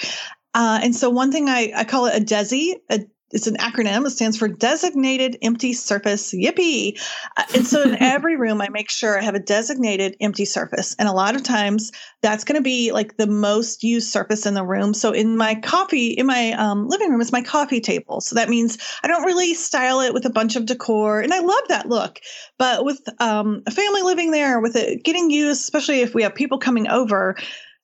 Uh, 0.53 0.79
and 0.83 0.95
so 0.95 1.09
one 1.09 1.31
thing 1.31 1.49
I, 1.49 1.71
I 1.75 1.83
call 1.83 2.05
it 2.05 2.15
a 2.15 2.23
DESI, 2.23 2.75
a 2.89 2.99
it's 3.33 3.47
an 3.47 3.57
acronym. 3.57 4.05
It 4.05 4.11
stands 4.11 4.37
for 4.37 4.47
Designated 4.47 5.37
Empty 5.41 5.73
Surface. 5.73 6.33
Yippee! 6.33 6.99
Uh, 7.35 7.43
and 7.55 7.65
so 7.65 7.81
in 7.81 7.95
every 8.01 8.37
room, 8.37 8.61
I 8.61 8.69
make 8.69 8.89
sure 8.89 9.19
I 9.19 9.23
have 9.23 9.35
a 9.35 9.39
designated 9.39 10.15
empty 10.21 10.45
surface. 10.45 10.95
And 10.99 11.09
a 11.09 11.13
lot 11.13 11.35
of 11.35 11.43
times, 11.43 11.91
that's 12.21 12.43
going 12.43 12.55
to 12.55 12.61
be 12.61 12.91
like 12.91 13.17
the 13.17 13.27
most 13.27 13.83
used 13.83 14.09
surface 14.09 14.45
in 14.45 14.53
the 14.53 14.65
room. 14.65 14.93
So 14.93 15.11
in 15.11 15.35
my 15.35 15.55
coffee, 15.55 16.11
in 16.11 16.25
my 16.25 16.53
um, 16.53 16.87
living 16.87 17.09
room, 17.09 17.21
is 17.21 17.31
my 17.31 17.41
coffee 17.41 17.81
table. 17.81 18.21
So 18.21 18.35
that 18.35 18.49
means 18.49 18.77
I 19.03 19.07
don't 19.07 19.25
really 19.25 19.53
style 19.53 19.99
it 19.99 20.13
with 20.13 20.25
a 20.25 20.29
bunch 20.29 20.55
of 20.55 20.65
decor, 20.65 21.19
and 21.19 21.33
I 21.33 21.39
love 21.39 21.63
that 21.69 21.89
look. 21.89 22.19
But 22.57 22.85
with 22.85 23.01
um, 23.19 23.63
a 23.65 23.71
family 23.71 24.03
living 24.03 24.31
there, 24.31 24.59
with 24.59 24.75
it 24.75 25.03
getting 25.03 25.29
used, 25.29 25.61
especially 25.61 26.01
if 26.01 26.13
we 26.13 26.23
have 26.23 26.35
people 26.35 26.59
coming 26.59 26.87
over 26.87 27.35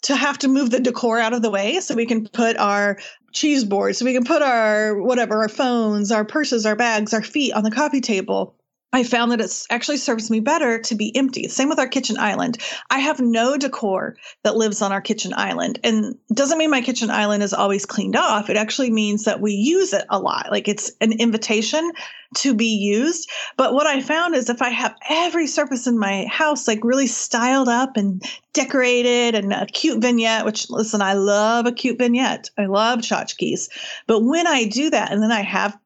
to 0.01 0.15
have 0.15 0.37
to 0.39 0.47
move 0.47 0.71
the 0.71 0.79
decor 0.79 1.19
out 1.19 1.33
of 1.33 1.41
the 1.41 1.51
way 1.51 1.79
so 1.81 1.93
we 1.93 2.05
can 2.05 2.27
put 2.27 2.57
our 2.57 2.97
cheese 3.31 3.63
board, 3.63 3.95
so 3.95 4.05
we 4.05 4.13
can 4.13 4.23
put 4.23 4.41
our 4.41 4.95
whatever, 5.01 5.41
our 5.41 5.49
phones, 5.49 6.11
our 6.11 6.25
purses, 6.25 6.65
our 6.65 6.75
bags, 6.75 7.13
our 7.13 7.21
feet 7.21 7.53
on 7.53 7.63
the 7.63 7.71
coffee 7.71 8.01
table. 8.01 8.55
I 8.91 9.03
found 9.03 9.31
that 9.31 9.41
it 9.41 9.65
actually 9.69 9.97
serves 9.97 10.31
me 10.31 10.39
better 10.39 10.79
to 10.79 10.95
be 10.95 11.15
empty. 11.15 11.47
Same 11.47 11.69
with 11.69 11.77
our 11.77 11.87
kitchen 11.87 12.17
island. 12.17 12.57
I 12.89 12.99
have 12.99 13.19
no 13.19 13.55
decor 13.55 14.17
that 14.43 14.55
lives 14.55 14.81
on 14.81 14.91
our 14.91 15.01
kitchen 15.01 15.31
island. 15.35 15.79
And 15.83 16.17
doesn't 16.33 16.57
mean 16.57 16.71
my 16.71 16.81
kitchen 16.81 17.11
island 17.11 17.43
is 17.43 17.53
always 17.53 17.85
cleaned 17.85 18.15
off. 18.15 18.49
It 18.49 18.57
actually 18.57 18.89
means 18.89 19.25
that 19.25 19.41
we 19.41 19.53
use 19.53 19.93
it 19.93 20.05
a 20.09 20.19
lot. 20.19 20.47
Like 20.49 20.67
it's 20.67 20.91
an 21.01 21.11
invitation 21.13 21.91
to 22.37 22.55
be 22.55 22.75
used. 22.75 23.29
But 23.57 23.73
what 23.73 23.85
I 23.85 24.01
found 24.01 24.33
is 24.33 24.49
if 24.49 24.61
I 24.61 24.69
have 24.69 24.95
every 25.07 25.45
surface 25.45 25.85
in 25.85 25.99
my 25.99 26.25
house 26.25 26.67
like 26.67 26.83
really 26.83 27.07
styled 27.07 27.69
up 27.69 27.95
and 27.95 28.23
decorated 28.53 29.35
and 29.35 29.53
a 29.53 29.67
cute 29.67 30.01
vignette, 30.01 30.45
which 30.45 30.67
listen, 30.69 31.01
I 31.01 31.13
love 31.13 31.67
a 31.67 31.71
cute 31.71 31.99
vignette. 31.99 32.49
I 32.57 32.65
love 32.65 32.99
tchotchkes. 32.99 33.69
But 34.07 34.23
when 34.23 34.47
I 34.47 34.65
do 34.65 34.89
that 34.89 35.11
and 35.11 35.21
then 35.21 35.31
I 35.31 35.41
have 35.41 35.77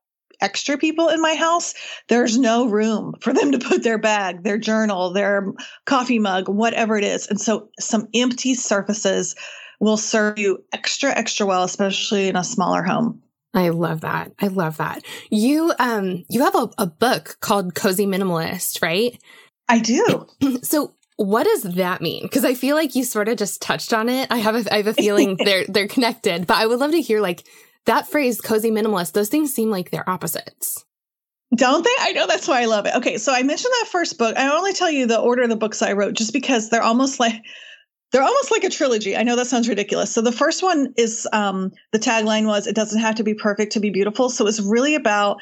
extra 0.43 0.77
people 0.77 1.07
in 1.09 1.21
my 1.21 1.33
house, 1.33 1.73
there's 2.09 2.37
no 2.37 2.67
room 2.67 3.15
for 3.21 3.33
them 3.33 3.51
to 3.53 3.59
put 3.59 3.83
their 3.83 3.97
bag, 3.97 4.43
their 4.43 4.57
journal, 4.57 5.11
their 5.11 5.53
coffee 5.85 6.19
mug, 6.19 6.49
whatever 6.49 6.97
it 6.97 7.03
is. 7.03 7.27
And 7.27 7.39
so 7.39 7.69
some 7.79 8.07
empty 8.13 8.53
surfaces 8.53 9.35
will 9.79 9.97
serve 9.97 10.37
you 10.37 10.63
extra, 10.73 11.11
extra 11.11 11.45
well, 11.45 11.63
especially 11.63 12.27
in 12.27 12.35
a 12.35 12.43
smaller 12.43 12.83
home. 12.83 13.23
I 13.53 13.69
love 13.69 14.01
that. 14.01 14.31
I 14.39 14.47
love 14.47 14.77
that. 14.77 15.03
You 15.29 15.73
um 15.77 16.25
you 16.29 16.43
have 16.43 16.55
a, 16.55 16.69
a 16.79 16.87
book 16.87 17.37
called 17.39 17.75
Cozy 17.75 18.07
Minimalist, 18.07 18.81
right? 18.81 19.17
I 19.69 19.79
do. 19.79 20.27
so 20.63 20.93
what 21.17 21.43
does 21.43 21.63
that 21.75 22.01
mean? 22.01 22.23
Because 22.23 22.45
I 22.45 22.55
feel 22.55 22.75
like 22.75 22.95
you 22.95 23.03
sort 23.03 23.27
of 23.27 23.37
just 23.37 23.61
touched 23.61 23.93
on 23.93 24.09
it. 24.09 24.27
I 24.31 24.37
have 24.37 24.55
a 24.55 24.73
I 24.73 24.77
have 24.77 24.87
a 24.87 24.93
feeling 25.03 25.37
they're 25.37 25.65
they're 25.67 25.87
connected, 25.87 26.47
but 26.47 26.57
I 26.57 26.65
would 26.65 26.79
love 26.79 26.91
to 26.91 27.01
hear 27.01 27.21
like 27.21 27.43
that 27.85 28.07
phrase 28.07 28.41
cozy 28.41 28.71
minimalist, 28.71 29.13
those 29.13 29.29
things 29.29 29.53
seem 29.53 29.69
like 29.69 29.91
they're 29.91 30.09
opposites. 30.09 30.85
Don't 31.55 31.83
they? 31.83 31.95
I 31.99 32.13
know 32.13 32.25
that's 32.25 32.47
why 32.47 32.61
I 32.61 32.65
love 32.65 32.85
it. 32.85 32.95
Okay, 32.95 33.17
so 33.17 33.31
I 33.33 33.43
mentioned 33.43 33.73
that 33.81 33.89
first 33.91 34.17
book. 34.17 34.35
I 34.37 34.49
only 34.55 34.73
tell 34.73 34.89
you 34.89 35.05
the 35.05 35.19
order 35.19 35.43
of 35.43 35.49
the 35.49 35.55
books 35.55 35.81
I 35.81 35.93
wrote 35.93 36.13
just 36.13 36.33
because 36.33 36.69
they're 36.69 36.81
almost 36.81 37.19
like 37.19 37.35
they're 38.11 38.23
almost 38.23 38.51
like 38.51 38.63
a 38.63 38.69
trilogy. 38.69 39.15
I 39.15 39.23
know 39.23 39.35
that 39.35 39.47
sounds 39.47 39.69
ridiculous. 39.69 40.11
So 40.11 40.21
the 40.21 40.31
first 40.31 40.63
one 40.63 40.93
is 40.97 41.27
um, 41.31 41.71
the 41.91 41.99
tagline 41.99 42.47
was 42.47 42.65
"It 42.65 42.75
doesn't 42.75 43.01
have 43.01 43.15
to 43.15 43.23
be 43.23 43.35
perfect 43.35 43.73
to 43.73 43.79
be 43.79 43.91
beautiful." 43.91 44.29
So 44.29 44.47
it's 44.47 44.61
really 44.61 44.95
about 44.95 45.41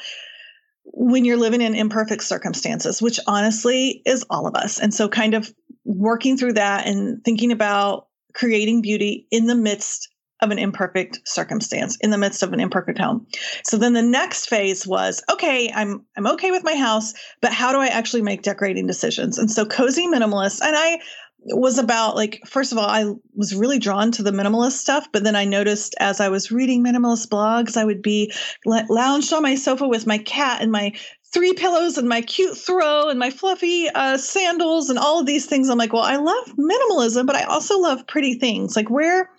when 0.84 1.24
you're 1.24 1.36
living 1.36 1.62
in 1.62 1.74
imperfect 1.74 2.22
circumstances, 2.22 3.00
which 3.00 3.20
honestly 3.26 4.02
is 4.04 4.24
all 4.28 4.46
of 4.46 4.54
us. 4.54 4.78
And 4.78 4.92
so, 4.92 5.08
kind 5.08 5.34
of 5.34 5.50
working 5.84 6.36
through 6.36 6.54
that 6.54 6.86
and 6.86 7.24
thinking 7.24 7.52
about 7.52 8.08
creating 8.34 8.82
beauty 8.82 9.26
in 9.30 9.46
the 9.46 9.54
midst 9.54 10.11
of 10.42 10.50
an 10.50 10.58
imperfect 10.58 11.20
circumstance 11.24 11.96
in 12.00 12.10
the 12.10 12.18
midst 12.18 12.42
of 12.42 12.52
an 12.52 12.60
imperfect 12.60 12.98
home. 12.98 13.26
So 13.64 13.78
then 13.78 13.94
the 13.94 14.02
next 14.02 14.46
phase 14.46 14.86
was, 14.86 15.22
okay, 15.30 15.70
I'm 15.74 16.04
I'm 16.16 16.26
okay 16.26 16.50
with 16.50 16.64
my 16.64 16.74
house, 16.74 17.14
but 17.40 17.52
how 17.52 17.72
do 17.72 17.78
I 17.78 17.86
actually 17.86 18.22
make 18.22 18.42
decorating 18.42 18.86
decisions? 18.86 19.38
And 19.38 19.50
so 19.50 19.64
cozy 19.64 20.06
minimalist 20.06 20.60
and 20.62 20.76
I 20.76 21.00
was 21.44 21.78
about 21.78 22.14
like 22.14 22.40
first 22.46 22.70
of 22.72 22.78
all 22.78 22.86
I 22.86 23.12
was 23.34 23.54
really 23.54 23.78
drawn 23.78 24.12
to 24.12 24.22
the 24.22 24.30
minimalist 24.30 24.72
stuff, 24.72 25.08
but 25.12 25.24
then 25.24 25.36
I 25.36 25.44
noticed 25.44 25.94
as 25.98 26.20
I 26.20 26.28
was 26.28 26.52
reading 26.52 26.84
minimalist 26.84 27.28
blogs, 27.28 27.76
I 27.76 27.84
would 27.84 28.02
be 28.02 28.32
lounged 28.66 29.32
on 29.32 29.42
my 29.42 29.54
sofa 29.54 29.88
with 29.88 30.06
my 30.06 30.18
cat 30.18 30.60
and 30.60 30.70
my 30.70 30.92
three 31.32 31.54
pillows 31.54 31.96
and 31.96 32.08
my 32.08 32.20
cute 32.20 32.56
throw 32.56 33.08
and 33.08 33.18
my 33.18 33.30
fluffy 33.30 33.88
uh, 33.88 34.18
sandals 34.18 34.90
and 34.90 34.98
all 34.98 35.18
of 35.20 35.26
these 35.26 35.46
things. 35.46 35.68
I'm 35.68 35.78
like, 35.78 35.92
well, 35.92 36.02
I 36.02 36.16
love 36.16 36.54
minimalism, 36.56 37.26
but 37.26 37.36
I 37.36 37.44
also 37.44 37.78
love 37.78 38.06
pretty 38.06 38.34
things. 38.34 38.76
Like 38.76 38.90
where 38.90 39.30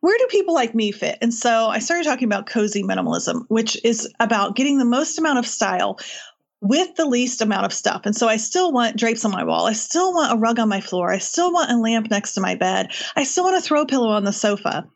where 0.00 0.16
do 0.18 0.26
people 0.30 0.54
like 0.54 0.74
me 0.74 0.92
fit? 0.92 1.18
And 1.20 1.32
so 1.32 1.66
I 1.66 1.78
started 1.78 2.04
talking 2.04 2.26
about 2.26 2.46
cozy 2.46 2.82
minimalism, 2.82 3.44
which 3.48 3.82
is 3.84 4.12
about 4.20 4.56
getting 4.56 4.78
the 4.78 4.84
most 4.84 5.18
amount 5.18 5.38
of 5.38 5.46
style 5.46 5.98
with 6.60 6.94
the 6.96 7.06
least 7.06 7.40
amount 7.40 7.66
of 7.66 7.72
stuff. 7.72 8.02
And 8.04 8.16
so 8.16 8.28
I 8.28 8.36
still 8.36 8.72
want 8.72 8.96
drapes 8.96 9.24
on 9.24 9.30
my 9.30 9.44
wall. 9.44 9.66
I 9.66 9.72
still 9.72 10.12
want 10.12 10.32
a 10.32 10.36
rug 10.36 10.58
on 10.58 10.68
my 10.68 10.80
floor. 10.80 11.12
I 11.12 11.18
still 11.18 11.52
want 11.52 11.70
a 11.70 11.76
lamp 11.76 12.10
next 12.10 12.34
to 12.34 12.40
my 12.40 12.54
bed. 12.54 12.90
I 13.16 13.24
still 13.24 13.44
want 13.44 13.56
a 13.56 13.60
throw 13.60 13.82
a 13.82 13.86
pillow 13.86 14.08
on 14.08 14.24
the 14.24 14.32
sofa. 14.32 14.86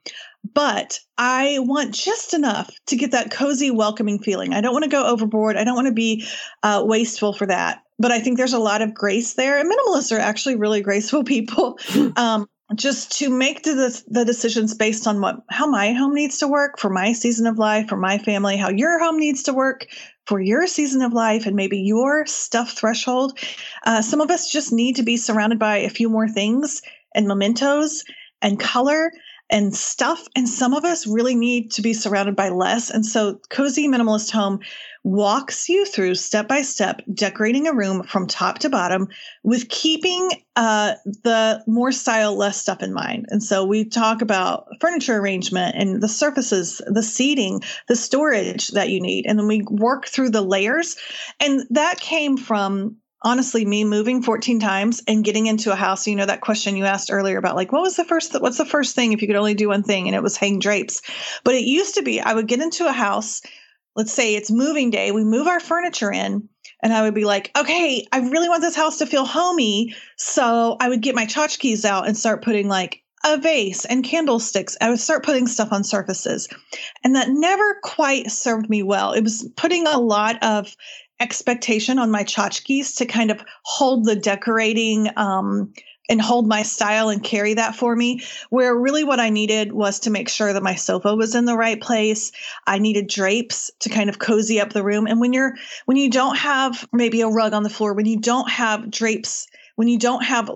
But 0.55 0.99
I 1.19 1.59
want 1.61 1.95
just 1.95 2.35
enough 2.35 2.69
to 2.87 2.97
get 2.97 3.13
that 3.13 3.31
cozy, 3.31 3.71
welcoming 3.71 4.19
feeling. 4.19 4.53
I 4.53 4.61
don't 4.61 4.73
want 4.73 4.83
to 4.83 4.91
go 4.91 5.07
overboard. 5.07 5.57
I 5.57 5.63
don't 5.63 5.77
want 5.77 5.87
to 5.87 5.95
be 5.95 6.27
uh, 6.65 6.83
wasteful 6.85 7.33
for 7.33 7.47
that. 7.47 7.83
But 7.99 8.11
I 8.11 8.19
think 8.19 8.39
there's 8.39 8.53
a 8.53 8.59
lot 8.59 8.83
of 8.83 8.93
grace 8.93 9.35
there. 9.35 9.61
And 9.61 9.71
minimalists 9.71 10.15
are 10.15 10.21
actually 10.21 10.57
really 10.57 10.81
graceful 10.83 11.25
people. 11.25 11.79
Um, 12.17 12.49
just 12.75 13.19
to 13.19 13.29
make 13.29 13.63
the, 13.63 14.03
the 14.09 14.25
decisions 14.25 14.75
based 14.75 15.07
on 15.07 15.21
what 15.21 15.37
how 15.51 15.67
my 15.67 15.93
home 15.93 16.15
needs 16.15 16.39
to 16.39 16.49
work 16.49 16.79
for 16.79 16.91
my 16.91 17.13
season 17.13 17.47
of 17.47 17.59
life 17.59 17.89
for 17.89 17.97
my 17.97 18.19
family 18.19 18.57
how 18.57 18.71
your 18.71 18.99
home 18.99 19.19
needs 19.19 19.43
to 19.43 19.53
work 19.53 19.87
for 20.27 20.41
your 20.41 20.67
season 20.67 21.03
of 21.03 21.13
life 21.13 21.47
and 21.47 21.57
maybe 21.57 21.79
your 21.79 22.27
stuff 22.27 22.73
threshold. 22.73 23.39
Uh, 23.85 24.03
some 24.03 24.21
of 24.21 24.31
us 24.31 24.51
just 24.51 24.73
need 24.73 24.97
to 24.97 25.03
be 25.03 25.17
surrounded 25.17 25.59
by 25.59 25.79
a 25.79 25.91
few 25.91 26.09
more 26.09 26.29
things 26.29 26.81
and 27.15 27.27
mementos 27.27 28.05
and 28.41 28.59
color 28.61 29.13
and 29.53 29.77
stuff 29.77 30.27
and 30.35 30.49
some 30.49 30.75
of 30.75 30.85
us 30.85 31.07
really 31.07 31.37
need 31.37 31.71
to 31.71 31.83
be 31.83 31.93
surrounded 31.93 32.35
by 32.35 32.49
less 32.49 32.91
and 32.91 33.07
so 33.07 33.39
cozy 33.51 33.87
minimalist 33.87 34.33
home 34.33 34.59
walks 35.05 35.69
you 35.69 35.85
through 35.85 36.15
step 36.15 36.49
by 36.49 36.63
step 36.63 37.03
decorating 37.13 37.67
a 37.67 37.75
room 37.75 38.03
from 38.05 38.27
top 38.27 38.61
to 38.61 38.71
bottom 38.71 39.09
with 39.43 39.69
keeping 39.69 40.31
uh, 40.55 40.95
the 41.25 41.63
more 41.67 41.91
style, 41.93 42.37
less 42.37 42.61
stuff 42.61 42.83
in 42.83 42.93
mind. 42.93 43.27
And 43.31 43.43
so 43.43 43.65
we 43.65 43.85
talk 43.85 44.23
about 44.23 44.67
furniture 44.81 45.17
arrangement 45.17 45.75
and 45.77 46.03
the 46.03 46.09
surfaces, 46.09 46.81
the 46.87 47.03
seating, 47.03 47.63
the 47.89 47.97
storage 47.97 48.69
that 48.69 48.91
you 48.91 49.01
need. 49.01 49.27
And 49.27 49.39
then 49.39 49.47
we 49.47 49.63
work 49.63 50.07
through 50.07 50.31
the 50.31 50.43
layers. 50.43 50.97
And 51.41 51.65
that 51.71 51.99
came 52.01 52.37
from 52.37 52.99
honestly 53.23 53.65
me 53.65 53.85
moving 53.85 54.23
14 54.23 54.61
times 54.61 55.03
and 55.07 55.25
getting 55.25 55.47
into 55.47 55.73
a 55.73 55.77
house 55.77 56.07
you 56.07 56.17
know 56.17 56.27
that 56.27 56.41
question 56.41 56.77
you 56.77 56.85
asked 56.85 57.11
earlier 57.11 57.39
about 57.39 57.57
like 57.57 57.73
what 57.73 57.83
was 57.83 57.97
the 57.97 58.05
first 58.05 58.41
what's 58.41 58.59
the 58.59 58.65
first 58.65 58.95
thing 58.95 59.13
if 59.13 59.23
you 59.23 59.29
could 59.29 59.37
only 59.37 59.55
do 59.55 59.69
one 59.69 59.83
thing 59.83 60.07
and 60.07 60.17
it 60.17 60.23
was 60.23 60.37
hang 60.37 60.59
drapes 60.59 61.03
but 61.45 61.55
it 61.55 61.65
used 61.65 61.95
to 61.95 62.03
be 62.03 62.21
i 62.21 62.35
would 62.35 62.49
get 62.49 62.61
into 62.61 62.87
a 62.87 62.93
house 62.93 63.41
let's 63.97 64.13
say 64.13 64.35
it's 64.35 64.51
moving 64.51 64.91
day, 64.91 65.13
we 65.13 65.25
move 65.25 65.47
our 65.47 65.61
furniture 65.61 66.13
in, 66.13 66.49
and 66.83 66.93
I 66.93 67.03
would 67.03 67.15
be 67.15 67.25
like, 67.25 67.51
okay, 67.57 68.07
I 68.13 68.19
really 68.21 68.49
want 68.49 68.63
this 68.63 68.77
house 68.77 68.99
to 68.99 69.07
feel 69.07 69.25
homey. 69.25 69.95
So 70.17 70.77
I 70.81 70.89
would 70.89 71.03
get 71.03 71.15
my 71.15 71.27
tchotchkes 71.27 71.85
out 71.85 72.07
and 72.07 72.17
start 72.17 72.43
putting 72.43 72.69
like 72.69 73.03
a 73.25 73.37
vase 73.37 73.85
and 73.85 74.03
candlesticks. 74.03 74.77
I 74.81 74.91
would 74.91 74.99
start 74.99 75.25
putting 75.25 75.47
stuff 75.47 75.73
on 75.73 75.85
surfaces. 75.85 76.49
And 77.05 77.15
that 77.15 77.29
never 77.31 77.79
quite 77.85 78.33
served 78.33 78.69
me 78.69 78.83
well. 78.83 79.13
It 79.13 79.23
was 79.23 79.49
putting 79.57 79.87
a 79.87 79.99
lot 79.99 80.43
of 80.43 80.75
expectation 81.21 81.99
on 81.99 82.11
my 82.11 82.25
tchotchkes 82.25 82.97
to 82.97 83.07
kind 83.07 83.31
of 83.31 83.45
hold 83.63 84.05
the 84.05 84.17
decorating 84.17 85.09
um, 85.17 85.73
and 86.09 86.21
hold 86.21 86.49
my 86.49 86.63
style 86.63 87.09
and 87.09 87.23
carry 87.23 87.55
that 87.55 87.77
for 87.77 87.95
me. 87.95 88.23
Where 88.51 88.77
really 88.77 89.05
what 89.05 89.21
I 89.21 89.31
needed 89.31 89.73
was 89.73 90.01
to 90.01 90.11
make 90.11 90.29
sure 90.29 90.53
that 90.53 90.63
my 90.63 90.75
sofa 90.75 91.15
was 91.15 91.35
in 91.35 91.45
the 91.45 91.57
right 91.57 91.81
place. 91.81 92.33
I 92.67 92.79
needed 92.79 93.07
drapes 93.09 93.71
to 93.81 93.89
kind 93.89 94.11
of 94.11 94.19
cozy 94.19 94.61
up 94.61 94.73
the 94.73 94.85
room. 94.85 95.07
And 95.07 95.21
when 95.21 95.33
you're 95.33 95.55
when 95.87 95.97
you 95.97 96.11
don't 96.11 96.37
have 96.37 96.87
maybe 96.93 97.21
a 97.21 97.29
rug 97.29 97.53
on 97.53 97.63
the 97.63 97.71
floor, 97.71 97.95
when 97.95 98.07
you 98.07 98.19
don't 98.19 98.51
have 98.51 98.91
drapes, 98.91 99.47
when 99.77 99.89
you 99.89 99.99
don't 99.99 100.25
have 100.25 100.51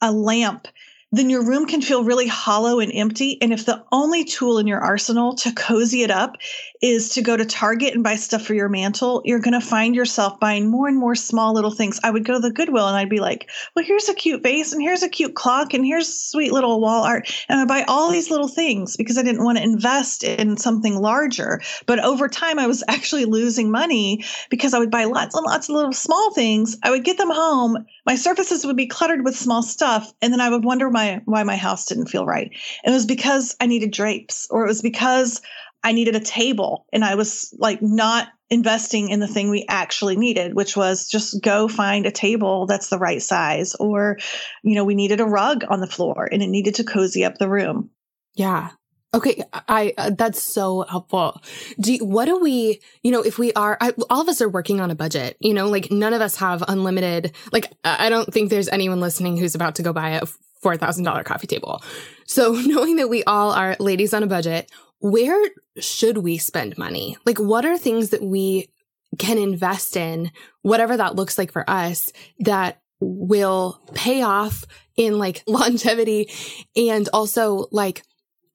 a 0.00 0.12
lamp 0.12 0.68
then 1.16 1.30
your 1.30 1.44
room 1.44 1.66
can 1.66 1.80
feel 1.80 2.02
really 2.02 2.26
hollow 2.26 2.80
and 2.80 2.90
empty. 2.92 3.40
And 3.40 3.52
if 3.52 3.66
the 3.66 3.84
only 3.92 4.24
tool 4.24 4.58
in 4.58 4.66
your 4.66 4.80
arsenal 4.80 5.34
to 5.36 5.52
cozy 5.52 6.02
it 6.02 6.10
up 6.10 6.36
is 6.84 7.08
to 7.08 7.22
go 7.22 7.34
to 7.34 7.46
Target 7.46 7.94
and 7.94 8.04
buy 8.04 8.14
stuff 8.14 8.42
for 8.42 8.52
your 8.52 8.68
mantle, 8.68 9.22
you're 9.24 9.38
going 9.38 9.58
to 9.58 9.66
find 9.66 9.96
yourself 9.96 10.38
buying 10.38 10.70
more 10.70 10.86
and 10.86 10.98
more 10.98 11.14
small 11.14 11.54
little 11.54 11.70
things. 11.70 11.98
I 12.04 12.10
would 12.10 12.26
go 12.26 12.34
to 12.34 12.38
the 12.38 12.52
Goodwill 12.52 12.86
and 12.86 12.94
I'd 12.94 13.08
be 13.08 13.20
like, 13.20 13.48
well, 13.74 13.86
here's 13.86 14.10
a 14.10 14.14
cute 14.14 14.42
vase 14.42 14.70
and 14.70 14.82
here's 14.82 15.02
a 15.02 15.08
cute 15.08 15.34
clock 15.34 15.72
and 15.72 15.86
here's 15.86 16.12
sweet 16.12 16.52
little 16.52 16.82
wall 16.82 17.04
art. 17.04 17.32
And 17.48 17.58
I 17.58 17.64
buy 17.64 17.84
all 17.88 18.10
these 18.10 18.30
little 18.30 18.48
things 18.48 18.98
because 18.98 19.16
I 19.16 19.22
didn't 19.22 19.44
want 19.44 19.56
to 19.56 19.64
invest 19.64 20.24
in 20.24 20.58
something 20.58 21.00
larger. 21.00 21.62
But 21.86 22.04
over 22.04 22.28
time, 22.28 22.58
I 22.58 22.66
was 22.66 22.84
actually 22.88 23.24
losing 23.24 23.70
money 23.70 24.22
because 24.50 24.74
I 24.74 24.78
would 24.78 24.90
buy 24.90 25.04
lots 25.04 25.34
and 25.34 25.46
lots 25.46 25.70
of 25.70 25.76
little 25.76 25.94
small 25.94 26.34
things. 26.34 26.76
I 26.82 26.90
would 26.90 27.04
get 27.04 27.16
them 27.16 27.30
home. 27.30 27.86
My 28.04 28.14
surfaces 28.14 28.66
would 28.66 28.76
be 28.76 28.86
cluttered 28.86 29.24
with 29.24 29.34
small 29.34 29.62
stuff. 29.62 30.12
And 30.20 30.34
then 30.34 30.40
I 30.42 30.50
would 30.50 30.64
wonder 30.64 30.90
my 30.90 31.22
why 31.24 31.44
my 31.44 31.56
house 31.56 31.86
didn't 31.86 32.08
feel 32.08 32.26
right. 32.26 32.50
It 32.84 32.90
was 32.90 33.06
because 33.06 33.56
I 33.58 33.64
needed 33.64 33.90
drapes 33.90 34.46
or 34.50 34.64
it 34.64 34.68
was 34.68 34.82
because 34.82 35.40
I 35.84 35.92
needed 35.92 36.16
a 36.16 36.20
table 36.20 36.86
and 36.92 37.04
I 37.04 37.14
was 37.14 37.54
like 37.58 37.82
not 37.82 38.28
investing 38.48 39.10
in 39.10 39.20
the 39.20 39.28
thing 39.28 39.50
we 39.50 39.66
actually 39.68 40.16
needed, 40.16 40.54
which 40.54 40.76
was 40.76 41.08
just 41.08 41.42
go 41.42 41.68
find 41.68 42.06
a 42.06 42.10
table 42.10 42.66
that's 42.66 42.88
the 42.88 42.98
right 42.98 43.22
size 43.22 43.74
or 43.74 44.18
you 44.62 44.74
know, 44.74 44.84
we 44.84 44.94
needed 44.94 45.20
a 45.20 45.26
rug 45.26 45.64
on 45.68 45.80
the 45.80 45.86
floor 45.86 46.28
and 46.32 46.42
it 46.42 46.48
needed 46.48 46.76
to 46.76 46.84
cozy 46.84 47.24
up 47.24 47.36
the 47.36 47.48
room. 47.48 47.90
Yeah. 48.34 48.70
Okay, 49.12 49.44
I 49.68 49.94
uh, 49.96 50.10
that's 50.10 50.42
so 50.42 50.84
helpful. 50.88 51.40
Do 51.78 51.94
you, 51.94 52.04
what 52.04 52.24
do 52.24 52.40
we, 52.40 52.80
you 53.04 53.12
know, 53.12 53.22
if 53.22 53.38
we 53.38 53.52
are 53.52 53.78
I, 53.80 53.92
all 54.10 54.22
of 54.22 54.28
us 54.28 54.42
are 54.42 54.48
working 54.48 54.80
on 54.80 54.90
a 54.90 54.96
budget, 54.96 55.36
you 55.38 55.54
know, 55.54 55.68
like 55.68 55.92
none 55.92 56.12
of 56.12 56.20
us 56.20 56.34
have 56.36 56.64
unlimited 56.66 57.32
like 57.52 57.72
I 57.84 58.08
don't 58.08 58.32
think 58.34 58.50
there's 58.50 58.68
anyone 58.68 59.00
listening 59.00 59.36
who's 59.36 59.54
about 59.54 59.76
to 59.76 59.84
go 59.84 59.92
buy 59.92 60.10
a 60.10 60.22
$4,000 60.64 61.24
coffee 61.24 61.46
table. 61.46 61.82
So 62.26 62.52
knowing 62.66 62.96
that 62.96 63.08
we 63.08 63.22
all 63.24 63.52
are 63.52 63.76
ladies 63.78 64.14
on 64.14 64.22
a 64.22 64.26
budget, 64.26 64.70
where 65.00 65.38
should 65.78 66.18
we 66.18 66.38
spend 66.38 66.78
money? 66.78 67.16
Like, 67.26 67.38
what 67.38 67.64
are 67.64 67.76
things 67.76 68.10
that 68.10 68.22
we 68.22 68.70
can 69.18 69.38
invest 69.38 69.96
in, 69.96 70.30
whatever 70.62 70.96
that 70.96 71.14
looks 71.14 71.38
like 71.38 71.52
for 71.52 71.68
us, 71.68 72.10
that 72.40 72.80
will 73.00 73.80
pay 73.94 74.22
off 74.22 74.64
in 74.96 75.18
like 75.18 75.42
longevity 75.46 76.30
and 76.74 77.08
also 77.12 77.66
like, 77.70 78.02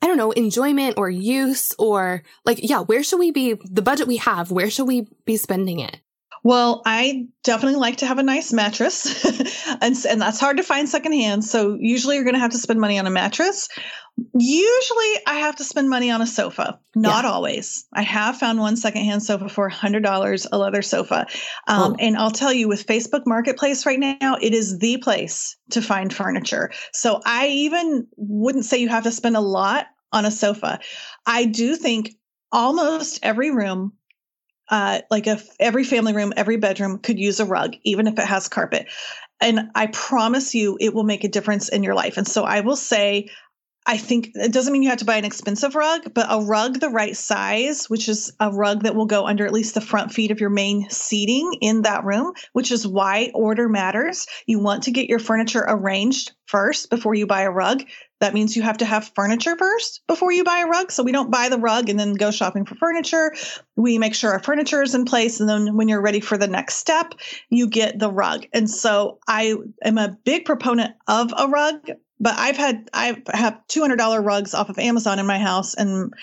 I 0.02 0.08
don't 0.08 0.18
know, 0.18 0.32
enjoyment 0.32 0.96
or 0.98 1.10
use 1.10 1.76
or 1.78 2.24
like, 2.46 2.60
yeah, 2.62 2.80
where 2.80 3.04
should 3.04 3.20
we 3.20 3.32
be? 3.32 3.56
The 3.70 3.82
budget 3.82 4.08
we 4.08 4.18
have, 4.18 4.50
where 4.50 4.70
should 4.70 4.88
we 4.88 5.08
be 5.26 5.38
spending 5.38 5.80
it? 5.80 6.00
Well, 6.44 6.82
I 6.86 7.28
definitely 7.44 7.80
like 7.80 7.98
to 7.98 8.06
have 8.06 8.18
a 8.18 8.24
nice 8.24 8.54
mattress, 8.54 9.26
and, 9.82 9.96
and 10.10 10.22
that's 10.22 10.40
hard 10.40 10.58
to 10.58 10.64
find 10.64 10.88
secondhand. 10.88 11.44
So 11.44 11.78
usually 11.80 12.16
you're 12.16 12.24
going 12.24 12.36
to 12.36 12.40
have 12.40 12.52
to 12.52 12.58
spend 12.58 12.80
money 12.80 12.98
on 12.98 13.08
a 13.08 13.10
mattress. 13.10 13.68
Usually 14.38 15.14
I 15.28 15.36
have 15.40 15.56
to 15.58 15.64
spend 15.64 15.90
money 15.90 16.12
on 16.12 16.22
a 16.22 16.28
sofa. 16.28 16.80
Not 16.96 17.24
yeah. 17.24 17.32
always. 17.32 17.86
I 17.94 18.02
have 18.02 18.38
found 18.38 18.60
one 18.60 18.76
secondhand 18.76 19.24
sofa 19.24 19.50
for 19.50 19.70
$100, 19.70 20.48
a 20.52 20.58
leather 20.58 20.82
sofa. 20.82 21.28
Um, 21.68 21.94
oh. 21.94 21.96
And 22.00 22.18
I'll 22.18 22.32
tell 22.32 22.52
you, 22.52 22.68
with 22.68 22.86
Facebook 22.86 23.24
Marketplace 23.26 23.86
right 23.86 24.00
now, 24.00 24.38
it 24.42 24.54
is 24.54 24.80
the 24.80 24.98
place 24.98 25.56
to 25.72 25.82
find 25.82 26.14
furniture. 26.14 26.72
So 26.94 27.22
I 27.26 27.48
even 27.48 28.08
wouldn't 28.18 28.66
say 28.66 28.78
you 28.78 28.90
have 28.90 29.04
to 29.04 29.12
spend 29.12 29.38
a 29.38 29.42
lot 29.42 29.88
on 30.12 30.26
a 30.26 30.32
sofa. 30.32 30.80
I 31.26 31.46
do 31.46 31.76
think 31.76 32.16
almost 32.52 33.20
every 33.24 33.52
room 33.52 33.94
uh, 34.70 35.02
like 35.10 35.28
if 35.28 35.48
every 35.60 35.84
family 35.84 36.14
room, 36.14 36.34
every 36.36 36.58
bedroom 36.58 37.00
could 37.00 37.20
use 37.20 37.40
a 37.40 37.46
rug, 37.46 37.76
even 37.84 38.08
if 38.08 38.18
it 38.20 38.26
has 38.26 38.48
carpet. 38.48 38.88
And 39.42 39.72
I 39.76 39.88
promise 39.88 40.54
you, 40.54 40.78
it 40.80 40.94
will 40.94 41.04
make 41.04 41.24
a 41.24 41.30
difference 41.30 41.70
in 41.70 41.84
your 41.84 41.96
life. 41.96 42.18
And 42.18 42.28
so 42.28 42.44
I 42.44 42.60
will 42.62 42.76
say, 42.76 43.30
I 43.86 43.98
think 43.98 44.32
it 44.36 44.52
doesn't 44.52 44.72
mean 44.72 44.84
you 44.84 44.90
have 44.90 45.00
to 45.00 45.06
buy 45.06 45.16
an 45.16 45.26
expensive 45.26 45.74
rug, 45.74 46.14
but 46.14 46.28
a 46.30 46.42
rug 46.42 46.80
the 46.80 46.90
right 46.90 47.16
size, 47.16 47.90
which 47.90 48.08
is 48.08 48.32
a 48.40 48.52
rug 48.52 48.84
that 48.84 48.94
will 48.94 49.08
go 49.08 49.26
under 49.26 49.46
at 49.46 49.54
least 49.54 49.74
the 49.74 49.82
front 49.82 50.12
feet 50.12 50.30
of 50.30 50.40
your 50.40 50.52
main 50.52 50.88
seating 50.90 51.56
in 51.62 51.82
that 51.84 52.04
room, 52.04 52.34
which 52.54 52.72
is 52.72 52.86
why 52.86 53.32
order 53.34 53.68
matters. 53.68 54.28
You 54.46 54.60
want 54.60 54.84
to 54.84 54.92
get 54.92 55.10
your 55.10 55.18
furniture 55.18 55.66
arranged 55.68 56.34
first 56.46 56.90
before 56.92 57.16
you 57.16 57.26
buy 57.26 57.42
a 57.42 57.52
rug. 57.52 57.84
That 58.20 58.34
means 58.34 58.56
you 58.56 58.62
have 58.64 58.78
to 58.80 58.86
have 58.86 59.12
furniture 59.16 59.56
first 59.58 60.02
before 60.08 60.32
you 60.32 60.44
buy 60.44 60.60
a 60.60 60.68
rug. 60.68 60.92
So 60.92 61.04
we 61.04 61.12
don't 61.12 61.32
buy 61.32 61.50
the 61.50 61.58
rug 61.58 61.90
and 61.90 62.00
then 62.00 62.14
go 62.14 62.32
shopping 62.32 62.66
for 62.66 62.76
furniture. 62.76 63.34
We 63.76 63.98
make 63.98 64.14
sure 64.14 64.32
our 64.32 64.44
furniture 64.44 64.82
is 64.82 64.96
in 64.96 65.06
place. 65.06 65.40
And 65.40 65.48
then 65.48 65.76
when 65.76 65.88
you're 65.88 66.02
ready 66.02 66.20
for 66.20 66.38
the 66.38 66.48
next 66.48 66.76
step, 66.76 67.14
you 67.50 67.68
get 67.68 67.98
the 67.98 68.12
rug. 68.12 68.46
And 68.54 68.70
so 68.70 69.20
I 69.28 69.56
am 69.84 69.98
a 69.98 70.18
big 70.26 70.46
proponent 70.46 70.96
of 71.08 71.34
a 71.38 71.48
rug 71.48 71.90
but 72.20 72.36
I've 72.38 72.58
had 72.58 72.90
I 72.94 73.22
have 73.34 73.66
two 73.68 73.82
hundred 73.82 73.98
dollar 73.98 74.22
rugs 74.22 74.54
off 74.54 74.70
of 74.70 74.78
Amazon 74.78 75.20
in 75.20 75.26
my 75.26 75.40
house, 75.40 75.74
and 75.74 76.14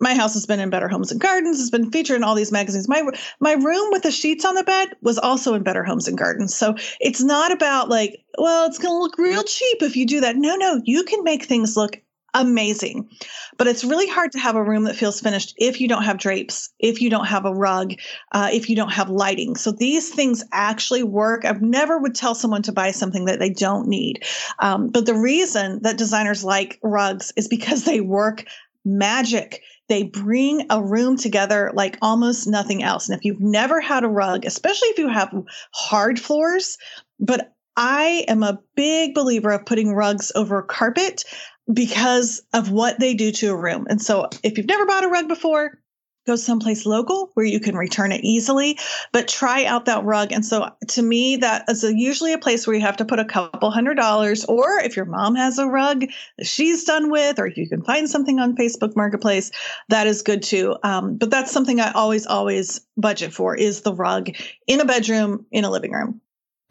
my 0.00 0.14
house 0.14 0.34
has 0.34 0.46
been 0.46 0.60
in 0.60 0.70
Better 0.70 0.88
Homes 0.88 1.10
and 1.10 1.20
Gardens. 1.20 1.60
It's 1.60 1.70
been 1.70 1.90
featured 1.90 2.16
in 2.16 2.24
all 2.24 2.34
these 2.34 2.52
magazines. 2.52 2.88
My 2.88 3.02
my 3.40 3.52
room 3.52 3.90
with 3.90 4.02
the 4.02 4.10
sheets 4.10 4.44
on 4.44 4.54
the 4.54 4.64
bed 4.64 4.88
was 5.02 5.18
also 5.18 5.54
in 5.54 5.62
Better 5.62 5.84
Homes 5.84 6.08
and 6.08 6.18
Gardens. 6.18 6.54
So 6.54 6.74
it's 7.00 7.22
not 7.22 7.52
about 7.52 7.88
like, 7.88 8.22
well, 8.38 8.66
it's 8.66 8.78
going 8.78 8.94
to 8.94 8.98
look 8.98 9.18
real 9.18 9.42
cheap 9.42 9.82
if 9.82 9.96
you 9.96 10.06
do 10.06 10.20
that. 10.20 10.36
No, 10.36 10.56
no, 10.56 10.80
you 10.84 11.04
can 11.04 11.22
make 11.24 11.44
things 11.44 11.76
look 11.76 12.00
amazing. 12.36 13.08
But 13.56 13.66
it's 13.66 13.82
really 13.82 14.06
hard 14.06 14.30
to 14.32 14.38
have 14.38 14.56
a 14.56 14.62
room 14.62 14.84
that 14.84 14.96
feels 14.96 15.20
finished 15.20 15.54
if 15.56 15.80
you 15.80 15.88
don't 15.88 16.02
have 16.02 16.18
drapes, 16.18 16.68
if 16.78 17.00
you 17.00 17.08
don't 17.08 17.26
have 17.26 17.46
a 17.46 17.54
rug, 17.54 17.94
uh, 18.32 18.50
if 18.52 18.68
you 18.68 18.76
don't 18.76 18.92
have 18.92 19.08
lighting. 19.08 19.56
So 19.56 19.72
these 19.72 20.10
things 20.10 20.44
actually 20.52 21.02
work. 21.02 21.44
I 21.44 21.52
never 21.60 21.98
would 21.98 22.14
tell 22.14 22.34
someone 22.34 22.62
to 22.62 22.72
buy 22.72 22.90
something 22.90 23.24
that 23.24 23.38
they 23.38 23.50
don't 23.50 23.88
need. 23.88 24.24
Um, 24.58 24.88
but 24.88 25.06
the 25.06 25.14
reason 25.14 25.80
that 25.82 25.96
designers 25.96 26.44
like 26.44 26.78
rugs 26.82 27.32
is 27.36 27.48
because 27.48 27.84
they 27.84 28.00
work 28.00 28.44
magic. 28.84 29.62
They 29.88 30.04
bring 30.04 30.66
a 30.70 30.82
room 30.82 31.16
together 31.16 31.70
like 31.74 31.98
almost 32.02 32.46
nothing 32.46 32.82
else. 32.82 33.08
And 33.08 33.16
if 33.16 33.24
you've 33.24 33.40
never 33.40 33.80
had 33.80 34.04
a 34.04 34.08
rug, 34.08 34.44
especially 34.44 34.88
if 34.88 34.98
you 34.98 35.08
have 35.08 35.32
hard 35.72 36.18
floors, 36.20 36.76
but 37.20 37.52
I 37.76 38.24
am 38.28 38.42
a 38.42 38.60
big 38.74 39.14
believer 39.14 39.50
of 39.50 39.66
putting 39.66 39.94
rugs 39.94 40.32
over 40.34 40.62
carpet 40.62 41.24
because 41.72 42.42
of 42.52 42.70
what 42.70 42.98
they 42.98 43.14
do 43.14 43.32
to 43.32 43.50
a 43.50 43.56
room. 43.56 43.86
And 43.88 44.00
so 44.00 44.28
if 44.42 44.56
you've 44.56 44.66
never 44.66 44.86
bought 44.86 45.04
a 45.04 45.08
rug 45.08 45.28
before, 45.28 45.78
go 46.26 46.36
someplace 46.36 46.84
local 46.84 47.30
where 47.34 47.46
you 47.46 47.60
can 47.60 47.76
return 47.76 48.12
it 48.12 48.22
easily, 48.24 48.78
but 49.12 49.28
try 49.28 49.64
out 49.64 49.84
that 49.84 50.04
rug. 50.04 50.32
And 50.32 50.44
so 50.44 50.70
to 50.88 51.02
me, 51.02 51.36
that 51.36 51.64
is 51.68 51.84
a, 51.84 51.96
usually 51.96 52.32
a 52.32 52.38
place 52.38 52.66
where 52.66 52.74
you 52.74 52.82
have 52.82 52.96
to 52.96 53.04
put 53.04 53.18
a 53.18 53.24
couple 53.24 53.70
hundred 53.70 53.94
dollars, 53.94 54.44
or 54.44 54.78
if 54.80 54.96
your 54.96 55.04
mom 55.04 55.36
has 55.36 55.58
a 55.58 55.66
rug 55.66 56.04
that 56.38 56.46
she's 56.46 56.84
done 56.84 57.10
with, 57.10 57.38
or 57.38 57.46
if 57.46 57.56
you 57.56 57.68
can 57.68 57.82
find 57.82 58.10
something 58.10 58.38
on 58.38 58.56
Facebook 58.56 58.96
Marketplace, 58.96 59.50
that 59.88 60.06
is 60.06 60.22
good 60.22 60.42
too. 60.42 60.76
Um, 60.82 61.16
but 61.16 61.30
that's 61.30 61.52
something 61.52 61.80
I 61.80 61.92
always, 61.92 62.26
always 62.26 62.80
budget 62.96 63.32
for 63.32 63.54
is 63.54 63.82
the 63.82 63.94
rug 63.94 64.30
in 64.66 64.80
a 64.80 64.84
bedroom, 64.84 65.46
in 65.50 65.64
a 65.64 65.70
living 65.70 65.92
room. 65.92 66.20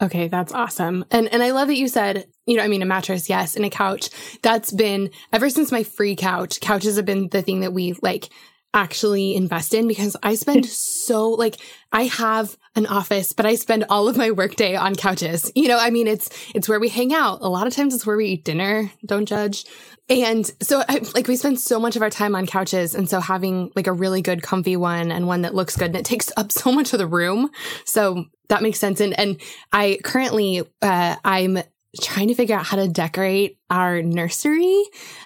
Okay, 0.02 0.28
that's 0.28 0.52
awesome. 0.52 1.06
And 1.10 1.26
and 1.32 1.42
I 1.42 1.52
love 1.52 1.68
that 1.68 1.78
you 1.78 1.88
said, 1.88 2.26
you 2.44 2.58
know, 2.58 2.62
I 2.62 2.68
mean 2.68 2.82
a 2.82 2.86
mattress, 2.86 3.30
yes, 3.30 3.56
and 3.56 3.64
a 3.64 3.70
couch. 3.70 4.10
That's 4.42 4.70
been 4.70 5.10
ever 5.32 5.48
since 5.48 5.72
my 5.72 5.84
free 5.84 6.14
couch. 6.14 6.60
Couches 6.60 6.96
have 6.96 7.06
been 7.06 7.30
the 7.30 7.40
thing 7.40 7.60
that 7.60 7.72
we 7.72 7.94
like 8.02 8.28
actually 8.76 9.34
invest 9.34 9.74
in 9.74 9.88
because 9.88 10.16
I 10.22 10.34
spend 10.34 10.66
so 10.66 11.30
like 11.30 11.56
I 11.90 12.04
have 12.04 12.56
an 12.76 12.86
office, 12.86 13.32
but 13.32 13.46
I 13.46 13.54
spend 13.54 13.86
all 13.88 14.06
of 14.06 14.16
my 14.16 14.30
workday 14.30 14.76
on 14.76 14.94
couches. 14.94 15.50
You 15.56 15.66
know, 15.66 15.78
I 15.78 15.90
mean 15.90 16.06
it's 16.06 16.28
it's 16.54 16.68
where 16.68 16.78
we 16.78 16.90
hang 16.90 17.12
out. 17.12 17.38
A 17.40 17.48
lot 17.48 17.66
of 17.66 17.74
times 17.74 17.94
it's 17.94 18.06
where 18.06 18.16
we 18.16 18.26
eat 18.26 18.44
dinner. 18.44 18.92
Don't 19.04 19.26
judge. 19.26 19.64
And 20.08 20.48
so 20.62 20.84
I, 20.88 21.00
like 21.14 21.26
we 21.26 21.34
spend 21.34 21.58
so 21.58 21.80
much 21.80 21.96
of 21.96 22.02
our 22.02 22.10
time 22.10 22.36
on 22.36 22.46
couches. 22.46 22.94
And 22.94 23.10
so 23.10 23.18
having 23.18 23.72
like 23.74 23.88
a 23.88 23.92
really 23.92 24.22
good 24.22 24.42
comfy 24.42 24.76
one 24.76 25.10
and 25.10 25.26
one 25.26 25.42
that 25.42 25.54
looks 25.54 25.76
good 25.76 25.86
and 25.86 25.96
it 25.96 26.04
takes 26.04 26.30
up 26.36 26.52
so 26.52 26.70
much 26.70 26.92
of 26.92 27.00
the 27.00 27.08
room. 27.08 27.50
So 27.84 28.26
that 28.48 28.62
makes 28.62 28.78
sense. 28.78 29.00
And, 29.00 29.18
and 29.18 29.40
I 29.72 29.98
currently, 30.04 30.62
uh, 30.80 31.16
I'm 31.24 31.58
trying 32.00 32.28
to 32.28 32.34
figure 32.34 32.56
out 32.56 32.66
how 32.66 32.76
to 32.76 32.86
decorate 32.86 33.58
our 33.68 34.00
nursery. 34.02 34.84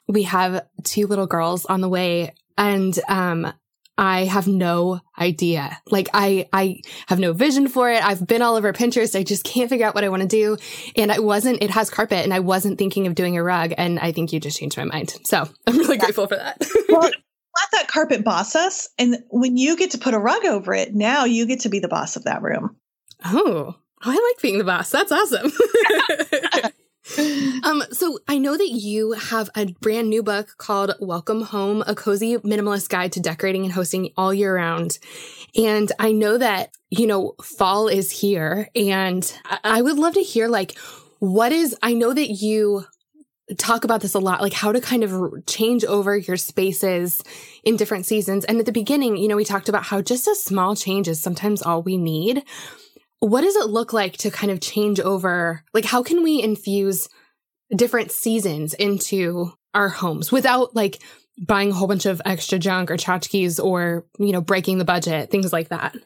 We 0.08 0.22
have 0.22 0.66
two 0.84 1.06
little 1.06 1.26
girls 1.26 1.66
on 1.66 1.82
the 1.82 1.88
way 1.88 2.32
and, 2.60 2.98
um, 3.08 3.52
I 4.00 4.24
have 4.24 4.48
no 4.48 5.00
idea. 5.18 5.78
Like 5.90 6.08
I, 6.14 6.48
I 6.54 6.80
have 7.06 7.18
no 7.18 7.34
vision 7.34 7.68
for 7.68 7.90
it. 7.90 8.02
I've 8.02 8.26
been 8.26 8.40
all 8.40 8.56
over 8.56 8.72
Pinterest. 8.72 9.14
I 9.14 9.22
just 9.22 9.44
can't 9.44 9.68
figure 9.68 9.86
out 9.86 9.94
what 9.94 10.04
I 10.04 10.08
want 10.08 10.22
to 10.22 10.28
do. 10.28 10.56
And 10.96 11.12
I 11.12 11.18
wasn't, 11.18 11.62
it 11.62 11.68
has 11.70 11.90
carpet 11.90 12.24
and 12.24 12.32
I 12.32 12.40
wasn't 12.40 12.78
thinking 12.78 13.06
of 13.06 13.14
doing 13.14 13.36
a 13.36 13.42
rug. 13.42 13.74
And 13.76 13.98
I 13.98 14.12
think 14.12 14.32
you 14.32 14.40
just 14.40 14.58
changed 14.58 14.78
my 14.78 14.84
mind. 14.84 15.14
So 15.24 15.46
I'm 15.66 15.76
really 15.76 15.96
yeah. 15.96 16.04
grateful 16.04 16.26
for 16.26 16.36
that. 16.36 16.66
well, 16.88 17.02
let 17.02 17.12
that 17.72 17.88
carpet 17.88 18.24
boss 18.24 18.56
us. 18.56 18.88
And 18.98 19.18
when 19.28 19.58
you 19.58 19.76
get 19.76 19.90
to 19.90 19.98
put 19.98 20.14
a 20.14 20.18
rug 20.18 20.46
over 20.46 20.72
it, 20.72 20.94
now 20.94 21.26
you 21.26 21.46
get 21.46 21.60
to 21.60 21.68
be 21.68 21.80
the 21.80 21.88
boss 21.88 22.16
of 22.16 22.24
that 22.24 22.40
room. 22.40 22.76
Oh, 23.22 23.74
I 24.00 24.12
like 24.12 24.40
being 24.40 24.56
the 24.56 24.64
boss. 24.64 24.90
That's 24.90 25.12
awesome. 25.12 25.52
um, 27.64 27.82
so 27.90 28.18
I 28.28 28.38
know 28.38 28.56
that 28.56 28.68
you 28.68 29.12
have 29.12 29.50
a 29.56 29.66
brand 29.80 30.08
new 30.08 30.22
book 30.22 30.54
called 30.58 30.94
Welcome 31.00 31.42
Home, 31.42 31.82
a 31.86 31.94
cozy 31.94 32.36
minimalist 32.38 32.88
guide 32.88 33.12
to 33.12 33.20
decorating 33.20 33.64
and 33.64 33.72
hosting 33.72 34.12
all 34.16 34.32
year 34.32 34.54
round. 34.54 34.98
And 35.56 35.90
I 35.98 36.12
know 36.12 36.38
that, 36.38 36.76
you 36.90 37.06
know, 37.06 37.34
fall 37.42 37.88
is 37.88 38.10
here 38.10 38.68
and 38.74 39.32
I 39.64 39.82
would 39.82 39.98
love 39.98 40.14
to 40.14 40.22
hear 40.22 40.48
like, 40.48 40.78
what 41.18 41.52
is, 41.52 41.76
I 41.82 41.94
know 41.94 42.12
that 42.12 42.30
you 42.30 42.84
talk 43.58 43.84
about 43.84 44.00
this 44.00 44.14
a 44.14 44.18
lot, 44.18 44.40
like 44.40 44.52
how 44.52 44.72
to 44.72 44.80
kind 44.80 45.02
of 45.02 45.44
change 45.46 45.84
over 45.84 46.16
your 46.16 46.36
spaces 46.36 47.22
in 47.64 47.76
different 47.76 48.06
seasons. 48.06 48.44
And 48.44 48.58
at 48.58 48.66
the 48.66 48.72
beginning, 48.72 49.16
you 49.16 49.28
know, 49.28 49.36
we 49.36 49.44
talked 49.44 49.68
about 49.68 49.84
how 49.84 50.00
just 50.00 50.28
a 50.28 50.34
small 50.34 50.76
change 50.76 51.08
is 51.08 51.20
sometimes 51.20 51.62
all 51.62 51.82
we 51.82 51.96
need. 51.96 52.44
What 53.20 53.42
does 53.42 53.56
it 53.56 53.68
look 53.68 53.92
like 53.92 54.16
to 54.18 54.30
kind 54.30 54.50
of 54.50 54.60
change 54.60 54.98
over? 54.98 55.62
Like, 55.72 55.84
how 55.84 56.02
can 56.02 56.22
we 56.22 56.42
infuse 56.42 57.08
different 57.74 58.10
seasons 58.10 58.74
into 58.74 59.52
our 59.74 59.88
homes 59.88 60.32
without 60.32 60.74
like 60.74 61.00
buying 61.38 61.70
a 61.70 61.74
whole 61.74 61.86
bunch 61.86 62.06
of 62.06 62.20
extra 62.24 62.58
junk 62.58 62.90
or 62.90 62.96
tchotchkes 62.96 63.62
or, 63.62 64.06
you 64.18 64.32
know, 64.32 64.40
breaking 64.40 64.78
the 64.78 64.84
budget, 64.84 65.30
things 65.30 65.52
like 65.52 65.68
that? 65.68 65.96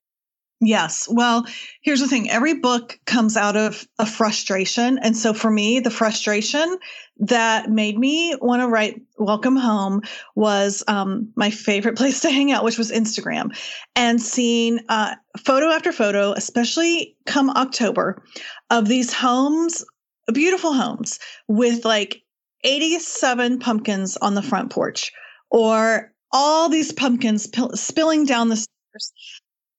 Yes. 0.65 1.07
Well, 1.11 1.45
here's 1.83 2.01
the 2.01 2.09
thing 2.09 2.31
every 2.31 2.55
book 2.55 2.99
comes 3.05 3.37
out 3.37 3.55
of 3.55 3.87
a 3.99 4.07
frustration. 4.07 4.99
And 4.99 5.15
so 5.15 5.35
for 5.35 5.51
me, 5.51 5.79
the 5.79 5.91
frustration 5.91 6.79
that 7.19 7.71
made 7.71 7.99
me 7.99 8.35
want 8.41 8.63
to 8.63 8.69
write 8.69 9.01
Welcome 9.19 9.57
Home 9.57 10.01
was 10.35 10.83
um, 10.89 11.31
my 11.37 11.51
favorite 11.51 11.97
place 11.99 12.21
to 12.21 12.31
hang 12.31 12.51
out, 12.51 12.65
which 12.65 12.79
was 12.79 12.91
Instagram. 12.91 13.57
And 13.95 14.23
seeing 14.23 14.81
uh, 14.89 15.15
photo 15.39 15.69
after 15.69 15.93
photo, 15.93 16.33
especially 16.33 17.15
come 17.27 17.51
October, 17.51 18.23
of 18.71 18.89
these 18.89 19.13
homes, 19.13 19.85
beautiful 20.33 20.73
homes 20.73 21.19
with 21.47 21.85
like 21.85 22.23
87 22.65 23.59
pumpkins 23.59 24.17
on 24.17 24.35
the 24.35 24.43
front 24.43 24.71
porch 24.71 25.13
or 25.51 26.11
all 26.33 26.71
these 26.71 26.91
pumpkins 26.91 27.47
p- 27.47 27.69
spilling 27.75 28.25
down 28.25 28.49
the 28.49 28.57
stairs 28.57 29.13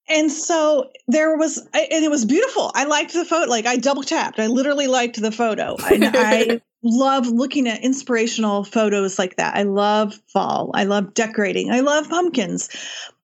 and 0.07 0.31
so 0.31 0.91
there 1.07 1.35
was 1.37 1.57
and 1.57 2.03
it 2.03 2.11
was 2.11 2.25
beautiful. 2.25 2.71
I 2.75 2.85
liked 2.85 3.13
the 3.13 3.25
photo 3.25 3.49
like 3.49 3.65
i 3.65 3.77
double 3.77 4.03
tapped. 4.03 4.39
I 4.39 4.47
literally 4.47 4.87
liked 4.87 5.19
the 5.19 5.31
photo. 5.31 5.75
I, 5.79 6.11
I 6.13 6.61
love 6.83 7.27
looking 7.27 7.67
at 7.67 7.83
inspirational 7.83 8.63
photos 8.63 9.17
like 9.17 9.37
that. 9.37 9.55
I 9.55 9.63
love 9.63 10.19
fall. 10.27 10.71
I 10.73 10.83
love 10.83 11.13
decorating. 11.13 11.71
I 11.71 11.79
love 11.79 12.09
pumpkins. 12.09 12.69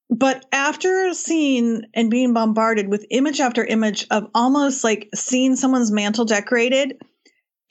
But 0.10 0.46
after 0.52 1.14
seeing 1.14 1.84
and 1.94 2.12
being 2.12 2.34
bombarded 2.34 2.90
with 2.90 3.06
image 3.12 3.40
after 3.40 3.64
image 3.64 4.06
of 4.12 4.28
almost 4.36 4.84
like 4.84 5.08
seeing 5.16 5.56
someone's 5.56 5.92
mantle 5.92 6.26
decorated 6.26 7.02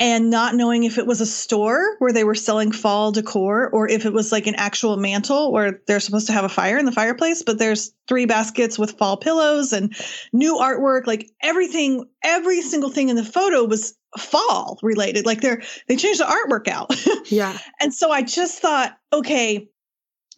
and 0.01 0.31
not 0.31 0.55
knowing 0.55 0.85
if 0.85 0.97
it 0.97 1.07
was 1.07 1.21
a 1.21 1.27
store 1.27 1.97
where 1.99 2.13
they 2.13 2.25
were 2.25 2.35
selling 2.35 2.73
fall 2.73 3.13
decor 3.13 3.69
or 3.69 3.87
if 3.87 4.07
it 4.07 4.15
was 4.15 4.33
like 4.33 4.47
an 4.47 4.55
actual 4.55 4.97
mantle 4.97 5.53
where 5.53 5.83
they're 5.87 6.01
supposed 6.01 6.27
to 6.27 6.33
have 6.33 6.45
a 6.45 6.49
fire 6.49 6.79
in 6.79 6.87
the 6.87 6.93
fireplace, 6.93 7.43
but 7.43 7.59
there's 7.59 7.93
three 8.09 8.25
baskets 8.25 8.79
with 8.79 8.97
fall 8.97 9.19
pillows 9.19 9.75
and 9.75 9.95
new 10.33 10.57
artwork. 10.57 11.07
Like 11.07 11.31
everything, 11.43 12.07
every 12.25 12.63
single 12.63 12.89
thing 12.89 13.11
in 13.11 13.17
the 13.17 13.25
photo 13.25 13.67
was 13.67 13.95
fall 14.17 14.79
related. 14.83 15.27
Like 15.27 15.43
they're, 15.43 15.63
they 15.87 15.97
changed 15.97 16.21
the 16.21 16.25
artwork 16.25 16.67
out. 16.67 16.91
Yeah. 17.31 17.57
and 17.79 17.95
so 17.95 18.11
I 18.11 18.23
just 18.23 18.61
thought, 18.61 18.97
okay, 19.13 19.69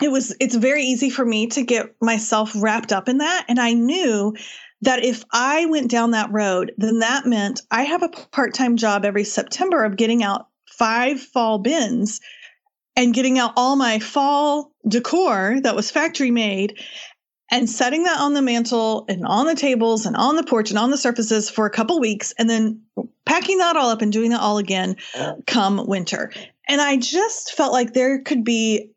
it 0.02 0.10
was, 0.10 0.34
it's 0.40 0.56
very 0.56 0.82
easy 0.82 1.08
for 1.08 1.24
me 1.24 1.46
to 1.48 1.62
get 1.62 1.94
myself 2.02 2.52
wrapped 2.56 2.92
up 2.92 3.08
in 3.08 3.18
that. 3.18 3.46
And 3.48 3.60
I 3.60 3.72
knew 3.72 4.34
that 4.82 5.04
if 5.04 5.24
I 5.32 5.66
went 5.66 5.90
down 5.90 6.10
that 6.10 6.32
road, 6.32 6.72
then 6.76 6.98
that 7.00 7.26
meant 7.26 7.62
I 7.70 7.84
have 7.84 8.02
a 8.02 8.08
part 8.08 8.54
time 8.54 8.76
job 8.76 9.04
every 9.04 9.24
September 9.24 9.84
of 9.84 9.96
getting 9.96 10.22
out 10.22 10.48
five 10.66 11.20
fall 11.20 11.58
bins 11.58 12.20
and 12.96 13.14
getting 13.14 13.38
out 13.38 13.52
all 13.56 13.76
my 13.76 13.98
fall 13.98 14.72
decor 14.86 15.58
that 15.62 15.76
was 15.76 15.90
factory 15.90 16.30
made 16.30 16.78
and 17.50 17.68
setting 17.68 18.04
that 18.04 18.20
on 18.20 18.34
the 18.34 18.42
mantle 18.42 19.04
and 19.08 19.24
on 19.26 19.46
the 19.46 19.54
tables 19.54 20.06
and 20.06 20.16
on 20.16 20.36
the 20.36 20.42
porch 20.42 20.70
and 20.70 20.78
on 20.78 20.90
the 20.90 20.96
surfaces 20.96 21.48
for 21.48 21.66
a 21.66 21.70
couple 21.70 22.00
weeks 22.00 22.32
and 22.38 22.50
then 22.50 22.80
packing 23.24 23.58
that 23.58 23.76
all 23.76 23.90
up 23.90 24.02
and 24.02 24.12
doing 24.12 24.30
that 24.30 24.40
all 24.40 24.58
again 24.58 24.96
come 25.46 25.86
winter. 25.86 26.32
And 26.68 26.80
I 26.80 26.96
just 26.96 27.52
felt 27.52 27.72
like 27.72 27.92
there 27.92 28.20
could 28.22 28.44
be 28.44 28.91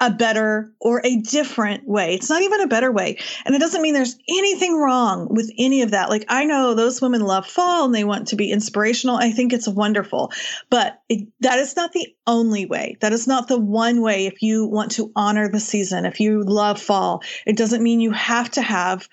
a 0.00 0.10
better 0.10 0.72
or 0.78 1.00
a 1.04 1.16
different 1.16 1.88
way. 1.88 2.14
It's 2.14 2.28
not 2.28 2.42
even 2.42 2.60
a 2.60 2.66
better 2.66 2.92
way. 2.92 3.18
And 3.44 3.54
it 3.54 3.60
doesn't 3.60 3.80
mean 3.80 3.94
there's 3.94 4.18
anything 4.28 4.76
wrong 4.76 5.26
with 5.30 5.50
any 5.58 5.80
of 5.80 5.92
that. 5.92 6.10
Like 6.10 6.26
I 6.28 6.44
know 6.44 6.74
those 6.74 7.00
women 7.00 7.22
love 7.22 7.46
fall 7.46 7.86
and 7.86 7.94
they 7.94 8.04
want 8.04 8.28
to 8.28 8.36
be 8.36 8.50
inspirational. 8.50 9.16
I 9.16 9.30
think 9.30 9.52
it's 9.54 9.68
wonderful. 9.68 10.32
But 10.68 11.00
it, 11.08 11.26
that 11.40 11.58
is 11.58 11.76
not 11.76 11.92
the 11.92 12.14
only 12.26 12.66
way. 12.66 12.98
That 13.00 13.14
is 13.14 13.26
not 13.26 13.48
the 13.48 13.58
one 13.58 14.02
way 14.02 14.26
if 14.26 14.42
you 14.42 14.66
want 14.66 14.90
to 14.92 15.10
honor 15.16 15.48
the 15.48 15.60
season. 15.60 16.04
If 16.04 16.20
you 16.20 16.42
love 16.42 16.80
fall, 16.80 17.22
it 17.46 17.56
doesn't 17.56 17.82
mean 17.82 18.00
you 18.00 18.12
have 18.12 18.50
to 18.52 18.62
have 18.62 19.08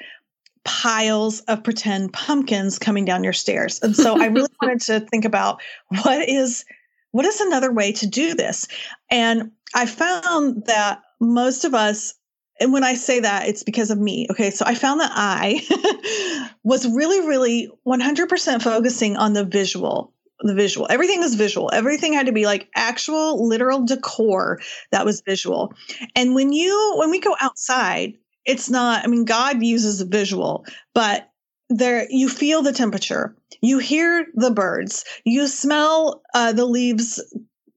piles 0.66 1.42
of 1.42 1.64
pretend 1.64 2.12
pumpkins 2.12 2.78
coming 2.78 3.06
down 3.06 3.24
your 3.24 3.34
stairs. 3.34 3.80
And 3.82 3.96
so 3.96 4.22
I 4.22 4.28
really 4.28 4.50
wanted 4.62 4.82
to 4.82 5.00
think 5.00 5.24
about 5.24 5.62
what 5.88 6.28
is 6.28 6.66
what 7.12 7.26
is 7.26 7.40
another 7.42 7.72
way 7.72 7.92
to 7.92 8.08
do 8.08 8.34
this? 8.34 8.68
And 9.12 9.52
I 9.74 9.86
found 9.86 10.66
that 10.66 11.02
most 11.20 11.66
of 11.66 11.74
us, 11.74 12.14
and 12.60 12.72
when 12.72 12.84
I 12.84 12.94
say 12.94 13.20
that, 13.20 13.48
it's 13.48 13.64
because 13.64 13.92
of 13.92 14.00
me. 14.00 14.28
Okay. 14.30 14.50
So 14.52 14.66
I 14.66 14.76
found 14.76 15.00
that 15.00 15.12
I 15.14 16.50
was 16.64 16.88
really, 16.88 17.28
really 17.28 17.70
100% 17.88 18.62
focusing 18.62 19.18
on 19.18 19.34
the 19.34 19.46
visual. 19.46 20.14
The 20.40 20.54
visual. 20.54 20.88
Everything 20.90 21.20
was 21.20 21.36
visual. 21.36 21.70
Everything 21.74 22.12
had 22.12 22.26
to 22.26 22.34
be 22.34 22.46
like 22.46 22.68
actual 22.76 23.48
literal 23.48 23.86
decor 23.86 24.60
that 24.92 25.06
was 25.06 25.22
visual. 25.22 25.74
And 26.16 26.36
when 26.36 26.52
you, 26.52 26.96
when 26.98 27.12
we 27.12 27.20
go 27.20 27.36
outside, 27.40 28.14
it's 28.46 28.70
not, 28.70 29.06
I 29.06 29.08
mean, 29.08 29.24
God 29.24 29.64
uses 29.64 30.02
visual, 30.02 30.66
but 30.94 31.30
there 31.70 32.08
you 32.10 32.30
feel 32.30 32.62
the 32.62 32.74
temperature 32.74 33.36
you 33.62 33.80
hear 33.80 34.28
the 34.36 34.52
birds 34.52 35.06
you 35.24 35.48
smell 35.48 36.22
uh, 36.34 36.52
the 36.52 36.66
leaves 36.66 37.24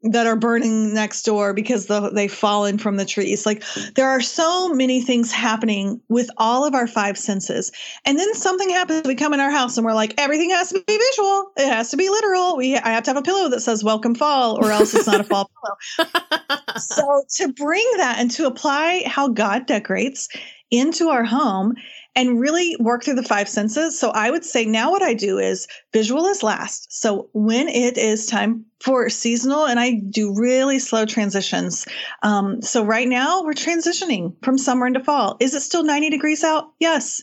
that 0.02 0.26
are 0.26 0.36
burning 0.36 0.94
next 0.94 1.22
door 1.22 1.52
because 1.52 1.86
the, 1.86 2.10
they've 2.10 2.32
fallen 2.32 2.78
from 2.78 2.96
the 2.96 3.04
trees. 3.04 3.46
Like 3.46 3.64
there 3.94 4.08
are 4.08 4.20
so 4.20 4.68
many 4.68 5.00
things 5.00 5.32
happening 5.32 6.00
with 6.08 6.30
all 6.36 6.64
of 6.64 6.74
our 6.74 6.86
five 6.86 7.18
senses. 7.18 7.72
And 8.04 8.18
then 8.18 8.34
something 8.34 8.68
happens. 8.70 9.06
We 9.06 9.14
come 9.14 9.34
in 9.34 9.40
our 9.40 9.50
house 9.50 9.76
and 9.76 9.84
we're 9.84 9.94
like, 9.94 10.14
everything 10.18 10.50
has 10.50 10.70
to 10.70 10.82
be 10.86 10.98
visual. 10.98 11.50
It 11.56 11.68
has 11.68 11.90
to 11.90 11.96
be 11.96 12.08
literal. 12.08 12.56
We 12.56 12.76
I 12.76 12.90
have 12.90 13.04
to 13.04 13.10
have 13.10 13.16
a 13.16 13.22
pillow 13.22 13.48
that 13.48 13.60
says 13.60 13.82
welcome 13.82 14.14
fall 14.14 14.56
or 14.62 14.70
else 14.70 14.94
it's 14.94 15.06
not 15.06 15.20
a 15.20 15.24
fall 15.24 15.50
pillow. 15.96 16.08
so 16.78 17.24
to 17.36 17.52
bring 17.52 17.86
that 17.96 18.16
and 18.18 18.30
to 18.32 18.46
apply 18.46 19.02
how 19.06 19.28
God 19.28 19.66
decorates 19.66 20.28
into 20.70 21.08
our 21.08 21.24
home 21.24 21.74
and 22.16 22.40
really 22.40 22.74
work 22.80 23.04
through 23.04 23.14
the 23.14 23.22
five 23.22 23.48
senses. 23.48 23.98
So 23.98 24.10
I 24.10 24.30
would 24.30 24.44
say 24.44 24.64
now 24.64 24.90
what 24.90 25.02
I 25.02 25.12
do 25.12 25.38
is 25.38 25.68
visual 25.92 26.24
is 26.26 26.42
last. 26.42 26.90
So 26.90 27.28
when 27.34 27.68
it 27.68 27.98
is 27.98 28.26
time 28.26 28.64
for 28.80 29.08
seasonal, 29.10 29.66
and 29.66 29.78
I 29.78 30.00
do 30.10 30.34
really 30.34 30.78
slow 30.78 31.04
transitions. 31.04 31.86
Um, 32.22 32.62
so 32.62 32.82
right 32.82 33.06
now 33.06 33.42
we're 33.42 33.52
transitioning 33.52 34.34
from 34.42 34.56
summer 34.56 34.86
into 34.86 35.04
fall. 35.04 35.36
Is 35.40 35.54
it 35.54 35.60
still 35.60 35.84
90 35.84 36.10
degrees 36.10 36.42
out? 36.42 36.72
Yes. 36.80 37.22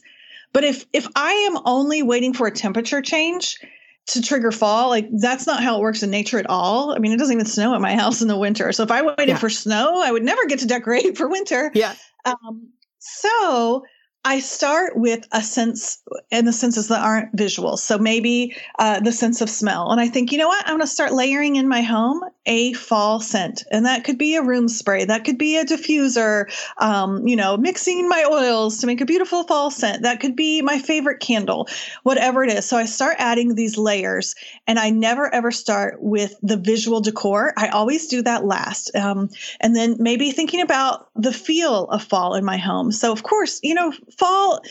But 0.53 0.63
if 0.63 0.85
if 0.93 1.07
I 1.15 1.31
am 1.31 1.57
only 1.65 2.03
waiting 2.03 2.33
for 2.33 2.45
a 2.45 2.51
temperature 2.51 3.01
change, 3.01 3.57
to 4.05 4.21
trigger 4.21 4.51
fall. 4.51 4.89
Like 4.89 5.07
that's 5.13 5.47
not 5.47 5.63
how 5.63 5.77
it 5.77 5.81
works 5.81 6.03
in 6.03 6.11
nature 6.11 6.37
at 6.37 6.49
all. 6.49 6.93
I 6.93 6.99
mean, 6.99 7.13
it 7.13 7.17
doesn't 7.17 7.33
even 7.33 7.45
snow 7.45 7.73
at 7.73 7.81
my 7.81 7.95
house 8.01 8.21
in 8.21 8.27
the 8.27 8.37
winter. 8.37 8.71
So 8.71 8.83
if 8.83 8.91
I 8.91 9.01
waited 9.01 9.29
yeah. 9.29 9.37
for 9.37 9.49
snow, 9.49 10.01
I 10.03 10.11
would 10.11 10.23
never 10.23 10.45
get 10.45 10.59
to 10.59 10.67
decorate 10.67 11.17
for 11.17 11.27
winter. 11.27 11.71
Yeah. 11.73 11.95
Um, 12.25 12.69
so 12.99 13.83
I 14.26 14.39
start 14.39 14.95
with 14.95 15.28
a 15.32 15.43
sense 15.43 16.01
and 16.32 16.47
the 16.47 16.53
senses 16.53 16.88
that 16.88 17.01
aren't 17.01 17.38
visual. 17.38 17.76
So 17.78 17.97
maybe 17.97 18.55
uh, 18.80 18.99
the 19.01 19.11
sense 19.11 19.41
of 19.41 19.49
smell. 19.49 19.91
And 19.91 19.99
I 19.99 20.07
think, 20.07 20.32
you 20.32 20.38
know 20.38 20.47
what? 20.47 20.65
I'm 20.65 20.78
going 20.78 20.82
to 20.82 20.88
start 20.88 21.11
layering 21.11 21.57
in 21.57 21.67
my 21.67 21.82
home 21.82 22.24
a 22.45 22.73
fall 22.73 23.19
scent. 23.19 23.63
And 23.71 23.85
that 23.85 24.03
could 24.03 24.17
be 24.17 24.35
a 24.35 24.43
room 24.43 24.67
spray, 24.67 25.05
that 25.05 25.23
could 25.23 25.37
be 25.37 25.57
a 25.57 25.65
diffuser, 25.65 26.51
um, 26.77 27.25
you 27.27 27.35
know, 27.35 27.57
mixing 27.57 28.09
my 28.09 28.25
oils 28.29 28.79
to 28.79 28.87
make 28.87 29.01
a 29.01 29.05
beautiful 29.05 29.43
fall 29.43 29.71
scent. 29.71 30.03
That 30.03 30.19
could 30.19 30.35
be 30.35 30.61
my 30.61 30.79
favorite 30.79 31.19
candle, 31.19 31.67
whatever 32.03 32.43
it 32.43 32.51
is. 32.51 32.65
So 32.65 32.77
I 32.77 32.85
start 32.85 33.15
adding 33.19 33.55
these 33.55 33.77
layers 33.77 34.35
and 34.67 34.77
I 34.77 34.89
never 34.89 35.33
ever 35.33 35.51
start 35.51 36.01
with 36.01 36.35
the 36.41 36.57
visual 36.57 37.01
decor. 37.01 37.53
I 37.57 37.69
always 37.69 38.07
do 38.07 38.21
that 38.23 38.45
last. 38.45 38.93
Um, 38.95 39.29
and 39.61 39.75
then 39.75 39.95
maybe 39.99 40.31
thinking 40.31 40.61
about 40.61 41.09
the 41.15 41.33
feel 41.33 41.85
of 41.85 42.03
fall 42.03 42.35
in 42.35 42.43
my 42.43 42.57
home. 42.57 42.91
So, 42.91 43.11
of 43.11 43.23
course, 43.23 43.59
you 43.63 43.73
know, 43.73 43.93
fall 44.17 44.61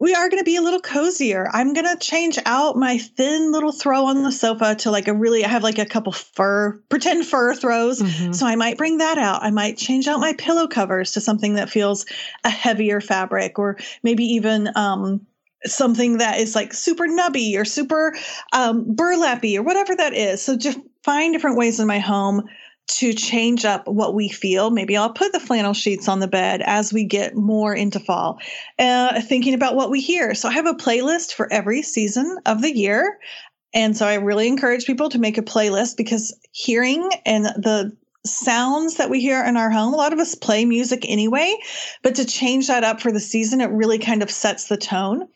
we 0.00 0.14
are 0.14 0.30
going 0.30 0.40
to 0.40 0.44
be 0.44 0.56
a 0.56 0.62
little 0.62 0.80
cozier. 0.80 1.48
I'm 1.52 1.74
going 1.74 1.84
to 1.84 1.96
change 1.96 2.38
out 2.46 2.76
my 2.76 2.96
thin 2.96 3.52
little 3.52 3.70
throw 3.70 4.06
on 4.06 4.22
the 4.22 4.32
sofa 4.32 4.74
to 4.76 4.90
like 4.90 5.08
a 5.08 5.14
really, 5.14 5.44
I 5.44 5.48
have 5.48 5.62
like 5.62 5.78
a 5.78 5.84
couple 5.84 6.12
fur, 6.12 6.72
pretend 6.88 7.26
fur 7.26 7.54
throws. 7.54 8.00
Mm-hmm. 8.00 8.32
So 8.32 8.46
I 8.46 8.56
might 8.56 8.78
bring 8.78 8.98
that 8.98 9.18
out. 9.18 9.42
I 9.42 9.50
might 9.50 9.76
change 9.76 10.08
out 10.08 10.18
my 10.18 10.32
pillow 10.32 10.66
covers 10.66 11.12
to 11.12 11.20
something 11.20 11.54
that 11.54 11.68
feels 11.68 12.06
a 12.44 12.50
heavier 12.50 13.02
fabric 13.02 13.58
or 13.58 13.76
maybe 14.02 14.24
even, 14.24 14.70
um, 14.74 15.26
something 15.66 16.16
that 16.16 16.38
is 16.38 16.54
like 16.54 16.72
super 16.72 17.04
nubby 17.04 17.54
or 17.54 17.66
super 17.66 18.16
um, 18.54 18.94
burlappy 18.94 19.58
or 19.58 19.62
whatever 19.62 19.94
that 19.94 20.14
is. 20.14 20.40
So 20.40 20.56
just 20.56 20.78
find 21.04 21.34
different 21.34 21.58
ways 21.58 21.78
in 21.78 21.86
my 21.86 21.98
home 21.98 22.48
to 22.98 23.12
change 23.12 23.64
up 23.64 23.86
what 23.86 24.14
we 24.14 24.28
feel. 24.28 24.70
Maybe 24.70 24.96
I'll 24.96 25.12
put 25.12 25.32
the 25.32 25.40
flannel 25.40 25.74
sheets 25.74 26.08
on 26.08 26.20
the 26.20 26.28
bed 26.28 26.62
as 26.62 26.92
we 26.92 27.04
get 27.04 27.36
more 27.36 27.74
into 27.74 28.00
fall, 28.00 28.38
uh, 28.78 29.20
thinking 29.22 29.54
about 29.54 29.76
what 29.76 29.90
we 29.90 30.00
hear. 30.00 30.34
So 30.34 30.48
I 30.48 30.52
have 30.52 30.66
a 30.66 30.74
playlist 30.74 31.32
for 31.34 31.52
every 31.52 31.82
season 31.82 32.38
of 32.46 32.62
the 32.62 32.76
year. 32.76 33.18
And 33.72 33.96
so 33.96 34.06
I 34.06 34.14
really 34.14 34.48
encourage 34.48 34.86
people 34.86 35.08
to 35.10 35.18
make 35.18 35.38
a 35.38 35.42
playlist 35.42 35.96
because 35.96 36.36
hearing 36.52 37.08
and 37.24 37.44
the 37.44 37.96
sounds 38.26 38.96
that 38.96 39.08
we 39.10 39.20
hear 39.20 39.42
in 39.44 39.56
our 39.56 39.70
home, 39.70 39.94
a 39.94 39.96
lot 39.96 40.12
of 40.12 40.18
us 40.18 40.34
play 40.34 40.64
music 40.64 41.04
anyway, 41.08 41.56
but 42.02 42.14
to 42.16 42.24
change 42.24 42.66
that 42.66 42.84
up 42.84 43.00
for 43.00 43.12
the 43.12 43.20
season, 43.20 43.60
it 43.60 43.70
really 43.70 43.98
kind 43.98 44.22
of 44.22 44.30
sets 44.30 44.66
the 44.66 44.76
tone. 44.76 45.28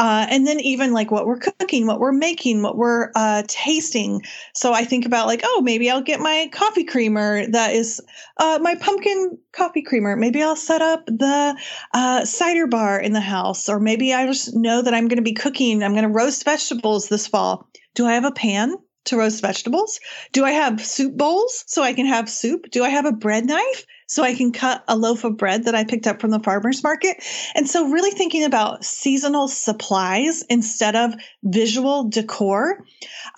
Uh, 0.00 0.26
and 0.30 0.46
then 0.46 0.58
even 0.60 0.94
like 0.94 1.10
what 1.10 1.26
we're 1.26 1.36
cooking, 1.36 1.86
what 1.86 2.00
we're 2.00 2.10
making, 2.10 2.62
what 2.62 2.78
we're 2.78 3.12
uh, 3.14 3.42
tasting. 3.46 4.22
So 4.54 4.72
I 4.72 4.82
think 4.82 5.04
about 5.04 5.26
like, 5.26 5.42
oh, 5.44 5.60
maybe 5.60 5.90
I'll 5.90 6.00
get 6.00 6.20
my 6.20 6.48
coffee 6.52 6.84
creamer 6.84 7.46
that 7.48 7.74
is 7.74 8.00
uh, 8.38 8.58
my 8.62 8.76
pumpkin 8.76 9.36
coffee 9.52 9.82
creamer. 9.82 10.16
Maybe 10.16 10.42
I'll 10.42 10.56
set 10.56 10.80
up 10.80 11.04
the 11.04 11.54
uh, 11.92 12.24
cider 12.24 12.66
bar 12.66 12.98
in 12.98 13.12
the 13.12 13.20
house, 13.20 13.68
or 13.68 13.78
maybe 13.78 14.14
I 14.14 14.26
just 14.26 14.56
know 14.56 14.80
that 14.80 14.94
I'm 14.94 15.08
going 15.08 15.18
to 15.18 15.22
be 15.22 15.34
cooking. 15.34 15.84
I'm 15.84 15.92
going 15.92 16.04
to 16.04 16.08
roast 16.08 16.46
vegetables 16.46 17.10
this 17.10 17.26
fall. 17.26 17.68
Do 17.94 18.06
I 18.06 18.14
have 18.14 18.24
a 18.24 18.32
pan? 18.32 18.76
to 19.06 19.16
roast 19.16 19.40
vegetables? 19.40 19.98
Do 20.32 20.44
I 20.44 20.50
have 20.52 20.84
soup 20.84 21.16
bowls 21.16 21.64
so 21.66 21.82
I 21.82 21.94
can 21.94 22.06
have 22.06 22.28
soup? 22.28 22.70
Do 22.70 22.84
I 22.84 22.90
have 22.90 23.06
a 23.06 23.12
bread 23.12 23.46
knife 23.46 23.86
so 24.10 24.24
I 24.24 24.34
can 24.34 24.52
cut 24.52 24.82
a 24.88 24.96
loaf 24.96 25.22
of 25.22 25.36
bread 25.36 25.64
that 25.64 25.74
I 25.74 25.84
picked 25.84 26.06
up 26.06 26.20
from 26.20 26.32
the 26.32 26.40
farmer's 26.40 26.82
market? 26.82 27.22
And 27.54 27.68
so, 27.68 27.88
really 27.88 28.10
thinking 28.10 28.44
about 28.44 28.84
seasonal 28.84 29.48
supplies 29.48 30.42
instead 30.50 30.96
of 30.96 31.14
visual 31.44 32.08
decor 32.08 32.84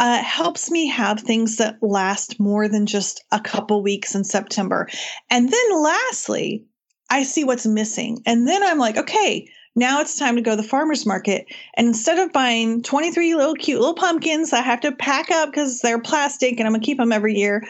uh, 0.01 0.23
helps 0.23 0.71
me 0.71 0.89
have 0.89 1.21
things 1.21 1.59
that 1.59 1.77
last 1.83 2.41
more 2.41 2.69
than 2.69 2.87
just 2.87 3.23
a 3.31 3.39
couple 3.39 3.83
weeks 3.83 4.15
in 4.15 4.25
September. 4.25 4.89
And 5.31 5.53
then, 5.53 5.83
lastly, 5.83 6.65
I 7.11 7.23
see 7.23 7.45
what's 7.45 7.67
missing. 7.67 8.23
And 8.25 8.49
then 8.49 8.63
I'm 8.63 8.79
like, 8.79 8.97
okay, 8.97 9.47
now 9.77 10.01
it's 10.01 10.19
time 10.19 10.37
to 10.37 10.43
go 10.43 10.53
to 10.53 10.57
the 10.57 10.69
farmer's 10.69 11.05
market. 11.05 11.47
And 11.77 11.89
instead 11.89 12.19
of 12.19 12.33
buying 12.33 12.83
23 12.83 13.35
little 13.35 13.55
cute 13.55 13.79
little 13.79 13.95
pumpkins 13.95 14.53
I 14.53 14.61
have 14.61 14.81
to 14.81 14.93
pack 14.93 15.31
up 15.31 15.51
because 15.51 15.81
they're 15.81 16.01
plastic 16.01 16.59
and 16.59 16.67
I'm 16.67 16.73
going 16.73 16.81
to 16.81 16.87
keep 16.87 16.99
them 16.99 17.13
every 17.13 17.35
year, 17.35 17.63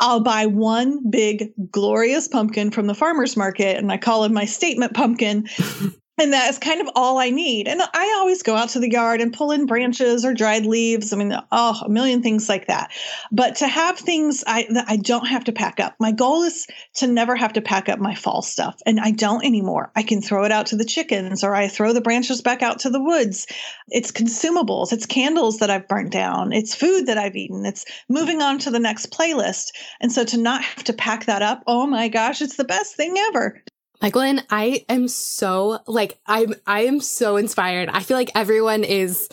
I'll 0.00 0.20
buy 0.20 0.46
one 0.46 1.10
big 1.10 1.52
glorious 1.70 2.28
pumpkin 2.28 2.70
from 2.70 2.86
the 2.86 2.94
farmer's 2.94 3.36
market 3.36 3.76
and 3.76 3.90
I 3.90 3.96
call 3.96 4.24
it 4.24 4.32
my 4.32 4.44
statement 4.44 4.94
pumpkin. 4.94 5.48
And 6.18 6.32
that 6.32 6.50
is 6.50 6.58
kind 6.58 6.80
of 6.80 6.88
all 6.94 7.18
I 7.18 7.30
need. 7.30 7.68
And 7.68 7.80
I 7.94 8.16
always 8.18 8.42
go 8.42 8.56
out 8.56 8.70
to 8.70 8.80
the 8.80 8.90
yard 8.90 9.20
and 9.20 9.32
pull 9.32 9.52
in 9.52 9.66
branches 9.66 10.24
or 10.24 10.34
dried 10.34 10.66
leaves. 10.66 11.12
I 11.12 11.16
mean, 11.16 11.34
oh, 11.52 11.80
a 11.84 11.88
million 11.88 12.22
things 12.22 12.48
like 12.48 12.66
that. 12.66 12.90
But 13.30 13.56
to 13.56 13.68
have 13.68 13.98
things 13.98 14.42
I 14.46 14.66
that 14.70 14.86
I 14.88 14.96
don't 14.96 15.26
have 15.26 15.44
to 15.44 15.52
pack 15.52 15.80
up. 15.80 15.94
My 16.00 16.12
goal 16.12 16.42
is 16.42 16.66
to 16.94 17.06
never 17.06 17.36
have 17.36 17.52
to 17.54 17.60
pack 17.60 17.88
up 17.88 17.98
my 17.98 18.14
fall 18.14 18.42
stuff, 18.42 18.80
and 18.86 19.00
I 19.00 19.10
don't 19.10 19.44
anymore. 19.44 19.90
I 19.96 20.02
can 20.02 20.20
throw 20.20 20.44
it 20.44 20.52
out 20.52 20.66
to 20.66 20.76
the 20.76 20.84
chickens, 20.84 21.44
or 21.44 21.54
I 21.54 21.68
throw 21.68 21.92
the 21.92 22.00
branches 22.00 22.42
back 22.42 22.62
out 22.62 22.78
to 22.80 22.90
the 22.90 23.02
woods. 23.02 23.46
It's 23.88 24.12
consumables. 24.12 24.92
It's 24.92 25.06
candles 25.06 25.58
that 25.58 25.70
I've 25.70 25.88
burnt 25.88 26.10
down. 26.10 26.52
It's 26.52 26.74
food 26.74 27.06
that 27.06 27.18
I've 27.18 27.36
eaten. 27.36 27.64
It's 27.64 27.84
moving 28.08 28.42
on 28.42 28.58
to 28.60 28.70
the 28.70 28.80
next 28.80 29.10
playlist. 29.10 29.72
And 30.00 30.12
so 30.12 30.24
to 30.24 30.36
not 30.36 30.62
have 30.62 30.84
to 30.84 30.92
pack 30.92 31.26
that 31.26 31.42
up, 31.42 31.62
oh 31.66 31.86
my 31.86 32.08
gosh, 32.08 32.42
it's 32.42 32.56
the 32.56 32.64
best 32.64 32.96
thing 32.96 33.16
ever. 33.18 33.62
Myquillyn, 34.02 34.44
I 34.50 34.84
am 34.88 35.08
so 35.08 35.80
like 35.86 36.18
I'm 36.26 36.54
I 36.66 36.82
am 36.82 37.00
so 37.00 37.36
inspired. 37.36 37.88
I 37.88 38.00
feel 38.00 38.16
like 38.16 38.30
everyone 38.34 38.84
is 38.84 39.28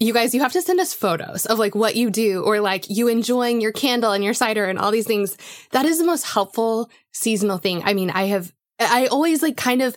you 0.00 0.12
guys, 0.12 0.32
you 0.32 0.40
have 0.40 0.52
to 0.52 0.62
send 0.62 0.78
us 0.78 0.94
photos 0.94 1.46
of 1.46 1.58
like 1.58 1.74
what 1.74 1.96
you 1.96 2.10
do 2.10 2.42
or 2.44 2.60
like 2.60 2.88
you 2.88 3.08
enjoying 3.08 3.60
your 3.60 3.72
candle 3.72 4.12
and 4.12 4.22
your 4.22 4.34
cider 4.34 4.66
and 4.66 4.78
all 4.78 4.92
these 4.92 5.06
things. 5.06 5.36
That 5.72 5.86
is 5.86 5.98
the 5.98 6.06
most 6.06 6.24
helpful 6.24 6.88
seasonal 7.12 7.58
thing. 7.58 7.82
I 7.84 7.94
mean, 7.94 8.10
I 8.10 8.24
have 8.24 8.52
I 8.80 9.06
always 9.06 9.42
like 9.42 9.56
kind 9.56 9.82
of 9.82 9.96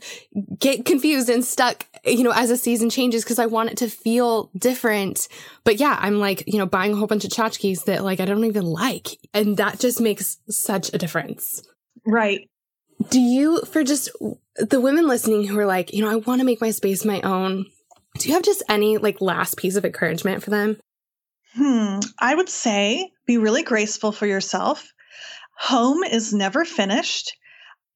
get 0.57 0.85
confused 0.85 1.29
and 1.29 1.45
stuck, 1.45 1.85
you 2.03 2.23
know, 2.23 2.31
as 2.31 2.49
a 2.49 2.57
season 2.57 2.89
changes 2.89 3.23
because 3.23 3.37
I 3.37 3.45
want 3.45 3.69
it 3.69 3.77
to 3.77 3.89
feel 3.89 4.49
different. 4.57 5.27
But 5.63 5.79
yeah, 5.79 5.97
I'm 5.99 6.19
like, 6.19 6.43
you 6.47 6.57
know, 6.57 6.65
buying 6.65 6.93
a 6.93 6.95
whole 6.95 7.07
bunch 7.07 7.23
of 7.23 7.29
tchotchkes 7.29 7.85
that 7.85 8.03
like 8.03 8.19
I 8.19 8.25
don't 8.25 8.45
even 8.45 8.65
like. 8.65 9.09
And 9.33 9.57
that 9.57 9.79
just 9.79 10.01
makes 10.01 10.37
such 10.49 10.91
a 10.93 10.97
difference. 10.97 11.61
Right. 12.05 12.49
Do 13.09 13.19
you, 13.19 13.61
for 13.61 13.83
just 13.83 14.09
the 14.55 14.81
women 14.81 15.07
listening 15.07 15.45
who 15.45 15.57
are 15.59 15.65
like, 15.65 15.93
you 15.93 16.03
know, 16.03 16.11
I 16.11 16.15
want 16.15 16.39
to 16.39 16.45
make 16.45 16.61
my 16.61 16.71
space 16.71 17.05
my 17.05 17.21
own, 17.21 17.65
do 18.19 18.27
you 18.27 18.33
have 18.33 18.43
just 18.43 18.63
any 18.69 18.97
like 18.97 19.21
last 19.21 19.57
piece 19.57 19.75
of 19.75 19.85
encouragement 19.85 20.43
for 20.43 20.49
them? 20.49 20.77
Hmm. 21.55 21.99
I 22.19 22.35
would 22.35 22.49
say 22.49 23.11
be 23.25 23.37
really 23.37 23.63
graceful 23.63 24.11
for 24.11 24.25
yourself. 24.25 24.91
Home 25.57 26.03
is 26.03 26.33
never 26.33 26.65
finished, 26.65 27.37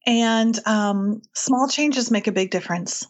and 0.06 0.58
um, 0.66 1.22
small 1.34 1.68
changes 1.68 2.10
make 2.10 2.26
a 2.26 2.32
big 2.32 2.50
difference. 2.50 3.06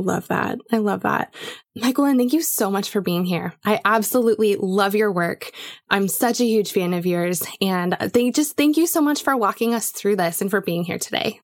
Love 0.00 0.28
that. 0.28 0.58
I 0.72 0.78
love 0.78 1.02
that. 1.02 1.34
Myquillyn, 1.76 2.16
thank 2.16 2.32
you 2.32 2.42
so 2.42 2.70
much 2.70 2.90
for 2.90 3.00
being 3.00 3.24
here. 3.24 3.54
I 3.64 3.80
absolutely 3.84 4.56
love 4.56 4.94
your 4.94 5.10
work. 5.10 5.50
I'm 5.90 6.08
such 6.08 6.40
a 6.40 6.46
huge 6.46 6.72
fan 6.72 6.94
of 6.94 7.06
yours. 7.06 7.42
And 7.60 7.92
they 7.92 8.30
just 8.30 8.56
thank 8.56 8.76
you 8.76 8.86
so 8.86 9.00
much 9.00 9.22
for 9.22 9.36
walking 9.36 9.74
us 9.74 9.90
through 9.90 10.16
this 10.16 10.40
and 10.40 10.50
for 10.50 10.60
being 10.60 10.84
here 10.84 10.98
today. 10.98 11.40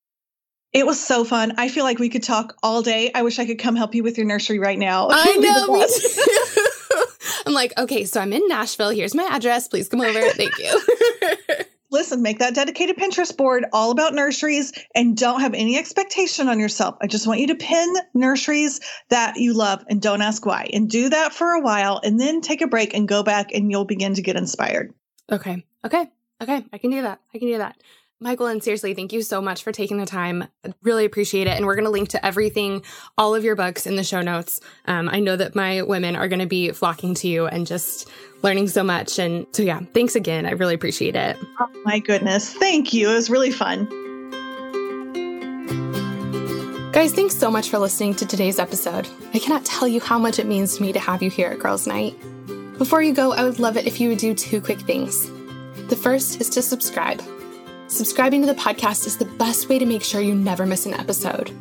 It 0.73 0.85
was 0.85 1.05
so 1.05 1.25
fun. 1.25 1.53
I 1.57 1.67
feel 1.67 1.83
like 1.83 1.99
we 1.99 2.07
could 2.07 2.23
talk 2.23 2.55
all 2.63 2.81
day. 2.81 3.11
I 3.13 3.23
wish 3.23 3.39
I 3.39 3.45
could 3.45 3.59
come 3.59 3.75
help 3.75 3.93
you 3.93 4.03
with 4.03 4.17
your 4.17 4.25
nursery 4.25 4.57
right 4.57 4.79
now. 4.79 5.09
I 5.11 5.35
know. 5.35 5.73
Me. 5.73 5.85
I'm 7.45 7.53
like, 7.53 7.77
okay, 7.77 8.05
so 8.05 8.21
I'm 8.21 8.31
in 8.31 8.47
Nashville. 8.47 8.91
Here's 8.91 9.13
my 9.13 9.23
address. 9.23 9.67
Please 9.67 9.89
come 9.89 9.99
over. 9.99 10.21
Thank 10.29 10.57
you. 10.57 11.65
listen, 11.91 12.21
make 12.21 12.39
that 12.39 12.55
dedicated 12.55 12.97
Pinterest 12.97 13.35
board 13.35 13.65
all 13.73 13.91
about 13.91 14.13
nurseries 14.13 14.71
and 14.95 15.15
don't 15.15 15.41
have 15.41 15.53
any 15.53 15.77
expectation 15.77 16.47
on 16.47 16.59
yourself. 16.59 16.97
I 17.01 17.07
just 17.07 17.27
want 17.27 17.39
you 17.39 17.47
to 17.47 17.55
pin 17.55 17.93
nurseries 18.13 18.79
that 19.09 19.37
you 19.37 19.53
love 19.53 19.83
and 19.89 20.01
don't 20.01 20.21
ask 20.21 20.45
why. 20.45 20.69
And 20.73 20.89
do 20.89 21.09
that 21.09 21.33
for 21.33 21.51
a 21.51 21.61
while 21.61 21.99
and 22.03 22.19
then 22.19 22.41
take 22.41 22.61
a 22.61 22.67
break 22.67 22.93
and 22.93 23.07
go 23.07 23.23
back 23.23 23.53
and 23.53 23.69
you'll 23.69 23.85
begin 23.85 24.13
to 24.15 24.21
get 24.21 24.37
inspired. 24.37 24.93
Okay. 25.31 25.65
Okay. 25.85 26.09
Okay. 26.41 26.65
I 26.73 26.77
can 26.77 26.89
do 26.89 27.01
that. 27.01 27.19
I 27.33 27.37
can 27.37 27.47
do 27.47 27.57
that. 27.57 27.77
Myquillyn 28.21 28.61
seriously, 28.61 28.93
thank 28.93 29.13
you 29.13 29.23
so 29.23 29.41
much 29.41 29.63
for 29.63 29.71
taking 29.71 29.97
the 29.97 30.05
time. 30.05 30.47
Really 30.83 31.05
appreciate 31.05 31.47
it. 31.47 31.57
And 31.57 31.65
we're 31.65 31.73
going 31.75 31.85
to 31.85 31.91
link 31.91 32.09
to 32.09 32.23
everything, 32.23 32.83
all 33.17 33.33
of 33.33 33.43
your 33.43 33.55
books 33.55 33.87
in 33.87 33.95
the 33.95 34.03
show 34.03 34.21
notes. 34.21 34.59
Um, 34.85 35.09
I 35.09 35.19
know 35.19 35.35
that 35.35 35.55
my 35.55 35.81
women 35.81 36.15
are 36.15 36.27
going 36.27 36.39
to 36.39 36.45
be 36.45 36.71
flocking 36.71 37.15
to 37.15 37.27
you 37.27 37.47
and 37.47 37.65
just 37.65 38.07
learning 38.43 38.67
so 38.67 38.83
much. 38.83 39.17
And 39.17 39.47
so, 39.53 39.63
yeah, 39.63 39.79
thanks 39.95 40.15
again. 40.15 40.45
I 40.45 40.51
really 40.51 40.75
appreciate 40.75 41.15
it. 41.15 41.35
Oh, 41.59 41.67
my 41.83 41.97
goodness. 41.97 42.53
Thank 42.53 42.93
you. 42.93 43.09
It 43.09 43.15
was 43.15 43.31
really 43.31 43.51
fun. 43.51 43.85
Guys, 46.91 47.13
thanks 47.13 47.35
so 47.35 47.49
much 47.49 47.69
for 47.69 47.79
listening 47.79 48.13
to 48.15 48.27
today's 48.27 48.59
episode. 48.59 49.07
I 49.33 49.39
cannot 49.39 49.65
tell 49.65 49.87
you 49.87 49.99
how 49.99 50.19
much 50.19 50.37
it 50.37 50.45
means 50.45 50.75
to 50.77 50.83
me 50.83 50.93
to 50.93 50.99
have 50.99 51.23
you 51.23 51.31
here 51.31 51.49
at 51.49 51.57
Girls 51.57 51.87
Night. 51.87 52.15
Before 52.77 53.01
you 53.01 53.13
go, 53.13 53.31
I 53.31 53.43
would 53.43 53.59
love 53.59 53.77
it 53.77 53.87
if 53.87 53.99
you 53.99 54.09
would 54.09 54.19
do 54.19 54.35
two 54.35 54.61
quick 54.61 54.81
things. 54.81 55.27
The 55.87 55.95
first 55.95 56.39
is 56.39 56.49
to 56.51 56.61
subscribe. 56.61 57.23
Subscribing 57.91 58.39
to 58.39 58.47
the 58.47 58.53
podcast 58.53 59.05
is 59.05 59.17
the 59.17 59.25
best 59.25 59.67
way 59.67 59.77
to 59.77 59.85
make 59.85 60.01
sure 60.01 60.21
you 60.21 60.33
never 60.33 60.65
miss 60.65 60.85
an 60.85 60.93
episode. 60.93 61.51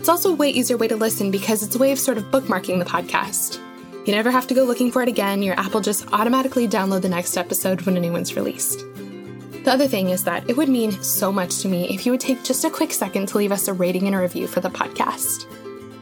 It's 0.00 0.08
also 0.08 0.32
a 0.32 0.34
way 0.34 0.50
easier 0.50 0.76
way 0.76 0.88
to 0.88 0.96
listen 0.96 1.30
because 1.30 1.62
it's 1.62 1.76
a 1.76 1.78
way 1.78 1.92
of 1.92 1.98
sort 2.00 2.18
of 2.18 2.24
bookmarking 2.24 2.80
the 2.80 2.84
podcast. 2.84 3.60
You 4.04 4.12
never 4.12 4.32
have 4.32 4.48
to 4.48 4.54
go 4.54 4.64
looking 4.64 4.90
for 4.90 5.00
it 5.02 5.08
again, 5.08 5.44
your 5.44 5.58
app 5.60 5.74
will 5.74 5.80
just 5.80 6.12
automatically 6.12 6.66
download 6.66 7.02
the 7.02 7.08
next 7.08 7.36
episode 7.36 7.82
when 7.82 7.96
a 7.96 8.00
new 8.00 8.10
one's 8.10 8.34
released. 8.34 8.80
The 9.62 9.70
other 9.70 9.86
thing 9.86 10.10
is 10.10 10.24
that 10.24 10.50
it 10.50 10.56
would 10.56 10.68
mean 10.68 10.90
so 11.04 11.30
much 11.30 11.60
to 11.60 11.68
me 11.68 11.88
if 11.94 12.04
you 12.04 12.10
would 12.10 12.20
take 12.20 12.42
just 12.42 12.64
a 12.64 12.70
quick 12.70 12.92
second 12.92 13.28
to 13.28 13.38
leave 13.38 13.52
us 13.52 13.68
a 13.68 13.72
rating 13.72 14.08
and 14.08 14.16
a 14.16 14.18
review 14.18 14.48
for 14.48 14.58
the 14.58 14.70
podcast. 14.70 15.46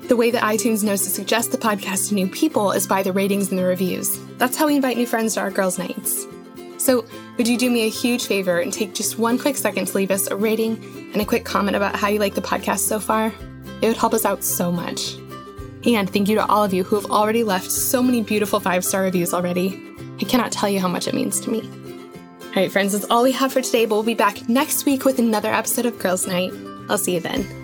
The 0.08 0.16
way 0.16 0.30
that 0.30 0.42
iTunes 0.42 0.82
knows 0.82 1.02
to 1.02 1.10
suggest 1.10 1.52
the 1.52 1.58
podcast 1.58 2.08
to 2.08 2.14
new 2.14 2.26
people 2.26 2.72
is 2.72 2.86
by 2.86 3.02
the 3.02 3.12
ratings 3.12 3.50
and 3.50 3.58
the 3.58 3.64
reviews. 3.66 4.18
That's 4.38 4.56
how 4.56 4.66
we 4.66 4.76
invite 4.76 4.96
new 4.96 5.06
friends 5.06 5.34
to 5.34 5.40
our 5.40 5.50
girls' 5.50 5.78
nights. 5.78 6.26
So, 6.84 7.06
would 7.38 7.48
you 7.48 7.56
do 7.56 7.70
me 7.70 7.86
a 7.86 7.88
huge 7.88 8.26
favor 8.26 8.58
and 8.58 8.70
take 8.70 8.92
just 8.92 9.18
one 9.18 9.38
quick 9.38 9.56
second 9.56 9.86
to 9.86 9.96
leave 9.96 10.10
us 10.10 10.26
a 10.26 10.36
rating 10.36 10.76
and 11.14 11.22
a 11.22 11.24
quick 11.24 11.42
comment 11.42 11.78
about 11.78 11.96
how 11.96 12.08
you 12.08 12.18
like 12.18 12.34
the 12.34 12.42
podcast 12.42 12.80
so 12.80 13.00
far? 13.00 13.32
It 13.80 13.88
would 13.88 13.96
help 13.96 14.12
us 14.12 14.26
out 14.26 14.44
so 14.44 14.70
much. 14.70 15.14
And 15.86 16.10
thank 16.10 16.28
you 16.28 16.34
to 16.34 16.44
all 16.44 16.62
of 16.62 16.74
you 16.74 16.84
who 16.84 16.96
have 16.96 17.10
already 17.10 17.42
left 17.42 17.72
so 17.72 18.02
many 18.02 18.22
beautiful 18.22 18.60
five 18.60 18.84
star 18.84 19.00
reviews 19.00 19.32
already. 19.32 19.82
I 20.20 20.24
cannot 20.24 20.52
tell 20.52 20.68
you 20.68 20.78
how 20.78 20.88
much 20.88 21.08
it 21.08 21.14
means 21.14 21.40
to 21.40 21.50
me. 21.50 21.62
All 21.62 22.52
right, 22.54 22.70
friends, 22.70 22.92
that's 22.92 23.10
all 23.10 23.22
we 23.22 23.32
have 23.32 23.50
for 23.50 23.62
today, 23.62 23.86
but 23.86 23.94
we'll 23.94 24.04
be 24.04 24.12
back 24.12 24.46
next 24.50 24.84
week 24.84 25.06
with 25.06 25.18
another 25.18 25.54
episode 25.54 25.86
of 25.86 25.98
Girls 25.98 26.26
Night. 26.26 26.52
I'll 26.90 26.98
see 26.98 27.14
you 27.14 27.20
then. 27.20 27.63